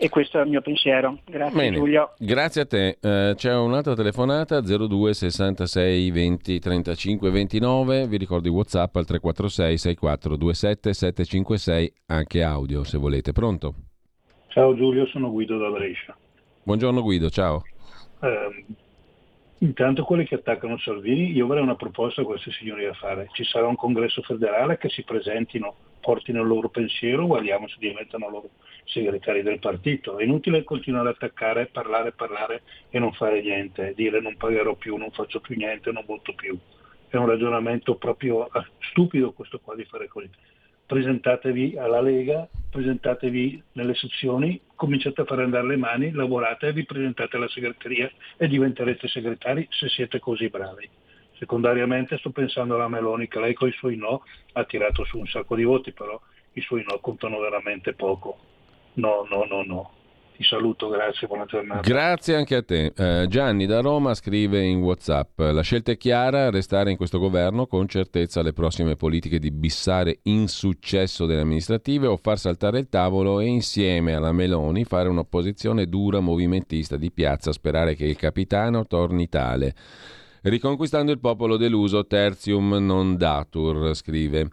E 0.00 0.08
questo 0.08 0.38
è 0.38 0.42
il 0.44 0.48
mio 0.48 0.60
pensiero. 0.60 1.18
Grazie 1.24 1.56
Bene, 1.58 1.76
Giulio. 1.76 2.14
grazie 2.18 2.60
a 2.60 2.66
te. 2.66 2.98
Eh, 3.00 3.32
c'è 3.34 3.52
un'altra 3.52 3.94
telefonata 3.94 4.60
02 4.60 5.12
66 5.12 6.10
20 6.12 6.58
35 6.60 7.30
29. 7.30 8.06
Vi 8.06 8.16
ricordo 8.16 8.46
i 8.46 8.50
WhatsApp 8.52 8.94
al 8.94 9.04
346 9.04 9.76
64 9.76 10.36
27 10.36 10.92
756, 10.92 11.92
anche 12.06 12.42
audio 12.44 12.84
se 12.84 12.96
volete. 12.96 13.32
Pronto? 13.32 13.74
Ciao 14.46 14.76
Giulio, 14.76 15.04
sono 15.06 15.30
Guido 15.32 15.58
da 15.58 15.68
Brescia. 15.68 16.16
Buongiorno 16.62 17.02
Guido, 17.02 17.28
ciao. 17.28 17.64
Ehm, 18.20 18.64
intanto 19.58 20.04
quelli 20.04 20.24
che 20.26 20.36
attaccano 20.36 20.78
Salvini, 20.78 21.32
io 21.32 21.44
avrei 21.46 21.62
una 21.62 21.74
proposta 21.74 22.22
a 22.22 22.24
questi 22.24 22.52
signori 22.52 22.84
da 22.84 22.94
fare. 22.94 23.28
Ci 23.32 23.42
sarà 23.42 23.66
un 23.66 23.74
congresso 23.74 24.22
federale 24.22 24.78
che 24.78 24.88
si 24.90 25.02
presentino, 25.02 25.74
portino 26.00 26.42
il 26.42 26.48
loro 26.48 26.68
pensiero, 26.68 27.26
guardiamo 27.26 27.68
se 27.68 27.76
diventano 27.78 28.28
loro 28.28 28.50
segretari 28.84 29.42
del 29.42 29.58
partito. 29.58 30.18
È 30.18 30.24
inutile 30.24 30.64
continuare 30.64 31.10
ad 31.10 31.14
attaccare, 31.16 31.66
parlare, 31.66 32.12
parlare 32.12 32.62
e 32.90 32.98
non 32.98 33.12
fare 33.12 33.40
niente, 33.40 33.92
dire 33.94 34.20
non 34.20 34.36
pagherò 34.36 34.74
più, 34.74 34.96
non 34.96 35.10
faccio 35.10 35.40
più 35.40 35.56
niente, 35.56 35.92
non 35.92 36.04
voto 36.06 36.34
più. 36.34 36.58
È 37.08 37.16
un 37.16 37.26
ragionamento 37.26 37.96
proprio 37.96 38.44
ah, 38.44 38.66
stupido 38.90 39.32
questo 39.32 39.60
qua 39.60 39.74
di 39.74 39.84
fare 39.84 40.08
così. 40.08 40.28
Presentatevi 40.86 41.76
alla 41.76 42.00
Lega, 42.00 42.48
presentatevi 42.70 43.62
nelle 43.72 43.94
sezioni, 43.94 44.60
cominciate 44.74 45.20
a 45.20 45.24
fare 45.24 45.42
andare 45.42 45.66
le 45.66 45.76
mani, 45.76 46.12
lavorate 46.12 46.72
vi 46.72 46.84
presentate 46.84 47.36
alla 47.36 47.48
segreteria 47.48 48.10
e 48.38 48.48
diventerete 48.48 49.06
segretari 49.08 49.66
se 49.70 49.88
siete 49.88 50.18
così 50.18 50.48
bravi. 50.48 50.88
Secondariamente 51.38 52.18
sto 52.18 52.30
pensando 52.30 52.74
alla 52.74 52.88
Meloni 52.88 53.28
che 53.28 53.38
lei 53.38 53.54
con 53.54 53.68
i 53.68 53.72
suoi 53.72 53.96
no 53.96 54.22
ha 54.52 54.64
tirato 54.64 55.04
su 55.04 55.18
un 55.18 55.26
sacco 55.26 55.54
di 55.54 55.62
voti, 55.62 55.92
però 55.92 56.20
i 56.54 56.60
suoi 56.60 56.84
no 56.88 56.98
contano 57.00 57.38
veramente 57.38 57.92
poco. 57.94 58.36
No, 58.94 59.24
no, 59.30 59.44
no, 59.48 59.62
no. 59.64 59.90
Ti 60.38 60.44
saluto, 60.44 60.88
grazie, 60.88 61.26
buona 61.26 61.46
giornata. 61.46 61.80
Grazie 61.80 62.36
anche 62.36 62.54
a 62.54 62.62
te. 62.62 62.92
Eh, 62.96 63.26
Gianni 63.28 63.66
da 63.66 63.80
Roma 63.80 64.14
scrive 64.14 64.62
in 64.62 64.80
WhatsApp: 64.82 65.38
La 65.38 65.62
scelta 65.62 65.90
è 65.90 65.96
chiara, 65.96 66.50
restare 66.50 66.92
in 66.92 66.96
questo 66.96 67.18
governo 67.18 67.66
con 67.66 67.88
certezza 67.88 68.42
le 68.42 68.52
prossime 68.52 68.94
politiche 68.94 69.40
di 69.40 69.50
bissare 69.50 70.20
insuccesso 70.22 71.26
delle 71.26 71.40
amministrative 71.40 72.06
o 72.06 72.16
far 72.16 72.38
saltare 72.38 72.78
il 72.78 72.88
tavolo 72.88 73.40
e 73.40 73.46
insieme 73.46 74.14
alla 74.14 74.30
Meloni 74.30 74.84
fare 74.84 75.08
un'opposizione 75.08 75.86
dura 75.86 76.20
movimentista 76.20 76.96
di 76.96 77.10
piazza, 77.10 77.50
sperare 77.50 77.96
che 77.96 78.06
il 78.06 78.16
capitano 78.16 78.86
torni 78.86 79.28
tale. 79.28 79.74
Riconquistando 80.48 81.12
il 81.12 81.18
popolo 81.18 81.58
deluso, 81.58 82.06
tertium 82.06 82.76
non 82.76 83.18
datur, 83.18 83.94
scrive 83.94 84.48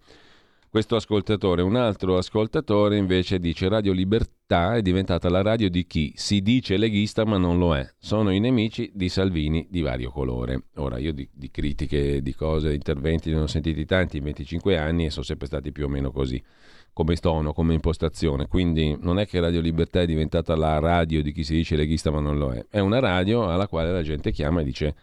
questo 0.70 0.98
ascoltatore. 0.98 1.62
Un 1.62 1.78
altro 1.78 2.18
ascoltatore 2.18 2.98
invece 2.98 3.40
dice 3.40 3.70
Radio 3.70 3.94
Libertà 3.94 4.76
è 4.76 4.82
diventata 4.82 5.30
la 5.30 5.42
radio 5.42 5.70
di 5.70 5.88
chi 5.88 6.12
si 6.14 6.42
dice 6.42 6.76
leghista 6.76 7.24
ma 7.24 7.38
non 7.38 7.58
lo 7.58 7.78
è. 7.78 7.90
Sono 7.98 8.32
i 8.32 8.42
nemici 8.42 8.92
di 8.94 9.08
Salvini 9.08 9.68
di 9.70 9.80
vario 9.80 10.12
colore. 10.12 10.64
Ora 10.76 10.98
io 10.98 11.14
di, 11.14 11.30
di 11.32 11.50
critiche, 11.50 12.22
di 12.22 12.36
cose, 12.36 12.68
di 12.70 12.76
interventi 12.76 13.32
ne 13.32 13.40
ho 13.40 13.48
sentiti 13.48 13.86
tanti 13.86 14.18
in 14.18 14.24
25 14.24 14.78
anni 14.78 15.06
e 15.06 15.12
sono 15.12 15.24
sempre 15.24 15.48
stati 15.48 15.72
più 15.72 15.86
o 15.86 15.88
meno 15.88 16.12
così 16.12 16.44
come 16.92 17.16
tono, 17.16 17.54
come 17.54 17.74
impostazione. 17.74 18.48
Quindi 18.48 18.98
non 19.00 19.18
è 19.18 19.26
che 19.26 19.40
Radio 19.40 19.62
Libertà 19.62 20.02
è 20.02 20.06
diventata 20.06 20.58
la 20.58 20.78
radio 20.80 21.22
di 21.22 21.32
chi 21.32 21.46
si 21.46 21.54
dice 21.54 21.78
leghista 21.78 22.12
ma 22.12 22.20
non 22.20 22.38
lo 22.38 22.52
è. 22.52 22.66
È 22.70 22.80
una 22.80 23.00
radio 23.00 23.50
alla 23.50 23.70
quale 23.70 23.94
la 23.94 24.04
gente 24.04 24.34
chiama 24.34 24.60
e 24.60 24.64
dice 24.66 24.96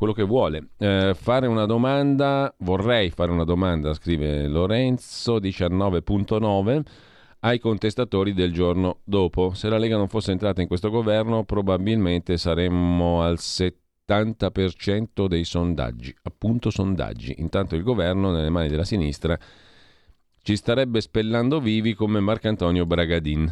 quello 0.00 0.14
che 0.14 0.22
vuole. 0.22 0.68
Eh, 0.78 1.12
fare 1.14 1.46
una 1.46 1.66
domanda, 1.66 2.54
vorrei 2.60 3.10
fare 3.10 3.30
una 3.30 3.44
domanda, 3.44 3.92
scrive 3.92 4.46
Lorenzo 4.46 5.36
19.9 5.36 6.80
ai 7.40 7.58
contestatori 7.58 8.32
del 8.32 8.50
giorno 8.50 9.00
dopo. 9.04 9.52
Se 9.52 9.68
la 9.68 9.76
Lega 9.76 9.98
non 9.98 10.08
fosse 10.08 10.32
entrata 10.32 10.62
in 10.62 10.68
questo 10.68 10.88
governo, 10.88 11.44
probabilmente 11.44 12.38
saremmo 12.38 13.20
al 13.20 13.36
70% 13.38 15.26
dei 15.26 15.44
sondaggi, 15.44 16.16
appunto 16.22 16.70
sondaggi. 16.70 17.34
Intanto 17.36 17.76
il 17.76 17.82
governo 17.82 18.30
nelle 18.30 18.48
mani 18.48 18.68
della 18.68 18.84
sinistra 18.84 19.38
ci 20.42 20.56
starebbe 20.56 21.02
spellando 21.02 21.60
vivi 21.60 21.92
come 21.92 22.20
Marcantonio 22.20 22.86
Bragadin. 22.86 23.50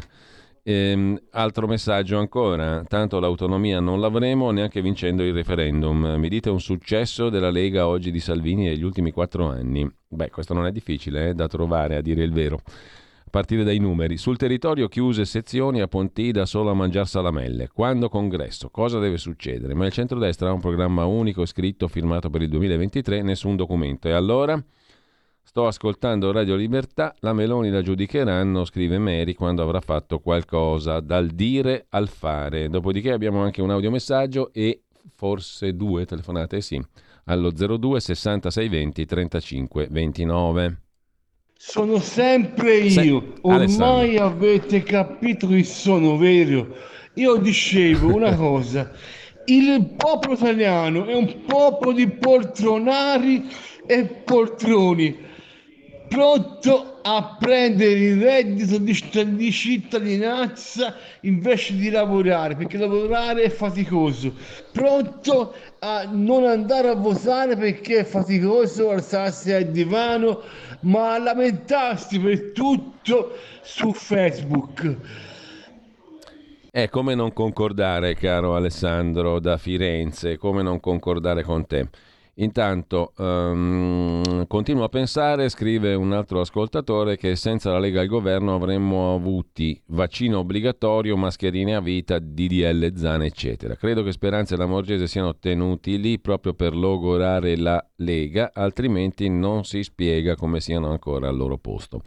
Ehm, 0.69 1.19
altro 1.31 1.65
messaggio 1.65 2.19
ancora, 2.19 2.83
tanto 2.87 3.19
l'autonomia 3.19 3.79
non 3.79 3.99
l'avremo 3.99 4.51
neanche 4.51 4.83
vincendo 4.83 5.23
il 5.23 5.33
referendum. 5.33 6.13
Mi 6.19 6.29
dite 6.29 6.51
un 6.51 6.61
successo 6.61 7.29
della 7.29 7.49
Lega 7.49 7.87
oggi 7.87 8.11
di 8.11 8.19
Salvini 8.19 8.65
negli 8.65 8.83
ultimi 8.83 9.09
quattro 9.09 9.47
anni? 9.47 9.91
Beh, 10.07 10.29
questo 10.29 10.53
non 10.53 10.67
è 10.67 10.71
difficile 10.71 11.29
eh, 11.29 11.33
da 11.33 11.47
trovare, 11.47 11.95
a 11.95 12.01
dire 12.01 12.21
il 12.21 12.31
vero. 12.31 12.61
A 12.65 13.29
partire 13.31 13.63
dai 13.63 13.79
numeri. 13.79 14.17
Sul 14.17 14.37
territorio 14.37 14.87
chiuse 14.89 15.25
sezioni 15.25 15.81
a 15.81 15.87
Pontida 15.87 16.45
solo 16.45 16.69
a 16.69 16.75
mangiare 16.75 17.07
salamelle. 17.07 17.69
Quando 17.73 18.07
congresso? 18.07 18.69
Cosa 18.69 18.99
deve 18.99 19.17
succedere? 19.17 19.73
Ma 19.73 19.87
il 19.87 19.91
centrodestra 19.91 20.49
ha 20.49 20.53
un 20.53 20.61
programma 20.61 21.03
unico 21.05 21.47
scritto, 21.47 21.87
firmato 21.87 22.29
per 22.29 22.43
il 22.43 22.49
2023, 22.49 23.23
nessun 23.23 23.55
documento. 23.55 24.07
E 24.07 24.11
allora? 24.11 24.63
Sto 25.43 25.65
ascoltando 25.67 26.31
Radio 26.31 26.55
Libertà, 26.55 27.15
la 27.19 27.33
Meloni 27.33 27.69
la 27.69 27.81
giudicheranno, 27.81 28.65
scrive 28.65 28.97
Mary, 28.99 29.33
quando 29.33 29.63
avrà 29.63 29.81
fatto 29.81 30.19
qualcosa, 30.19 30.99
dal 30.99 31.27
dire 31.27 31.87
al 31.89 32.07
fare. 32.07 32.69
Dopodiché 32.69 33.11
abbiamo 33.11 33.41
anche 33.41 33.61
un 33.61 33.71
audiomessaggio 33.71 34.51
e 34.53 34.83
forse 35.15 35.75
due 35.75 36.05
telefonate, 36.05 36.61
sì, 36.61 36.79
allo 37.25 37.51
02 37.51 37.99
66 37.99 38.69
20 38.69 39.05
35 39.05 39.87
29. 39.89 40.81
Sono 41.61 41.99
sempre 41.99 42.77
io, 42.77 43.33
ormai 43.41 44.17
Alessandro. 44.17 44.23
avete 44.23 44.81
capito 44.81 45.47
che 45.47 45.63
sono 45.65 46.15
vero. 46.17 46.73
Io 47.15 47.35
dicevo 47.35 48.13
una 48.15 48.33
cosa, 48.35 48.91
il 49.45 49.93
popolo 49.97 50.35
italiano 50.35 51.05
è 51.05 51.13
un 51.13 51.41
popolo 51.45 51.91
di 51.91 52.07
poltronari 52.07 53.49
e 53.85 54.05
poltroni, 54.05 55.17
pronto 56.09 56.99
a 57.03 57.37
prendere 57.39 57.91
il 57.91 58.21
reddito 58.21 58.79
di 58.79 58.93
citt- 58.93 59.23
di 59.23 59.51
cittadinanza 59.51 60.95
invece 61.21 61.75
di 61.75 61.89
lavorare, 61.89 62.55
perché 62.55 62.77
lavorare 62.77 63.43
è 63.43 63.49
faticoso, 63.49 64.33
pronto 64.73 65.53
a 65.79 66.07
non 66.11 66.45
andare 66.45 66.89
a 66.89 66.95
votare 66.95 67.55
perché 67.55 67.99
è 67.99 68.03
faticoso 68.03 68.89
alzarsi 68.89 69.53
al 69.53 69.65
divano, 69.65 70.41
ma 70.81 71.13
a 71.13 71.19
lamentarsi 71.19 72.19
per 72.19 72.51
tutto 72.51 73.35
su 73.61 73.93
Facebook. 73.93 74.97
È 76.71 76.87
come 76.89 77.15
non 77.15 77.33
concordare, 77.33 78.15
caro 78.15 78.55
Alessandro 78.55 79.39
da 79.39 79.57
Firenze, 79.57 80.37
come 80.37 80.61
non 80.61 80.79
concordare 80.79 81.43
con 81.43 81.65
te. 81.65 81.87
Intanto 82.41 83.11
ehm, 83.17 84.47
continuo 84.47 84.85
a 84.85 84.89
pensare, 84.89 85.49
scrive 85.49 85.93
un 85.93 86.13
altro 86.13 86.39
ascoltatore, 86.39 87.17
che 87.17 87.35
senza 87.35 87.71
la 87.71 87.79
Lega 87.79 87.99
al 87.99 88.07
governo 88.07 88.55
avremmo 88.55 89.13
avuti 89.13 89.79
vaccino 89.87 90.39
obbligatorio, 90.39 91.17
mascherine 91.17 91.75
a 91.75 91.81
vita, 91.81 92.17
DDL, 92.17 92.95
Zane, 92.95 93.25
eccetera. 93.25 93.75
Credo 93.75 94.03
che 94.03 94.13
Speranza 94.13 94.55
e 94.55 94.57
la 94.57 94.67
Morgese 94.67 95.07
siano 95.07 95.35
tenuti 95.37 95.99
lì 95.99 96.17
proprio 96.19 96.53
per 96.53 96.73
logorare 96.73 97.57
la 97.57 97.85
Lega, 97.97 98.51
altrimenti 98.53 99.27
non 99.27 99.65
si 99.65 99.83
spiega 99.83 100.35
come 100.35 100.61
siano 100.61 100.91
ancora 100.91 101.27
al 101.27 101.35
loro 101.35 101.57
posto. 101.57 102.03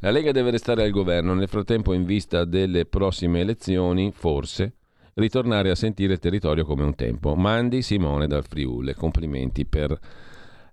La 0.00 0.10
Lega 0.10 0.32
deve 0.32 0.50
restare 0.50 0.82
al 0.84 0.90
governo, 0.90 1.32
nel 1.32 1.48
frattempo 1.48 1.94
in 1.94 2.04
vista 2.04 2.44
delle 2.44 2.84
prossime 2.84 3.40
elezioni, 3.40 4.12
forse, 4.14 4.74
ritornare 5.18 5.70
a 5.70 5.74
sentire 5.74 6.14
il 6.14 6.18
territorio 6.18 6.64
come 6.64 6.82
un 6.82 6.94
tempo. 6.94 7.34
Mandi 7.34 7.82
Simone 7.82 8.26
dal 8.26 8.44
Friuli, 8.44 8.94
complimenti 8.94 9.64
per 9.64 9.98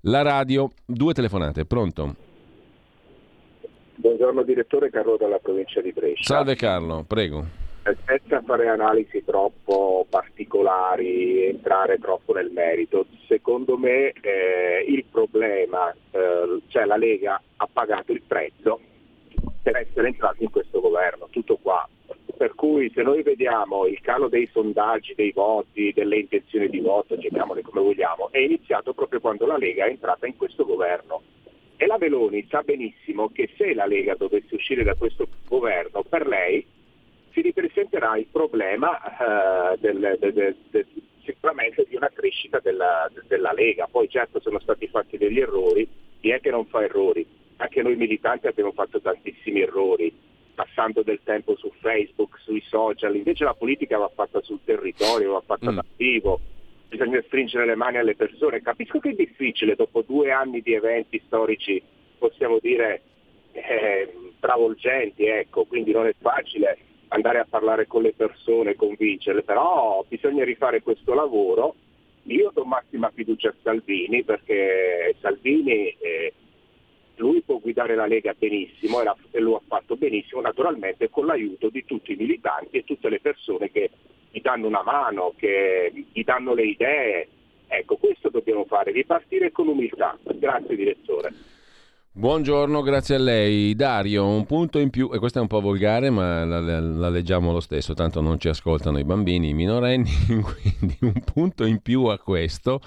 la 0.01 0.21
radio. 0.21 0.69
Due 0.85 1.13
telefonate, 1.13 1.65
pronto? 1.65 2.15
Buongiorno 3.95 4.43
direttore 4.43 4.89
Carlo 4.89 5.15
dalla 5.17 5.39
provincia 5.39 5.79
di 5.79 5.93
Brescia. 5.93 6.23
Salve 6.23 6.55
Carlo, 6.55 7.05
prego. 7.07 7.61
Senza 8.05 8.41
fare 8.41 8.67
analisi 8.67 9.23
troppo 9.25 10.05
particolari, 10.09 11.45
entrare 11.45 11.97
troppo 11.99 12.33
nel 12.33 12.49
merito, 12.49 13.05
secondo 13.27 13.77
me 13.77 14.11
eh, 14.11 14.85
il 14.87 15.03
problema, 15.09 15.93
eh, 16.11 16.61
cioè 16.67 16.85
la 16.85 16.95
Lega 16.95 17.41
ha 17.57 17.69
pagato 17.71 18.13
il 18.13 18.21
prezzo 18.25 18.79
per 19.61 19.77
essere 19.77 20.07
entrati 20.07 20.43
in 20.43 20.49
questo 20.49 20.79
governo, 20.79 21.27
tutto 21.29 21.57
qua. 21.61 21.87
Per 22.35 22.55
cui 22.55 22.91
se 22.93 23.03
noi 23.03 23.21
vediamo 23.21 23.85
il 23.85 23.99
calo 24.01 24.27
dei 24.27 24.49
sondaggi, 24.51 25.13
dei 25.15 25.31
voti, 25.31 25.93
delle 25.93 26.17
intenzioni 26.17 26.67
di 26.67 26.79
voto, 26.79 27.15
chiamiamole 27.15 27.61
come 27.61 27.81
vogliamo, 27.81 28.29
è 28.31 28.39
iniziato 28.39 28.93
proprio 28.93 29.19
quando 29.19 29.45
la 29.45 29.57
Lega 29.57 29.85
è 29.85 29.89
entrata 29.89 30.25
in 30.25 30.35
questo 30.35 30.65
governo. 30.65 31.21
E 31.77 31.85
la 31.85 31.97
Meloni 31.99 32.45
sa 32.49 32.61
benissimo 32.61 33.29
che 33.29 33.49
se 33.55 33.73
la 33.73 33.85
Lega 33.85 34.15
dovesse 34.15 34.55
uscire 34.55 34.83
da 34.83 34.95
questo 34.95 35.27
governo, 35.47 36.03
per 36.03 36.27
lei 36.27 36.65
si 37.31 37.41
ripresenterà 37.41 38.17
il 38.17 38.27
problema 38.31 39.71
eh, 39.73 39.77
del- 39.79 40.17
del- 40.19 40.55
del- 40.69 40.87
sicuramente 41.23 41.85
di 41.87 41.95
una 41.95 42.09
crescita 42.13 42.59
della, 42.59 43.09
della 43.27 43.53
Lega. 43.53 43.87
Poi 43.89 44.09
certo 44.09 44.39
sono 44.39 44.59
stati 44.59 44.87
fatti 44.87 45.17
degli 45.17 45.39
errori, 45.39 45.87
chi 46.19 46.29
è 46.29 46.39
che 46.39 46.49
non 46.51 46.65
fa 46.65 46.83
errori? 46.83 47.25
Anche 47.57 47.81
noi 47.81 47.95
militanti 47.95 48.47
abbiamo 48.47 48.71
fatto 48.71 48.99
tantissimi 48.99 49.61
errori, 49.61 50.11
passando 50.53 51.01
del 51.03 51.19
tempo 51.23 51.55
su 51.55 51.71
Facebook, 51.79 52.39
sui 52.39 52.61
social, 52.67 53.15
invece 53.15 53.43
la 53.43 53.53
politica 53.53 53.97
va 53.97 54.09
fatta 54.13 54.41
sul 54.41 54.59
territorio, 54.63 55.33
va 55.33 55.41
fatta 55.45 55.71
Mm. 55.71 55.75
da 55.75 55.85
vivo, 55.95 56.39
bisogna 56.87 57.21
stringere 57.25 57.65
le 57.65 57.75
mani 57.75 57.97
alle 57.97 58.15
persone. 58.15 58.61
Capisco 58.61 58.99
che 58.99 59.09
è 59.09 59.13
difficile, 59.13 59.75
dopo 59.75 60.01
due 60.01 60.31
anni 60.31 60.61
di 60.61 60.73
eventi 60.73 61.21
storici, 61.25 61.81
possiamo 62.17 62.59
dire, 62.59 63.01
eh, 63.53 64.13
travolgenti, 64.39 65.25
ecco, 65.25 65.65
quindi 65.65 65.91
non 65.91 66.07
è 66.07 66.13
facile 66.19 66.77
andare 67.09 67.39
a 67.39 67.47
parlare 67.47 67.85
con 67.87 68.01
le 68.01 68.13
persone, 68.13 68.75
convincerle, 68.75 69.43
però 69.43 70.03
bisogna 70.07 70.43
rifare 70.43 70.81
questo 70.81 71.13
lavoro. 71.13 71.75
Io 72.23 72.51
do 72.53 72.63
massima 72.63 73.11
fiducia 73.13 73.49
a 73.49 73.55
Salvini 73.61 74.23
perché 74.23 75.15
Salvini 75.19 75.89
eh, 75.99 76.33
lui 77.17 77.41
può 77.41 77.59
guidare 77.59 77.95
la 77.95 78.05
Lega 78.07 78.33
benissimo 78.37 79.01
e, 79.01 79.03
la- 79.03 79.15
e 79.31 79.39
lo 79.39 79.55
ha 79.57 79.61
fatto 79.67 79.95
benissimo, 79.95 80.41
naturalmente 80.41 81.09
con 81.09 81.25
l'aiuto 81.25 81.69
di 81.69 81.85
tutti 81.85 82.13
i 82.13 82.15
militanti 82.15 82.77
e 82.77 82.83
tutte 82.83 83.09
le 83.09 83.19
persone 83.19 83.71
che 83.71 83.89
gli 84.31 84.41
danno 84.41 84.67
una 84.67 84.83
mano, 84.83 85.33
che 85.37 85.91
gli 86.11 86.23
danno 86.23 86.53
le 86.53 86.63
idee. 86.65 87.27
Ecco, 87.67 87.95
questo 87.97 88.29
dobbiamo 88.29 88.65
fare, 88.65 88.91
ripartire 88.91 89.51
con 89.51 89.67
umiltà. 89.67 90.17
Grazie 90.23 90.75
direttore. 90.75 91.33
Buongiorno, 92.15 92.81
grazie 92.83 93.15
a 93.15 93.19
lei. 93.19 93.73
Dario, 93.73 94.27
un 94.27 94.45
punto 94.45 94.77
in 94.77 94.91
più, 94.91 95.09
e 95.11 95.17
questa 95.17 95.39
è 95.39 95.41
un 95.41 95.47
po' 95.47 95.61
volgare, 95.61 96.11
ma 96.11 96.45
la, 96.45 96.59
la- 96.59 96.79
la 96.79 97.09
leggiamo 97.09 97.51
lo 97.51 97.59
stesso, 97.59 97.95
tanto 97.95 98.21
non 98.21 98.39
ci 98.39 98.49
ascoltano 98.49 98.99
i 98.99 99.03
bambini, 99.03 99.49
i 99.49 99.53
minorenni, 99.55 100.11
quindi 100.29 100.95
un 101.01 101.23
punto 101.33 101.65
in 101.65 101.81
più 101.81 102.03
a 102.05 102.19
questo, 102.19 102.81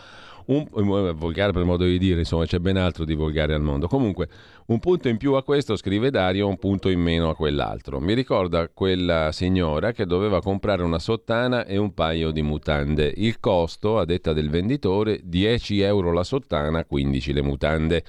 un, 0.47 0.67
eh, 0.73 1.13
volgare 1.13 1.53
per 1.53 1.65
modo 1.65 1.85
di 1.85 1.99
dire, 1.99 2.21
insomma 2.21 2.45
c'è 2.45 2.59
ben 2.59 2.77
altro 2.77 3.05
di 3.05 3.15
volgare 3.15 3.55
al 3.55 3.63
mondo. 3.63 3.89
Comunque, 3.89 4.29
un 4.67 4.79
punto 4.79 5.09
in 5.09 5.17
più 5.17 5.35
a 5.35 5.43
questo, 5.43 5.77
scrive 5.77 6.11
Dario, 6.11 6.49
un 6.49 6.59
punto 6.59 6.89
in 6.89 7.01
meno 7.01 7.29
a 7.29 7.35
quell'altro. 7.35 8.01
Mi 8.01 8.15
ricorda 8.15 8.69
quella 8.69 9.33
signora 9.33 9.93
che 9.93 10.07
doveva 10.07 10.41
comprare 10.41 10.83
una 10.83 10.99
sottana 10.99 11.65
e 11.65 11.77
un 11.77 11.95
paio 11.95 12.31
di 12.31 12.43
mutande. 12.43 13.13
Il 13.17 13.41
costo, 13.41 13.99
a 13.99 14.05
detta 14.05 14.33
del 14.33 14.51
venditore, 14.51 15.21
10 15.23 15.81
euro 15.81 16.13
la 16.13 16.25
sottana, 16.25 16.85
15 16.85 17.33
le 17.33 17.43
mutande. 17.43 18.05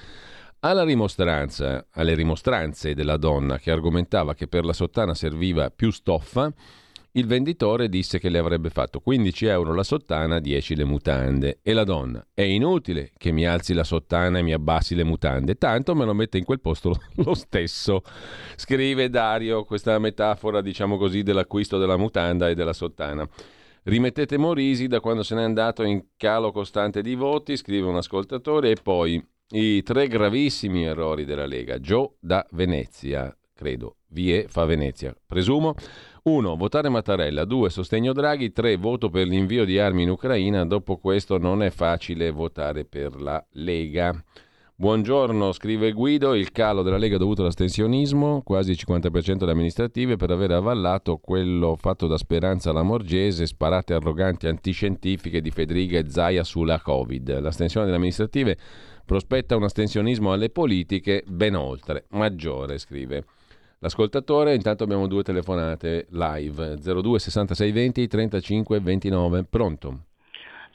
Alla 0.60 0.84
rimostranza, 0.84 1.86
alle 1.92 2.16
rimostranze 2.16 2.96
della 2.96 3.18
donna 3.18 3.60
che 3.60 3.70
argomentava 3.70 4.34
che 4.34 4.48
per 4.48 4.66
la 4.66 4.74
sottana 4.74 5.14
serviva 5.14 5.70
più 5.70 5.92
stoffa, 5.92 6.52
il 7.18 7.26
venditore 7.26 7.89
disse 7.89 8.20
che 8.20 8.30
le 8.30 8.38
avrebbe 8.38 8.70
fatto 8.70 8.99
15 8.99 9.45
euro 9.47 9.74
la 9.74 9.84
sottana, 9.84 10.39
10 10.39 10.76
le 10.76 10.84
mutande. 10.84 11.59
E 11.63 11.74
la 11.74 11.84
donna, 11.84 12.26
è 12.32 12.43
inutile 12.43 13.11
che 13.18 13.32
mi 13.32 13.47
alzi 13.47 13.74
la 13.74 13.84
sottana 13.84 14.38
e 14.38 14.43
mi 14.43 14.53
abbassi 14.53 14.93
le 14.93 15.03
mutande, 15.03 15.55
tanto 15.55 15.95
me 15.95 16.05
lo 16.05 16.13
mette 16.13 16.38
in 16.38 16.43
quel 16.43 16.61
posto 16.61 16.95
lo- 17.18 17.34
stesso. 17.34 18.03
Scrive 18.55 19.09
Dario 19.09 19.65
questa 19.65 19.97
metafora, 19.97 20.61
diciamo 20.61 20.97
così, 20.97 21.24
dell'acquisto 21.24 21.80
della 21.80 21.97
mutanda 21.97 22.49
e 22.49 22.55
della 22.55 22.74
sottana. 22.74 23.28
Rimettete 23.84 24.38
Morisi 24.38 24.88
da 24.88 24.99
quando 24.99 25.24
se 25.24 25.34
n'è 25.34 25.43
andato 25.43 25.82
in 25.84 26.03
calo 26.18 26.51
costante 26.51 27.01
di 27.01 27.15
voti, 27.15 27.57
scrive 27.57 27.88
un 27.88 27.95
ascoltatore, 27.95 28.72
e 28.72 28.76
poi 28.82 29.26
i 29.49 29.82
tre 29.82 30.07
gravissimi 30.07 30.86
errori 30.86 31.26
della 31.26 31.45
Lega. 31.45 31.80
Joe 31.80 32.09
da 32.20 32.45
Venezia, 32.51 33.36
credo. 33.58 33.95
Vie 34.10 34.45
fa 34.47 34.66
Venezia, 34.66 35.16
presumo. 35.26 35.74
1. 36.24 36.55
Votare 36.55 36.89
Mattarella. 36.89 37.43
2. 37.43 37.70
Sostegno 37.70 38.14
Draghi. 38.14 38.51
3. 38.51 38.78
Voto 38.78 39.10
per 39.10 39.26
l'invio 39.28 39.66
di 39.66 39.80
armi 39.80 40.03
in 40.03 40.10
Ucraina. 40.10 40.66
Dopo 40.66 40.97
questo 40.97 41.38
non 41.38 41.64
è 41.64 41.70
facile 41.70 42.30
votare 42.32 42.86
per 42.86 43.20
la 43.20 43.43
Lega. 43.53 44.24
Buongiorno, 44.80 45.53
scrive 45.53 45.91
Guido, 45.91 46.36
il 46.36 46.51
calo 46.51 46.84
della 46.84 46.99
Lega 46.99 47.18
dovuto 47.18 47.41
all'astensionismo, 47.41 48.43
quasi 48.43 48.70
il 48.70 48.78
50% 48.80 49.38
delle 49.38 49.53
amministrative 49.53 50.18
per 50.18 50.30
aver 50.30 50.51
avallato 50.51 51.18
quello 51.18 51.76
fatto 51.76 52.05
da 52.05 52.16
Speranza 52.16 52.72
Lamorgese, 52.72 53.47
sparate 53.47 53.95
arroganti 53.95 54.45
antiscientifiche 54.45 55.41
di 55.41 55.49
Federica 55.49 55.97
e 55.97 56.08
Zaia 56.12 56.43
sulla 56.43 56.80
Covid. 56.80 57.39
L'astensione 57.39 57.86
delle 57.86 57.97
amministrative 57.97 58.55
prospetta 59.03 59.55
un 59.55 59.64
astensionismo 59.64 60.32
alle 60.32 60.51
politiche 60.51 61.24
ben 61.26 61.55
oltre, 61.55 62.05
maggiore, 62.10 62.78
scrive. 62.78 63.26
L'ascoltatore, 63.80 64.55
intanto 64.55 64.84
abbiamo 64.84 65.05
due 65.05 65.21
telefonate 65.21 66.07
live, 66.09 66.78
02 66.78 67.19
66 67.19 67.71
20 67.71 68.07
35 68.07 68.80
29, 68.80 69.43
pronto? 69.43 70.07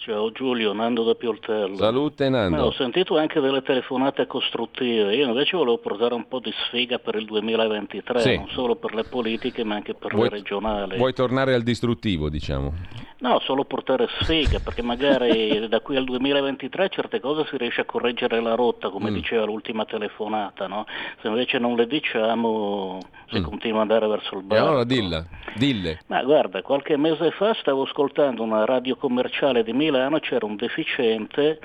Ciao 0.04 0.32
Giulio, 0.32 0.72
Nando 0.72 1.04
da 1.04 1.14
Pioltello. 1.14 1.76
Salute 1.76 2.28
Nando. 2.28 2.56
Ma 2.56 2.64
ho 2.64 2.72
sentito 2.72 3.16
anche 3.18 3.38
delle 3.38 3.62
telefonate 3.62 4.26
costruttive, 4.26 5.14
io 5.14 5.28
invece 5.28 5.56
volevo 5.56 5.78
portare 5.78 6.12
un 6.14 6.26
po' 6.26 6.40
di 6.40 6.52
sfiga 6.66 6.98
per 6.98 7.14
il 7.14 7.24
2023, 7.24 8.18
Sì. 8.20 8.34
non 8.34 8.48
solo 8.48 8.74
per 8.74 8.94
le 8.94 9.04
politiche 9.04 9.62
ma 9.62 9.76
anche 9.76 9.94
per 9.94 10.12
Vuoi- 10.12 10.28
le 10.28 10.34
regionali. 10.38 10.96
Vuoi 10.96 11.12
tornare 11.12 11.54
al 11.54 11.62
distruttivo, 11.62 12.28
diciamo? 12.28 12.72
No, 13.18 13.38
solo 13.38 13.62
portare 13.64 14.08
sfiga, 14.20 14.58
perché 14.58 14.82
magari 14.82 15.68
da 15.68 15.78
qui 15.78 15.94
al 15.94 16.02
2023 16.02 16.88
certe 16.88 17.20
cose 17.20 17.46
si 17.48 17.56
riesce 17.56 17.82
a 17.82 17.84
correggere 17.84 18.40
la 18.40 18.56
rotta, 18.56 18.88
come 18.88 19.10
Mm. 19.10 19.14
diceva 19.14 19.44
l'ultima 19.44 19.84
telefonata, 19.84 20.66
no? 20.66 20.84
Se 21.20 21.28
invece 21.28 21.58
non 21.58 21.76
le 21.76 21.86
diciamo 21.86 22.98
si 23.30 23.38
Mm. 23.38 23.44
continua 23.44 23.82
ad 23.82 23.90
andare 23.90 24.08
verso 24.10 24.34
il 24.34 24.40
E 24.40 24.44
basso. 24.46 24.62
allora 24.66 24.82
dilla, 24.84 25.24
dille. 25.54 26.00
Ma 26.08 26.22
guarda, 26.24 26.60
qualche 26.62 26.96
mese 26.96 27.30
fa 27.30 27.54
stavo 27.54 27.82
ascoltando 27.82 28.42
una 28.42 28.64
radio 28.64 28.96
commerciale 28.96 29.62
di 29.62 29.72
Milano, 29.72 29.90
c'era 30.20 30.46
un 30.46 30.56
deficiente, 30.56 31.58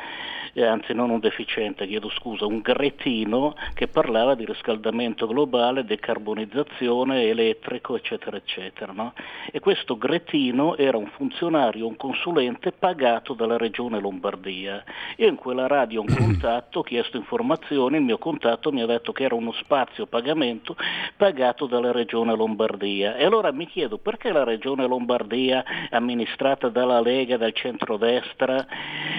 eh, 0.53 0.65
anzi 0.65 0.93
non 0.93 1.09
un 1.09 1.19
deficiente, 1.19 1.87
chiedo 1.87 2.09
scusa, 2.09 2.45
un 2.45 2.59
gretino 2.59 3.55
che 3.73 3.87
parlava 3.87 4.35
di 4.35 4.45
riscaldamento 4.45 5.27
globale, 5.27 5.85
decarbonizzazione 5.85 7.23
elettrico, 7.23 7.95
eccetera, 7.95 8.37
eccetera. 8.37 8.91
no? 8.91 9.13
E 9.51 9.59
questo 9.59 9.97
gretino 9.97 10.75
era 10.77 10.97
un 10.97 11.07
funzionario, 11.07 11.87
un 11.87 11.95
consulente 11.95 12.71
pagato 12.71 13.33
dalla 13.33 13.57
regione 13.57 13.99
Lombardia. 13.99 14.83
Io 15.17 15.27
in 15.27 15.35
quella 15.35 15.67
radio 15.67 16.01
ho 16.01 16.05
un 16.07 16.15
contatto, 16.15 16.79
ho 16.79 16.83
chiesto 16.83 17.17
informazioni, 17.17 17.97
il 17.97 18.03
mio 18.03 18.17
contatto 18.17 18.71
mi 18.71 18.81
ha 18.81 18.85
detto 18.85 19.11
che 19.11 19.23
era 19.23 19.35
uno 19.35 19.51
spazio 19.53 20.05
pagamento 20.05 20.75
pagato 21.15 21.65
dalla 21.65 21.91
regione 21.91 22.35
Lombardia. 22.35 23.15
E 23.15 23.25
allora 23.25 23.51
mi 23.51 23.67
chiedo 23.67 23.97
perché 23.97 24.31
la 24.31 24.43
regione 24.43 24.87
Lombardia, 24.87 25.63
amministrata 25.89 26.69
dalla 26.69 26.99
Lega, 27.01 27.37
dal 27.37 27.53
centrodestra, 27.53 28.65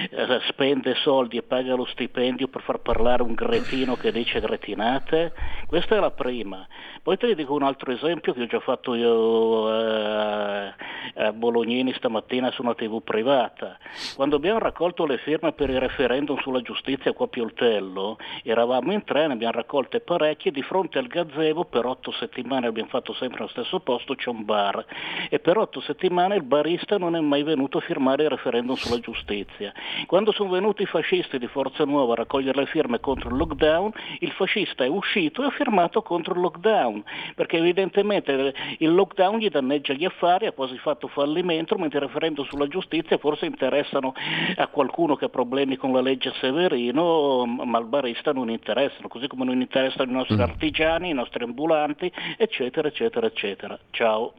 eh, 0.09 0.39
spende 0.47 0.95
soldi 0.95 1.28
e 1.37 1.43
paga 1.43 1.75
lo 1.75 1.85
stipendio 1.85 2.47
per 2.47 2.61
far 2.61 2.79
parlare 2.79 3.23
un 3.23 3.33
gretino 3.33 3.95
che 3.95 4.11
dice 4.11 4.39
gretinate? 4.39 5.33
Questa 5.67 5.95
è 5.95 5.99
la 5.99 6.11
prima. 6.11 6.67
Poi 7.03 7.17
te 7.17 7.27
ne 7.27 7.35
dico 7.35 7.53
un 7.53 7.63
altro 7.63 7.91
esempio 7.91 8.33
che 8.33 8.41
ho 8.41 8.45
già 8.45 8.59
fatto 8.59 8.93
io 8.93 9.69
eh, 9.73 10.73
a 11.15 11.31
Bolognini 11.33 11.93
stamattina 11.93 12.51
su 12.51 12.61
una 12.61 12.75
tv 12.75 13.01
privata. 13.01 13.77
Quando 14.15 14.37
abbiamo 14.37 14.59
raccolto 14.59 15.05
le 15.05 15.17
firme 15.17 15.51
per 15.53 15.69
il 15.69 15.79
referendum 15.79 16.39
sulla 16.39 16.61
giustizia 16.61 17.13
qua 17.13 17.25
a 17.25 17.29
Pioltello, 17.29 18.17
eravamo 18.43 18.91
in 18.93 19.03
tre, 19.03 19.27
ne 19.27 19.33
abbiamo 19.33 19.53
raccolte 19.53 19.99
parecchie, 19.99 20.51
di 20.51 20.61
fronte 20.61 20.97
al 20.99 21.07
gazebo 21.07 21.65
per 21.65 21.85
otto 21.85 22.11
settimane 22.11 22.67
abbiamo 22.67 22.89
fatto 22.89 23.13
sempre 23.13 23.39
allo 23.39 23.49
stesso 23.49 23.79
posto, 23.79 24.15
c'è 24.15 24.29
un 24.29 24.45
bar 24.45 24.85
e 25.29 25.39
per 25.39 25.57
otto 25.57 25.81
settimane 25.81 26.35
il 26.35 26.43
barista 26.43 26.97
non 26.97 27.15
è 27.15 27.19
mai 27.19 27.43
venuto 27.43 27.79
a 27.79 27.81
firmare 27.81 28.23
il 28.23 28.29
referendum 28.29 28.75
sulla 28.75 28.99
giustizia. 28.99 29.73
Quando 30.05 30.31
sono 30.31 30.49
venuti 30.49 30.83
i 30.83 30.85
fascisti 30.85 31.08
di 31.09 31.47
Forza 31.47 31.85
Nuova 31.85 32.13
a 32.13 32.17
raccogliere 32.17 32.59
le 32.59 32.67
firme 32.67 32.99
contro 32.99 33.29
il 33.29 33.35
lockdown, 33.37 33.91
il 34.19 34.31
fascista 34.33 34.83
è 34.83 34.87
uscito 34.87 35.41
e 35.41 35.47
ha 35.47 35.49
firmato 35.49 36.03
contro 36.03 36.35
il 36.35 36.39
lockdown, 36.39 37.03
perché 37.33 37.57
evidentemente 37.57 38.53
il 38.77 38.93
lockdown 38.93 39.39
gli 39.39 39.49
danneggia 39.49 39.93
gli 39.93 40.05
affari, 40.05 40.45
ha 40.45 40.51
quasi 40.51 40.77
fatto 40.77 41.07
fallimento, 41.07 41.75
mentre 41.77 41.97
il 41.97 42.05
referendum 42.05 42.45
sulla 42.45 42.67
giustizia 42.67 43.17
forse 43.17 43.47
interessano 43.47 44.13
a 44.55 44.67
qualcuno 44.67 45.15
che 45.15 45.25
ha 45.25 45.29
problemi 45.29 45.77
con 45.77 45.91
la 45.91 46.01
legge 46.01 46.31
Severino, 46.39 47.43
ma 47.45 47.79
al 47.79 47.87
barista 47.87 48.31
non 48.31 48.51
interessano, 48.51 49.07
così 49.07 49.27
come 49.27 49.45
non 49.45 49.59
interessano 49.61 50.11
i 50.11 50.13
nostri 50.13 50.35
Mm. 50.35 50.41
artigiani, 50.41 51.09
i 51.09 51.13
nostri 51.13 51.43
ambulanti, 51.43 52.11
eccetera, 52.37 52.87
eccetera, 52.87 53.25
eccetera. 53.25 53.79
Ciao. 53.89 54.33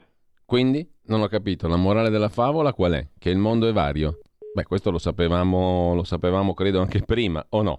Quindi 0.46 0.88
non 1.06 1.20
ho 1.20 1.26
capito, 1.26 1.66
la 1.66 1.76
morale 1.76 2.10
della 2.10 2.28
favola 2.28 2.72
qual 2.72 2.92
è? 2.92 3.06
Che 3.18 3.30
il 3.30 3.38
mondo 3.38 3.68
è 3.68 3.72
vario? 3.72 4.18
Beh, 4.52 4.64
questo 4.64 4.90
lo 4.90 4.98
sapevamo, 4.98 5.94
lo 5.94 6.02
sapevamo 6.02 6.54
credo 6.54 6.80
anche 6.80 7.02
prima, 7.02 7.44
o 7.50 7.62
no? 7.62 7.78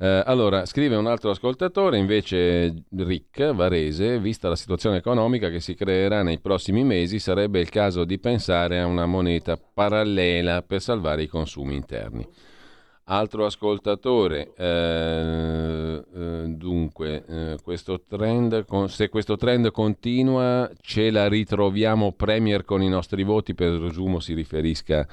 Eh, 0.00 0.22
allora, 0.24 0.64
scrive 0.64 0.96
un 0.96 1.06
altro 1.06 1.30
ascoltatore, 1.30 1.98
invece 1.98 2.84
Rick 2.96 3.52
Varese, 3.52 4.18
vista 4.18 4.48
la 4.48 4.56
situazione 4.56 4.98
economica 4.98 5.50
che 5.50 5.60
si 5.60 5.74
creerà 5.74 6.22
nei 6.22 6.38
prossimi 6.38 6.82
mesi, 6.84 7.18
sarebbe 7.18 7.60
il 7.60 7.68
caso 7.68 8.04
di 8.04 8.18
pensare 8.18 8.78
a 8.78 8.86
una 8.86 9.06
moneta 9.06 9.58
parallela 9.58 10.62
per 10.62 10.80
salvare 10.80 11.22
i 11.22 11.26
consumi 11.26 11.74
interni. 11.74 12.26
Altro 13.10 13.46
ascoltatore, 13.46 14.52
eh, 14.54 16.04
eh, 16.14 16.44
dunque, 16.48 17.24
eh, 17.26 17.56
questo 17.62 18.02
trend, 18.06 18.66
se 18.88 19.08
questo 19.08 19.38
trend 19.38 19.70
continua, 19.70 20.70
ce 20.82 21.10
la 21.10 21.26
ritroviamo 21.26 22.12
Premier 22.12 22.66
con 22.66 22.82
i 22.82 22.88
nostri 22.90 23.22
voti, 23.22 23.54
presumo 23.54 24.20
si 24.20 24.34
riferisca 24.34 25.08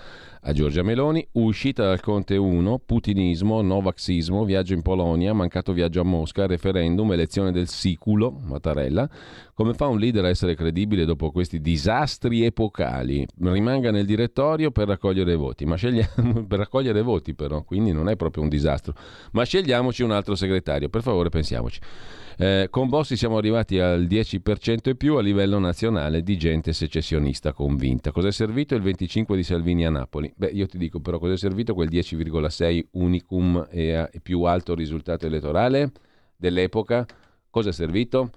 a 0.48 0.54
Giorgia 0.54 0.84
Meloni, 0.84 1.26
uscita 1.34 1.86
dal 1.86 2.02
Conte 2.02 2.38
1, 2.38 2.82
putinismo, 2.86 3.62
novaxismo, 3.62 4.44
viaggio 4.44 4.74
in 4.74 4.84
Polonia, 4.84 5.34
mancato 5.34 5.74
viaggio 5.74 6.02
a 6.02 6.04
Mosca, 6.04 6.46
referendum, 6.46 7.12
elezione 7.14 7.52
del 7.52 7.68
siculo, 7.68 8.30
Mattarella. 8.30 9.10
Come 9.56 9.74
fa 9.74 9.88
un 9.88 9.98
leader 9.98 10.26
a 10.26 10.30
essere 10.30 10.54
credibile 10.54 11.06
dopo 11.06 11.32
questi 11.32 11.62
disastri 11.62 12.44
epocali? 12.44 13.26
Rimanga 13.40 13.90
nel 13.90 14.06
direttorio 14.06 14.70
per 14.70 14.88
raccogliere 14.88 15.36
voti, 15.36 15.66
ma 15.66 15.78
scegliamo 15.78 16.46
per 16.46 16.60
raccogliere 16.60 17.02
voti 17.02 17.34
però, 17.34 17.64
quindi 17.64 17.85
non 17.92 18.10
è 18.10 18.16
proprio 18.16 18.44
un 18.44 18.50
disastro. 18.50 18.94
Ma 19.32 19.44
scegliamoci 19.44 20.04
un 20.04 20.12
altro 20.12 20.36
segretario, 20.36 20.90
per 20.90 21.02
favore 21.02 21.30
pensiamoci. 21.30 21.80
Eh, 22.38 22.68
con 22.70 22.90
Bossi 22.90 23.16
siamo 23.16 23.38
arrivati 23.38 23.80
al 23.80 24.08
10% 24.08 24.90
e 24.90 24.96
più 24.96 25.16
a 25.16 25.22
livello 25.22 25.58
nazionale 25.58 26.22
di 26.22 26.38
gente 26.38 26.74
secessionista 26.74 27.54
convinta. 27.54 28.12
Cos'è 28.12 28.32
servito 28.32 28.76
il 28.76 28.82
25 28.82 29.36
di 29.38 29.44
Salvini 29.44 29.86
a 29.86 29.90
Napoli? 29.90 30.32
Beh, 30.36 30.48
io 30.48 30.66
ti 30.68 30.78
dico 30.78 31.00
però 31.00 31.18
cos'è 31.18 31.38
servito 31.38 31.74
quel 31.74 31.88
10,6 31.90 32.88
unicum 32.92 33.56
a- 33.58 33.68
e 33.72 34.20
più 34.22 34.42
alto 34.44 34.76
risultato 34.76 35.26
elettorale 35.26 35.92
dell'epoca? 36.36 37.06
Cos'è 37.50 37.72
servito? 37.72 38.32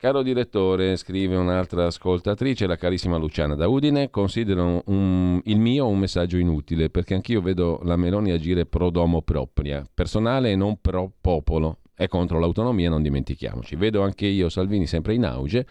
Caro 0.00 0.22
direttore, 0.22 0.94
scrive 0.94 1.34
un'altra 1.34 1.86
ascoltatrice, 1.86 2.68
la 2.68 2.76
carissima 2.76 3.16
Luciana 3.16 3.56
da 3.56 3.66
Udine, 3.66 4.10
considero 4.10 4.80
un- 4.86 5.40
il 5.42 5.58
mio 5.58 5.88
un 5.88 5.98
messaggio 5.98 6.36
inutile 6.36 6.88
perché 6.88 7.14
anch'io 7.14 7.40
vedo 7.40 7.80
la 7.82 7.96
Meloni 7.96 8.30
agire 8.30 8.64
pro 8.64 8.90
domo 8.90 9.22
propria, 9.22 9.84
personale 9.92 10.52
e 10.52 10.54
non 10.54 10.78
pro 10.80 11.10
popolo. 11.20 11.78
È 11.96 12.06
contro 12.06 12.38
l'autonomia, 12.38 12.88
non 12.88 13.02
dimentichiamoci. 13.02 13.74
Vedo 13.74 14.02
anche 14.02 14.26
io 14.26 14.48
Salvini 14.48 14.86
sempre 14.86 15.14
in 15.14 15.24
auge, 15.24 15.66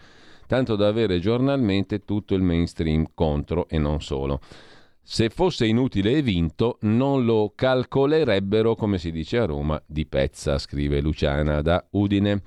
tanto 0.46 0.76
da 0.76 0.88
avere 0.88 1.20
giornalmente 1.20 2.04
tutto 2.04 2.34
il 2.34 2.42
mainstream 2.42 3.06
contro 3.14 3.66
e 3.66 3.78
non 3.78 4.02
solo. 4.02 4.40
Se 5.00 5.30
fosse 5.30 5.64
inutile 5.64 6.12
e 6.12 6.20
vinto, 6.20 6.76
non 6.82 7.24
lo 7.24 7.54
calcolerebbero, 7.56 8.74
come 8.74 8.98
si 8.98 9.10
dice 9.10 9.38
a 9.38 9.46
Roma, 9.46 9.82
di 9.86 10.04
pezza, 10.04 10.58
scrive 10.58 11.00
Luciana 11.00 11.62
da 11.62 11.82
Udine. 11.92 12.42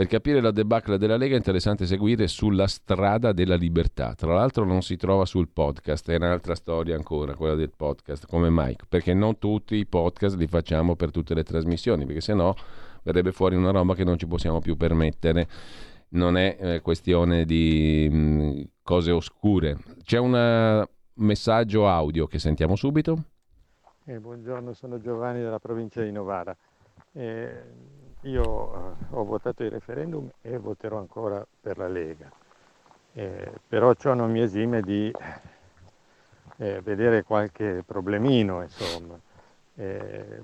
Per 0.00 0.08
capire 0.08 0.40
la 0.40 0.50
debacle 0.50 0.96
della 0.96 1.18
Lega 1.18 1.34
è 1.34 1.36
interessante 1.36 1.84
seguire 1.84 2.26
sulla 2.26 2.66
strada 2.68 3.32
della 3.32 3.54
libertà. 3.54 4.14
Tra 4.14 4.32
l'altro 4.32 4.64
non 4.64 4.80
si 4.80 4.96
trova 4.96 5.26
sul 5.26 5.50
podcast, 5.50 6.10
è 6.10 6.16
un'altra 6.16 6.54
storia 6.54 6.96
ancora, 6.96 7.34
quella 7.34 7.54
del 7.54 7.70
podcast. 7.76 8.26
Come 8.26 8.48
mai? 8.48 8.74
Perché 8.88 9.12
non 9.12 9.36
tutti 9.36 9.74
i 9.74 9.84
podcast 9.84 10.38
li 10.38 10.46
facciamo 10.46 10.96
per 10.96 11.10
tutte 11.10 11.34
le 11.34 11.42
trasmissioni, 11.42 12.06
perché 12.06 12.22
sennò 12.22 12.54
verrebbe 13.02 13.30
fuori 13.30 13.56
una 13.56 13.72
roba 13.72 13.94
che 13.94 14.04
non 14.04 14.16
ci 14.16 14.26
possiamo 14.26 14.60
più 14.60 14.74
permettere. 14.74 15.46
Non 16.12 16.38
è 16.38 16.56
eh, 16.58 16.80
questione 16.80 17.44
di 17.44 18.08
mh, 18.10 18.62
cose 18.82 19.10
oscure. 19.10 19.76
C'è 20.02 20.16
un 20.16 20.82
messaggio 21.16 21.86
audio 21.86 22.26
che 22.26 22.38
sentiamo 22.38 22.74
subito. 22.74 23.24
Eh, 24.06 24.18
buongiorno, 24.18 24.72
sono 24.72 24.98
Giovanni 24.98 25.42
dalla 25.42 25.58
provincia 25.58 26.00
di 26.00 26.10
Novara. 26.10 26.56
Eh, 27.12 27.98
io 28.22 28.74
eh, 28.74 28.94
ho 29.10 29.24
votato 29.24 29.62
il 29.62 29.70
referendum 29.70 30.28
e 30.42 30.58
voterò 30.58 30.98
ancora 30.98 31.44
per 31.60 31.78
la 31.78 31.88
Lega, 31.88 32.30
Eh, 33.12 33.52
però 33.66 33.92
ciò 33.94 34.14
non 34.14 34.30
mi 34.30 34.40
esime 34.40 34.82
di 34.82 35.12
eh, 36.58 36.80
vedere 36.82 37.24
qualche 37.24 37.82
problemino, 37.84 38.62
insomma. 38.62 39.18
Eh, 39.74 40.40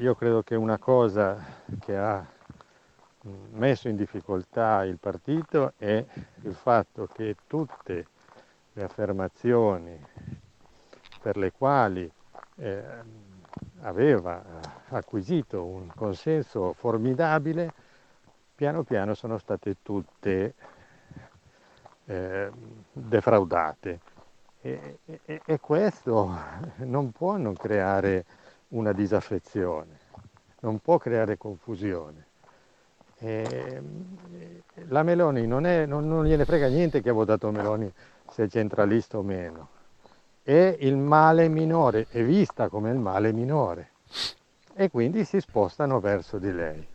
io 0.00 0.14
credo 0.14 0.42
che 0.42 0.56
una 0.56 0.78
cosa 0.78 1.36
che 1.78 1.96
ha 1.96 2.26
mh, 3.22 3.30
messo 3.52 3.88
in 3.88 3.96
difficoltà 3.96 4.84
il 4.84 4.98
partito 4.98 5.72
è 5.78 6.04
il 6.42 6.54
fatto 6.54 7.08
che 7.12 7.36
tutte 7.46 8.06
le 8.72 8.84
affermazioni 8.84 9.98
per 11.22 11.36
le 11.36 11.52
quali 11.52 12.10
eh, 12.56 12.84
aveva 13.86 14.42
eh, 14.42 14.68
acquisito 14.90 15.64
un 15.64 15.90
consenso 15.94 16.72
formidabile, 16.74 17.72
piano 18.54 18.82
piano 18.82 19.14
sono 19.14 19.38
state 19.38 19.76
tutte 19.82 20.54
eh, 22.06 22.50
defraudate. 22.92 24.00
E, 24.60 24.98
e- 25.04 25.42
e 25.44 25.60
questo 25.60 26.36
non 26.78 27.12
può 27.12 27.36
non 27.36 27.54
creare 27.54 28.24
una 28.68 28.92
disaffezione, 28.92 29.98
non 30.60 30.80
può 30.80 30.98
creare 30.98 31.36
confusione. 31.36 32.24
E, 33.18 33.82
la 34.88 35.02
Meloni 35.02 35.46
non, 35.46 35.64
è, 35.64 35.86
non, 35.86 36.06
non 36.06 36.26
gliene 36.26 36.44
frega 36.44 36.68
niente 36.68 37.00
che 37.00 37.08
ha 37.08 37.14
votato 37.14 37.50
Meloni 37.50 37.90
se 38.28 38.44
è 38.44 38.48
centralista 38.48 39.16
o 39.16 39.22
meno 39.22 39.75
è 40.46 40.76
il 40.78 40.96
male 40.96 41.48
minore, 41.48 42.06
è 42.08 42.22
vista 42.22 42.68
come 42.68 42.90
il 42.90 42.98
male 42.98 43.32
minore 43.32 43.90
e 44.74 44.88
quindi 44.90 45.24
si 45.24 45.40
spostano 45.40 45.98
verso 45.98 46.38
di 46.38 46.52
lei. 46.52 46.86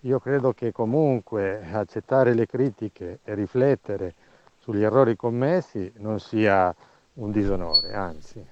Io 0.00 0.20
credo 0.20 0.52
che 0.52 0.70
comunque 0.70 1.66
accettare 1.72 2.34
le 2.34 2.44
critiche 2.44 3.20
e 3.24 3.34
riflettere 3.34 4.14
sugli 4.58 4.82
errori 4.82 5.16
commessi 5.16 5.90
non 5.96 6.20
sia 6.20 6.74
un 7.14 7.30
disonore, 7.30 7.94
anzi. 7.94 8.46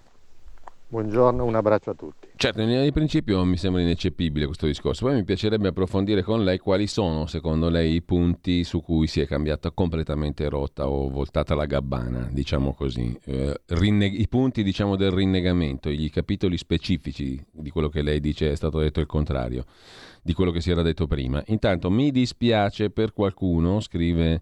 Buongiorno, 0.93 1.45
un 1.45 1.55
abbraccio 1.55 1.91
a 1.91 1.95
tutti. 1.95 2.27
Certo, 2.35 2.61
in 2.63 2.67
linea 2.67 2.83
di 2.83 2.91
principio 2.91 3.45
mi 3.45 3.57
sembra 3.57 3.81
ineccepibile 3.81 4.47
questo 4.47 4.67
discorso, 4.67 5.07
poi 5.07 5.15
mi 5.15 5.23
piacerebbe 5.23 5.69
approfondire 5.69 6.25
con 6.25 6.43
lei 6.43 6.59
quali 6.59 6.89
sono, 6.89 7.27
secondo 7.27 7.69
lei, 7.69 7.95
i 7.95 8.03
punti 8.03 8.65
su 8.65 8.83
cui 8.83 9.07
si 9.07 9.21
è 9.21 9.27
cambiata 9.27 9.71
completamente 9.71 10.49
rotta 10.49 10.89
o 10.89 11.09
voltata 11.09 11.55
la 11.55 11.67
gabbana, 11.67 12.29
diciamo 12.33 12.75
così, 12.75 13.17
Eh, 13.25 13.61
rinne- 13.69 14.07
i 14.07 14.27
punti 14.27 14.65
diciamo, 14.65 14.97
del 14.97 15.13
rinnegamento, 15.13 15.91
i 15.91 16.11
capitoli 16.11 16.59
specifici 16.59 17.41
di 17.53 17.71
quello 17.71 17.89
che 17.89 18.03
lei 18.03 18.19
dice 18.19 18.51
è 18.51 18.57
stato 18.57 18.81
detto 18.81 18.99
il 18.99 19.07
contrario 19.07 19.67
di 20.23 20.33
quello 20.33 20.51
che 20.51 20.61
si 20.61 20.73
era 20.73 20.83
detto 20.83 21.07
prima. 21.07 21.41
Intanto 21.47 21.89
mi 21.89 22.11
dispiace 22.11 22.91
per 22.91 23.13
qualcuno, 23.13 23.79
scrive 23.79 24.41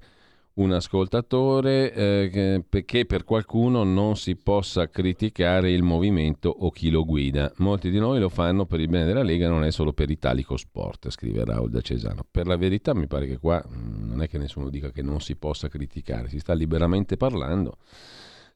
un 0.59 0.73
ascoltatore 0.73 1.93
eh, 1.93 2.63
che, 2.85 3.05
per 3.07 3.25
qualcuno 3.25 3.85
non 3.85 4.17
si 4.17 4.37
possa 4.37 4.89
criticare 4.89 5.71
il 5.71 5.83
movimento 5.83 6.49
o 6.49 6.71
chi 6.71 6.91
lo 6.91 7.05
guida. 7.05 7.53
Molti 7.59 7.91
di 7.91 7.99
noi 7.99 8.19
lo 8.19 8.29
fanno 8.29 8.67
per 8.67 8.81
il 8.81 8.89
bene 8.89 9.05
della 9.05 9.23
Lega, 9.23 9.49
non 9.49 9.65
è 9.65 9.71
solo 9.71 9.93
per 9.93 10.11
Italico 10.11 10.57
Sport, 10.57 11.11
scrive 11.11 11.45
Raul 11.45 11.71
da 11.71 11.81
Cesano. 11.81 12.25
Per 12.29 12.47
la 12.47 12.57
verità 12.57 12.95
mi 12.95 13.07
pare 13.07 13.27
che 13.27 13.39
qua 13.39 13.63
mm, 13.67 14.09
non 14.09 14.23
è 14.23 14.29
che 14.29 14.39
nessuno 14.39 14.69
dica 14.69 14.91
che 14.91 15.03
non 15.03 15.21
si 15.21 15.37
possa 15.37 15.69
criticare, 15.69 16.29
si 16.29 16.41
sta 16.41 16.55
liberamente 16.55 17.17
parlando. 17.17 17.77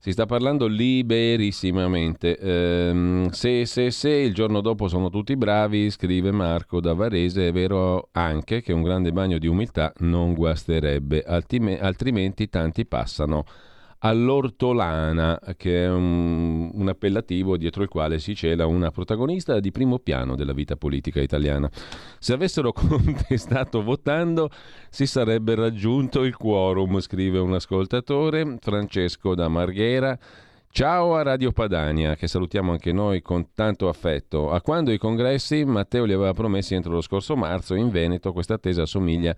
Si 0.04 0.10
sta 0.10 0.26
parlando 0.26 0.66
liberissimamente. 0.66 2.36
Ehm, 2.36 3.28
se, 3.28 3.64
se, 3.66 3.92
se 3.92 4.10
il 4.10 4.34
giorno 4.34 4.60
dopo 4.60 4.88
sono 4.88 5.10
tutti 5.10 5.36
bravi, 5.36 5.90
scrive 5.90 6.32
Marco 6.32 6.80
da 6.80 6.92
Varese, 6.92 7.46
è 7.46 7.52
vero 7.52 8.08
anche 8.10 8.62
che 8.62 8.72
un 8.72 8.82
grande 8.82 9.12
bagno 9.12 9.38
di 9.38 9.46
umiltà 9.46 9.92
non 9.98 10.34
guasterebbe, 10.34 11.22
altime- 11.22 11.78
altrimenti 11.78 12.48
tanti 12.48 12.84
passano 12.84 13.44
all'ortolana, 14.04 15.38
che 15.56 15.84
è 15.84 15.88
un, 15.88 16.70
un, 16.72 16.88
appellativo 16.88 17.56
dietro 17.56 17.82
il 17.82 17.88
quale 17.88 18.18
si 18.18 18.34
cela 18.34 18.66
una 18.66 18.90
protagonista 18.90 19.60
di 19.60 19.70
primo 19.70 19.98
piano 19.98 20.34
della 20.34 20.52
vita 20.52 20.76
politica 20.76 21.20
italiana. 21.20 21.70
Se 22.18 22.32
avessero 22.32 22.72
contestato 22.74 23.82
votando 23.82 24.50
si 24.90 25.06
sarebbe 25.06 25.54
raggiunto 25.54 26.24
il 26.24 26.36
quorum, 26.36 26.98
scrive 27.00 27.38
un 27.38 27.54
ascoltatore, 27.54 28.56
Francesco 28.60 29.34
da 29.34 29.48
Marghera. 29.48 30.18
Ciao 30.74 31.14
a 31.14 31.22
Radio 31.22 31.52
Padania, 31.52 32.16
che 32.16 32.26
salutiamo 32.26 32.72
anche 32.72 32.92
noi 32.92 33.20
con 33.20 33.52
tanto 33.54 33.88
affetto. 33.88 34.50
A 34.50 34.62
quando 34.62 34.90
i 34.90 34.98
congressi 34.98 35.64
Matteo 35.64 36.04
li 36.04 36.14
aveva 36.14 36.32
promessi 36.32 36.74
entro 36.74 36.92
lo 36.92 37.02
scorso 37.02 37.36
marzo, 37.36 37.74
in 37.74 37.90
Veneto 37.90 38.32
questa 38.32 38.54
attesa 38.54 38.82
assomiglia 38.82 39.30
a 39.30 39.36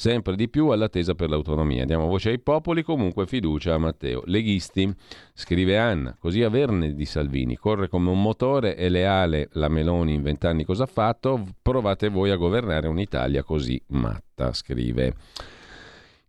sempre 0.00 0.34
di 0.34 0.48
più 0.48 0.68
all'attesa 0.68 1.14
per 1.14 1.28
l'autonomia. 1.28 1.84
Diamo 1.84 2.06
voce 2.06 2.30
ai 2.30 2.38
popoli, 2.38 2.82
comunque 2.82 3.26
fiducia 3.26 3.74
a 3.74 3.78
Matteo. 3.78 4.22
Leghisti, 4.24 4.90
scrive 5.34 5.76
Anna, 5.76 6.16
così 6.18 6.42
averne 6.42 6.94
di 6.94 7.04
Salvini, 7.04 7.56
corre 7.56 7.86
come 7.90 8.08
un 8.08 8.22
motore, 8.22 8.76
è 8.76 8.88
leale 8.88 9.50
la 9.52 9.68
Meloni 9.68 10.14
in 10.14 10.22
vent'anni 10.22 10.64
cosa 10.64 10.84
ha 10.84 10.86
fatto, 10.86 11.46
provate 11.60 12.08
voi 12.08 12.30
a 12.30 12.36
governare 12.36 12.88
un'Italia 12.88 13.42
così 13.42 13.78
matta, 13.88 14.54
scrive. 14.54 15.16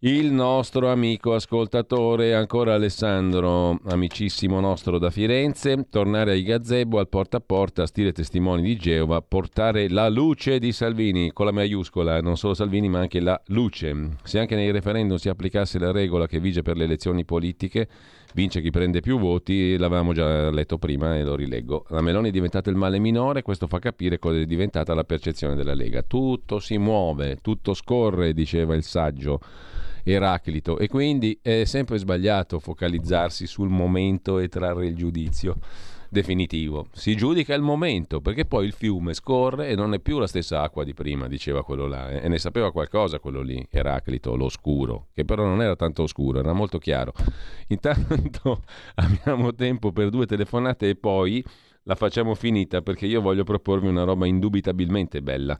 Il 0.03 0.31
nostro 0.31 0.89
amico 0.89 1.35
ascoltatore, 1.35 2.33
ancora 2.33 2.73
Alessandro, 2.73 3.79
amicissimo 3.85 4.59
nostro 4.59 4.97
da 4.97 5.11
Firenze, 5.11 5.85
tornare 5.91 6.31
ai 6.31 6.41
gazebo 6.41 6.97
al 6.97 7.07
porta 7.07 7.37
a 7.37 7.39
porta, 7.39 7.85
stile 7.85 8.11
testimoni 8.11 8.63
di 8.63 8.77
Geova, 8.77 9.21
portare 9.21 9.89
la 9.89 10.09
luce 10.09 10.57
di 10.57 10.71
Salvini, 10.71 11.31
con 11.33 11.45
la 11.45 11.51
maiuscola, 11.51 12.19
non 12.19 12.35
solo 12.35 12.55
Salvini 12.55 12.89
ma 12.89 12.97
anche 12.97 13.19
la 13.19 13.39
luce. 13.49 14.17
Se 14.23 14.39
anche 14.39 14.55
nei 14.55 14.71
referendum 14.71 15.17
si 15.17 15.29
applicasse 15.29 15.77
la 15.77 15.91
regola 15.91 16.25
che 16.25 16.39
vige 16.39 16.63
per 16.63 16.77
le 16.77 16.85
elezioni 16.85 17.23
politiche, 17.23 17.87
vince 18.33 18.59
chi 18.59 18.71
prende 18.71 19.01
più 19.01 19.19
voti, 19.19 19.77
l'avevamo 19.77 20.13
già 20.13 20.49
letto 20.49 20.79
prima 20.79 21.15
e 21.15 21.21
lo 21.21 21.35
rileggo. 21.35 21.85
La 21.89 22.01
Meloni 22.01 22.29
è 22.29 22.31
diventata 22.31 22.71
il 22.71 22.75
male 22.75 22.97
minore, 22.97 23.43
questo 23.43 23.67
fa 23.67 23.77
capire 23.77 24.17
cosa 24.17 24.39
è 24.39 24.45
diventata 24.47 24.95
la 24.95 25.03
percezione 25.03 25.53
della 25.53 25.75
Lega. 25.75 26.01
Tutto 26.01 26.57
si 26.57 26.79
muove, 26.79 27.37
tutto 27.39 27.75
scorre, 27.75 28.33
diceva 28.33 28.73
il 28.73 28.81
saggio 28.81 29.39
Eraclito 30.03 30.77
e 30.77 30.87
quindi 30.87 31.37
è 31.41 31.63
sempre 31.65 31.97
sbagliato 31.97 32.59
focalizzarsi 32.59 33.45
sul 33.47 33.69
momento 33.69 34.39
e 34.39 34.47
trarre 34.47 34.87
il 34.87 34.95
giudizio 34.95 35.57
definitivo. 36.11 36.87
Si 36.91 37.15
giudica 37.15 37.53
il 37.53 37.61
momento 37.61 38.19
perché 38.19 38.43
poi 38.43 38.65
il 38.65 38.73
fiume 38.73 39.13
scorre 39.13 39.69
e 39.69 39.75
non 39.75 39.93
è 39.93 39.99
più 39.99 40.19
la 40.19 40.27
stessa 40.27 40.61
acqua 40.61 40.83
di 40.83 40.93
prima, 40.93 41.27
diceva 41.27 41.63
quello 41.63 41.87
là, 41.87 42.09
eh? 42.09 42.25
e 42.25 42.27
ne 42.27 42.37
sapeva 42.37 42.71
qualcosa 42.73 43.19
quello 43.19 43.41
lì, 43.41 43.65
Eraclito, 43.69 44.35
l'oscuro, 44.35 45.07
che 45.13 45.23
però 45.23 45.45
non 45.45 45.61
era 45.61 45.77
tanto 45.77 46.03
oscuro, 46.03 46.39
era 46.39 46.51
molto 46.51 46.79
chiaro. 46.79 47.13
Intanto 47.67 48.63
abbiamo 48.95 49.55
tempo 49.55 49.93
per 49.93 50.09
due 50.09 50.25
telefonate 50.25 50.89
e 50.89 50.95
poi 50.95 51.43
la 51.83 51.95
facciamo 51.95 52.35
finita 52.35 52.81
perché 52.81 53.05
io 53.05 53.21
voglio 53.21 53.45
proporvi 53.45 53.87
una 53.87 54.03
roba 54.03 54.25
indubitabilmente 54.25 55.21
bella. 55.21 55.57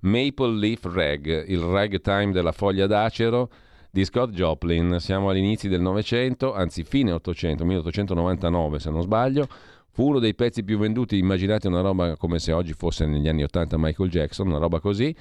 Maple 0.00 0.58
Leaf 0.58 0.84
Rag, 0.92 1.48
il 1.48 1.60
ragtime 1.60 2.32
della 2.32 2.50
foglia 2.50 2.88
d'acero 2.88 3.48
di 3.92 4.06
Scott 4.06 4.30
Joplin. 4.30 4.96
Siamo 5.00 5.28
agli 5.28 5.36
inizi 5.36 5.68
del 5.68 5.82
Novecento, 5.82 6.54
anzi 6.54 6.82
fine 6.82 7.12
800, 7.12 7.62
1899 7.62 8.78
se 8.78 8.90
non 8.90 9.02
sbaglio. 9.02 9.46
Fu 9.90 10.08
uno 10.08 10.18
dei 10.18 10.34
pezzi 10.34 10.64
più 10.64 10.78
venduti, 10.78 11.18
immaginate 11.18 11.68
una 11.68 11.82
roba 11.82 12.16
come 12.16 12.38
se 12.38 12.52
oggi 12.52 12.72
fosse 12.72 13.04
negli 13.04 13.28
anni 13.28 13.42
80 13.42 13.76
Michael 13.76 14.08
Jackson, 14.08 14.48
una 14.48 14.56
roba 14.56 14.80
così. 14.80 15.14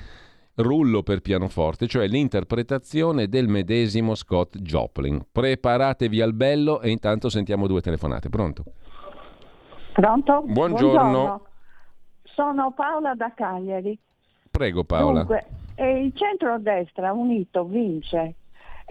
Rullo 0.55 1.03
per 1.03 1.19
pianoforte, 1.19 1.87
cioè 1.87 2.07
l'interpretazione 2.07 3.27
del 3.27 3.49
medesimo 3.49 4.15
Scott 4.15 4.57
Joplin. 4.59 5.21
Preparatevi 5.29 6.21
al 6.21 6.33
bello 6.33 6.79
e 6.79 6.91
intanto 6.91 7.27
sentiamo 7.27 7.67
due 7.67 7.81
telefonate. 7.81 8.29
Pronto? 8.29 8.63
Pronto? 9.91 10.43
Buongiorno. 10.45 10.97
Buongiorno. 10.97 11.45
Sono 12.23 12.71
Paola 12.71 13.15
da 13.15 13.33
Cagliari. 13.35 13.99
Prego 14.49 14.85
Paola. 14.85 15.19
Dunque, 15.19 15.45
eh, 15.75 16.05
il 16.05 16.13
centro-destra 16.15 17.11
unito 17.11 17.65
vince 17.65 18.35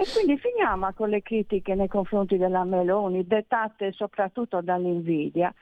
e 0.01 0.05
quindi 0.14 0.38
finiamo 0.38 0.90
con 0.94 1.11
le 1.11 1.20
critiche 1.20 1.74
nei 1.74 1.86
confronti 1.86 2.38
della 2.38 2.64
Meloni, 2.64 3.26
dettate 3.26 3.92
soprattutto 3.92 4.62
dall'invidia. 4.62 5.53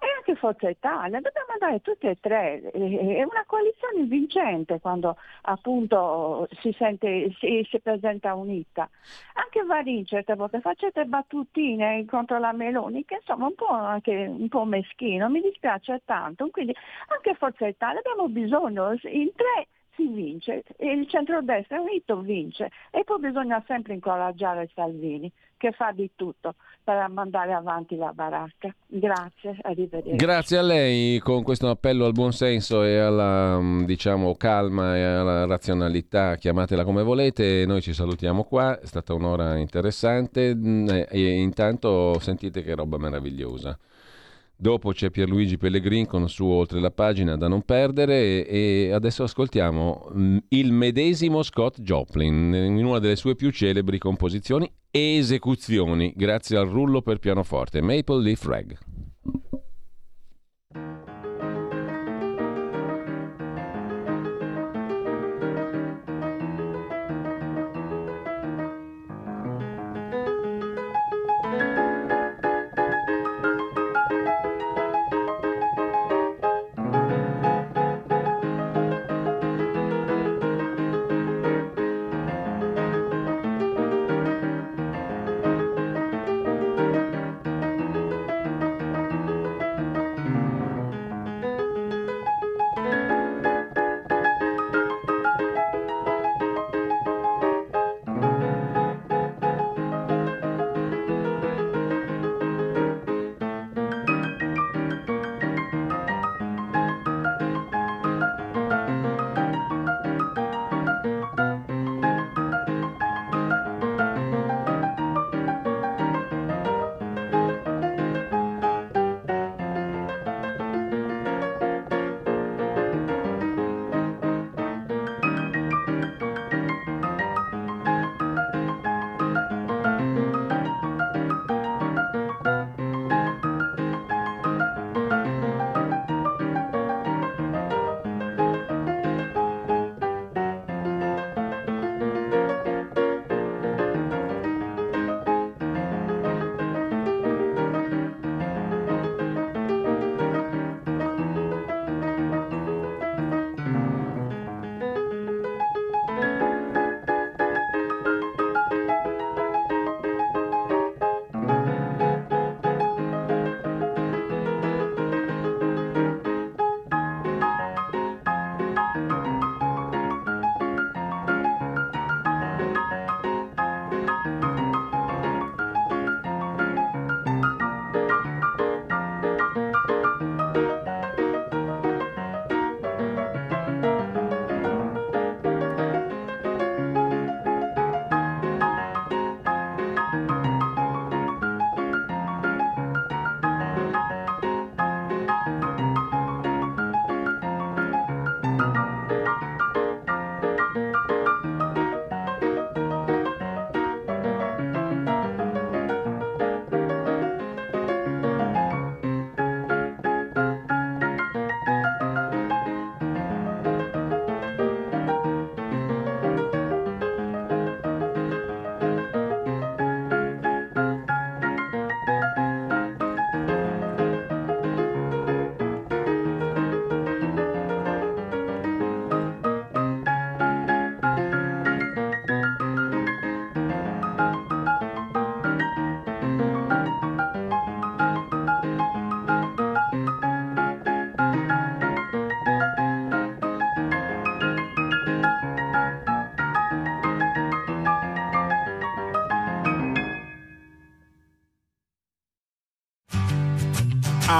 E 0.00 0.06
anche 0.16 0.36
Forza 0.36 0.68
Italia, 0.68 1.20
dobbiamo 1.20 1.50
andare 1.54 1.80
tutte 1.80 2.10
e 2.10 2.18
tre, 2.20 2.60
è 2.60 3.22
una 3.24 3.42
coalizione 3.44 4.04
vincente 4.04 4.78
quando 4.78 5.16
appunto 5.42 6.46
si, 6.60 6.72
sente, 6.78 7.34
si, 7.40 7.66
si 7.68 7.80
presenta 7.80 8.34
unita. 8.34 8.88
Anche 9.32 9.64
Varin 9.64 10.06
certe 10.06 10.36
volte 10.36 10.60
facete 10.60 11.04
battutine 11.04 12.04
contro 12.04 12.38
la 12.38 12.52
Meloni, 12.52 13.04
che 13.04 13.16
insomma 13.16 13.46
un 13.46 13.56
po', 13.56 13.66
anche, 13.66 14.12
un 14.28 14.48
po' 14.48 14.64
meschino, 14.64 15.28
mi 15.28 15.40
dispiace 15.40 16.02
tanto. 16.04 16.48
Quindi 16.50 16.72
anche 17.08 17.34
Forza 17.34 17.66
Italia 17.66 17.98
abbiamo 17.98 18.28
bisogno 18.28 18.92
in 19.02 19.32
tre 19.34 19.66
si 19.98 20.06
vince, 20.06 20.62
il 20.78 21.08
centrodestra 21.08 21.80
unito 21.80 22.20
vince 22.20 22.70
e 22.90 23.02
poi 23.02 23.18
bisogna 23.18 23.62
sempre 23.66 23.94
incoraggiare 23.94 24.70
Salvini 24.72 25.30
che 25.56 25.72
fa 25.72 25.90
di 25.90 26.10
tutto 26.14 26.54
per 26.84 27.08
mandare 27.10 27.52
avanti 27.52 27.96
la 27.96 28.12
baracca. 28.12 28.72
Grazie, 28.86 29.58
arrivederci. 29.62 30.14
Grazie 30.14 30.58
a 30.58 30.62
lei 30.62 31.18
con 31.18 31.42
questo 31.42 31.68
appello 31.68 32.06
al 32.06 32.12
buonsenso 32.12 32.84
e 32.84 32.96
alla 32.96 33.60
diciamo, 33.84 34.36
calma 34.36 34.96
e 34.96 35.02
alla 35.02 35.46
razionalità, 35.46 36.36
chiamatela 36.36 36.84
come 36.84 37.02
volete, 37.02 37.64
noi 37.66 37.82
ci 37.82 37.92
salutiamo 37.92 38.44
qua, 38.44 38.78
è 38.78 38.86
stata 38.86 39.12
un'ora 39.14 39.56
interessante 39.56 40.54
mm, 40.54 40.88
e 41.08 41.40
intanto 41.40 42.18
sentite 42.20 42.62
che 42.62 42.74
roba 42.76 42.96
meravigliosa. 42.96 43.76
Dopo 44.60 44.90
c'è 44.90 45.10
Pierluigi 45.10 45.56
Pellegrin 45.56 46.04
con 46.06 46.22
il 46.22 46.28
suo 46.28 46.54
Oltre 46.54 46.80
la 46.80 46.90
pagina 46.90 47.36
da 47.36 47.46
non 47.46 47.62
perdere 47.62 48.44
e 48.44 48.90
adesso 48.92 49.22
ascoltiamo 49.22 50.10
mm, 50.12 50.36
il 50.48 50.72
medesimo 50.72 51.44
Scott 51.44 51.80
Joplin 51.80 52.52
in 52.52 52.84
una 52.84 52.98
delle 52.98 53.14
sue 53.14 53.36
più 53.36 53.50
celebri 53.50 53.98
composizioni 53.98 54.68
e 54.90 55.18
esecuzioni 55.18 56.12
grazie 56.16 56.56
al 56.56 56.66
rullo 56.66 57.02
per 57.02 57.20
pianoforte 57.20 57.80
Maple 57.80 58.20
Leaf 58.20 58.44
Rag. 58.46 58.76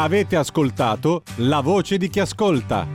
Avete 0.09 0.36
ascoltato 0.36 1.22
La 1.40 1.61
voce 1.61 1.98
di 1.98 2.09
chi 2.09 2.20
ascolta. 2.20 2.86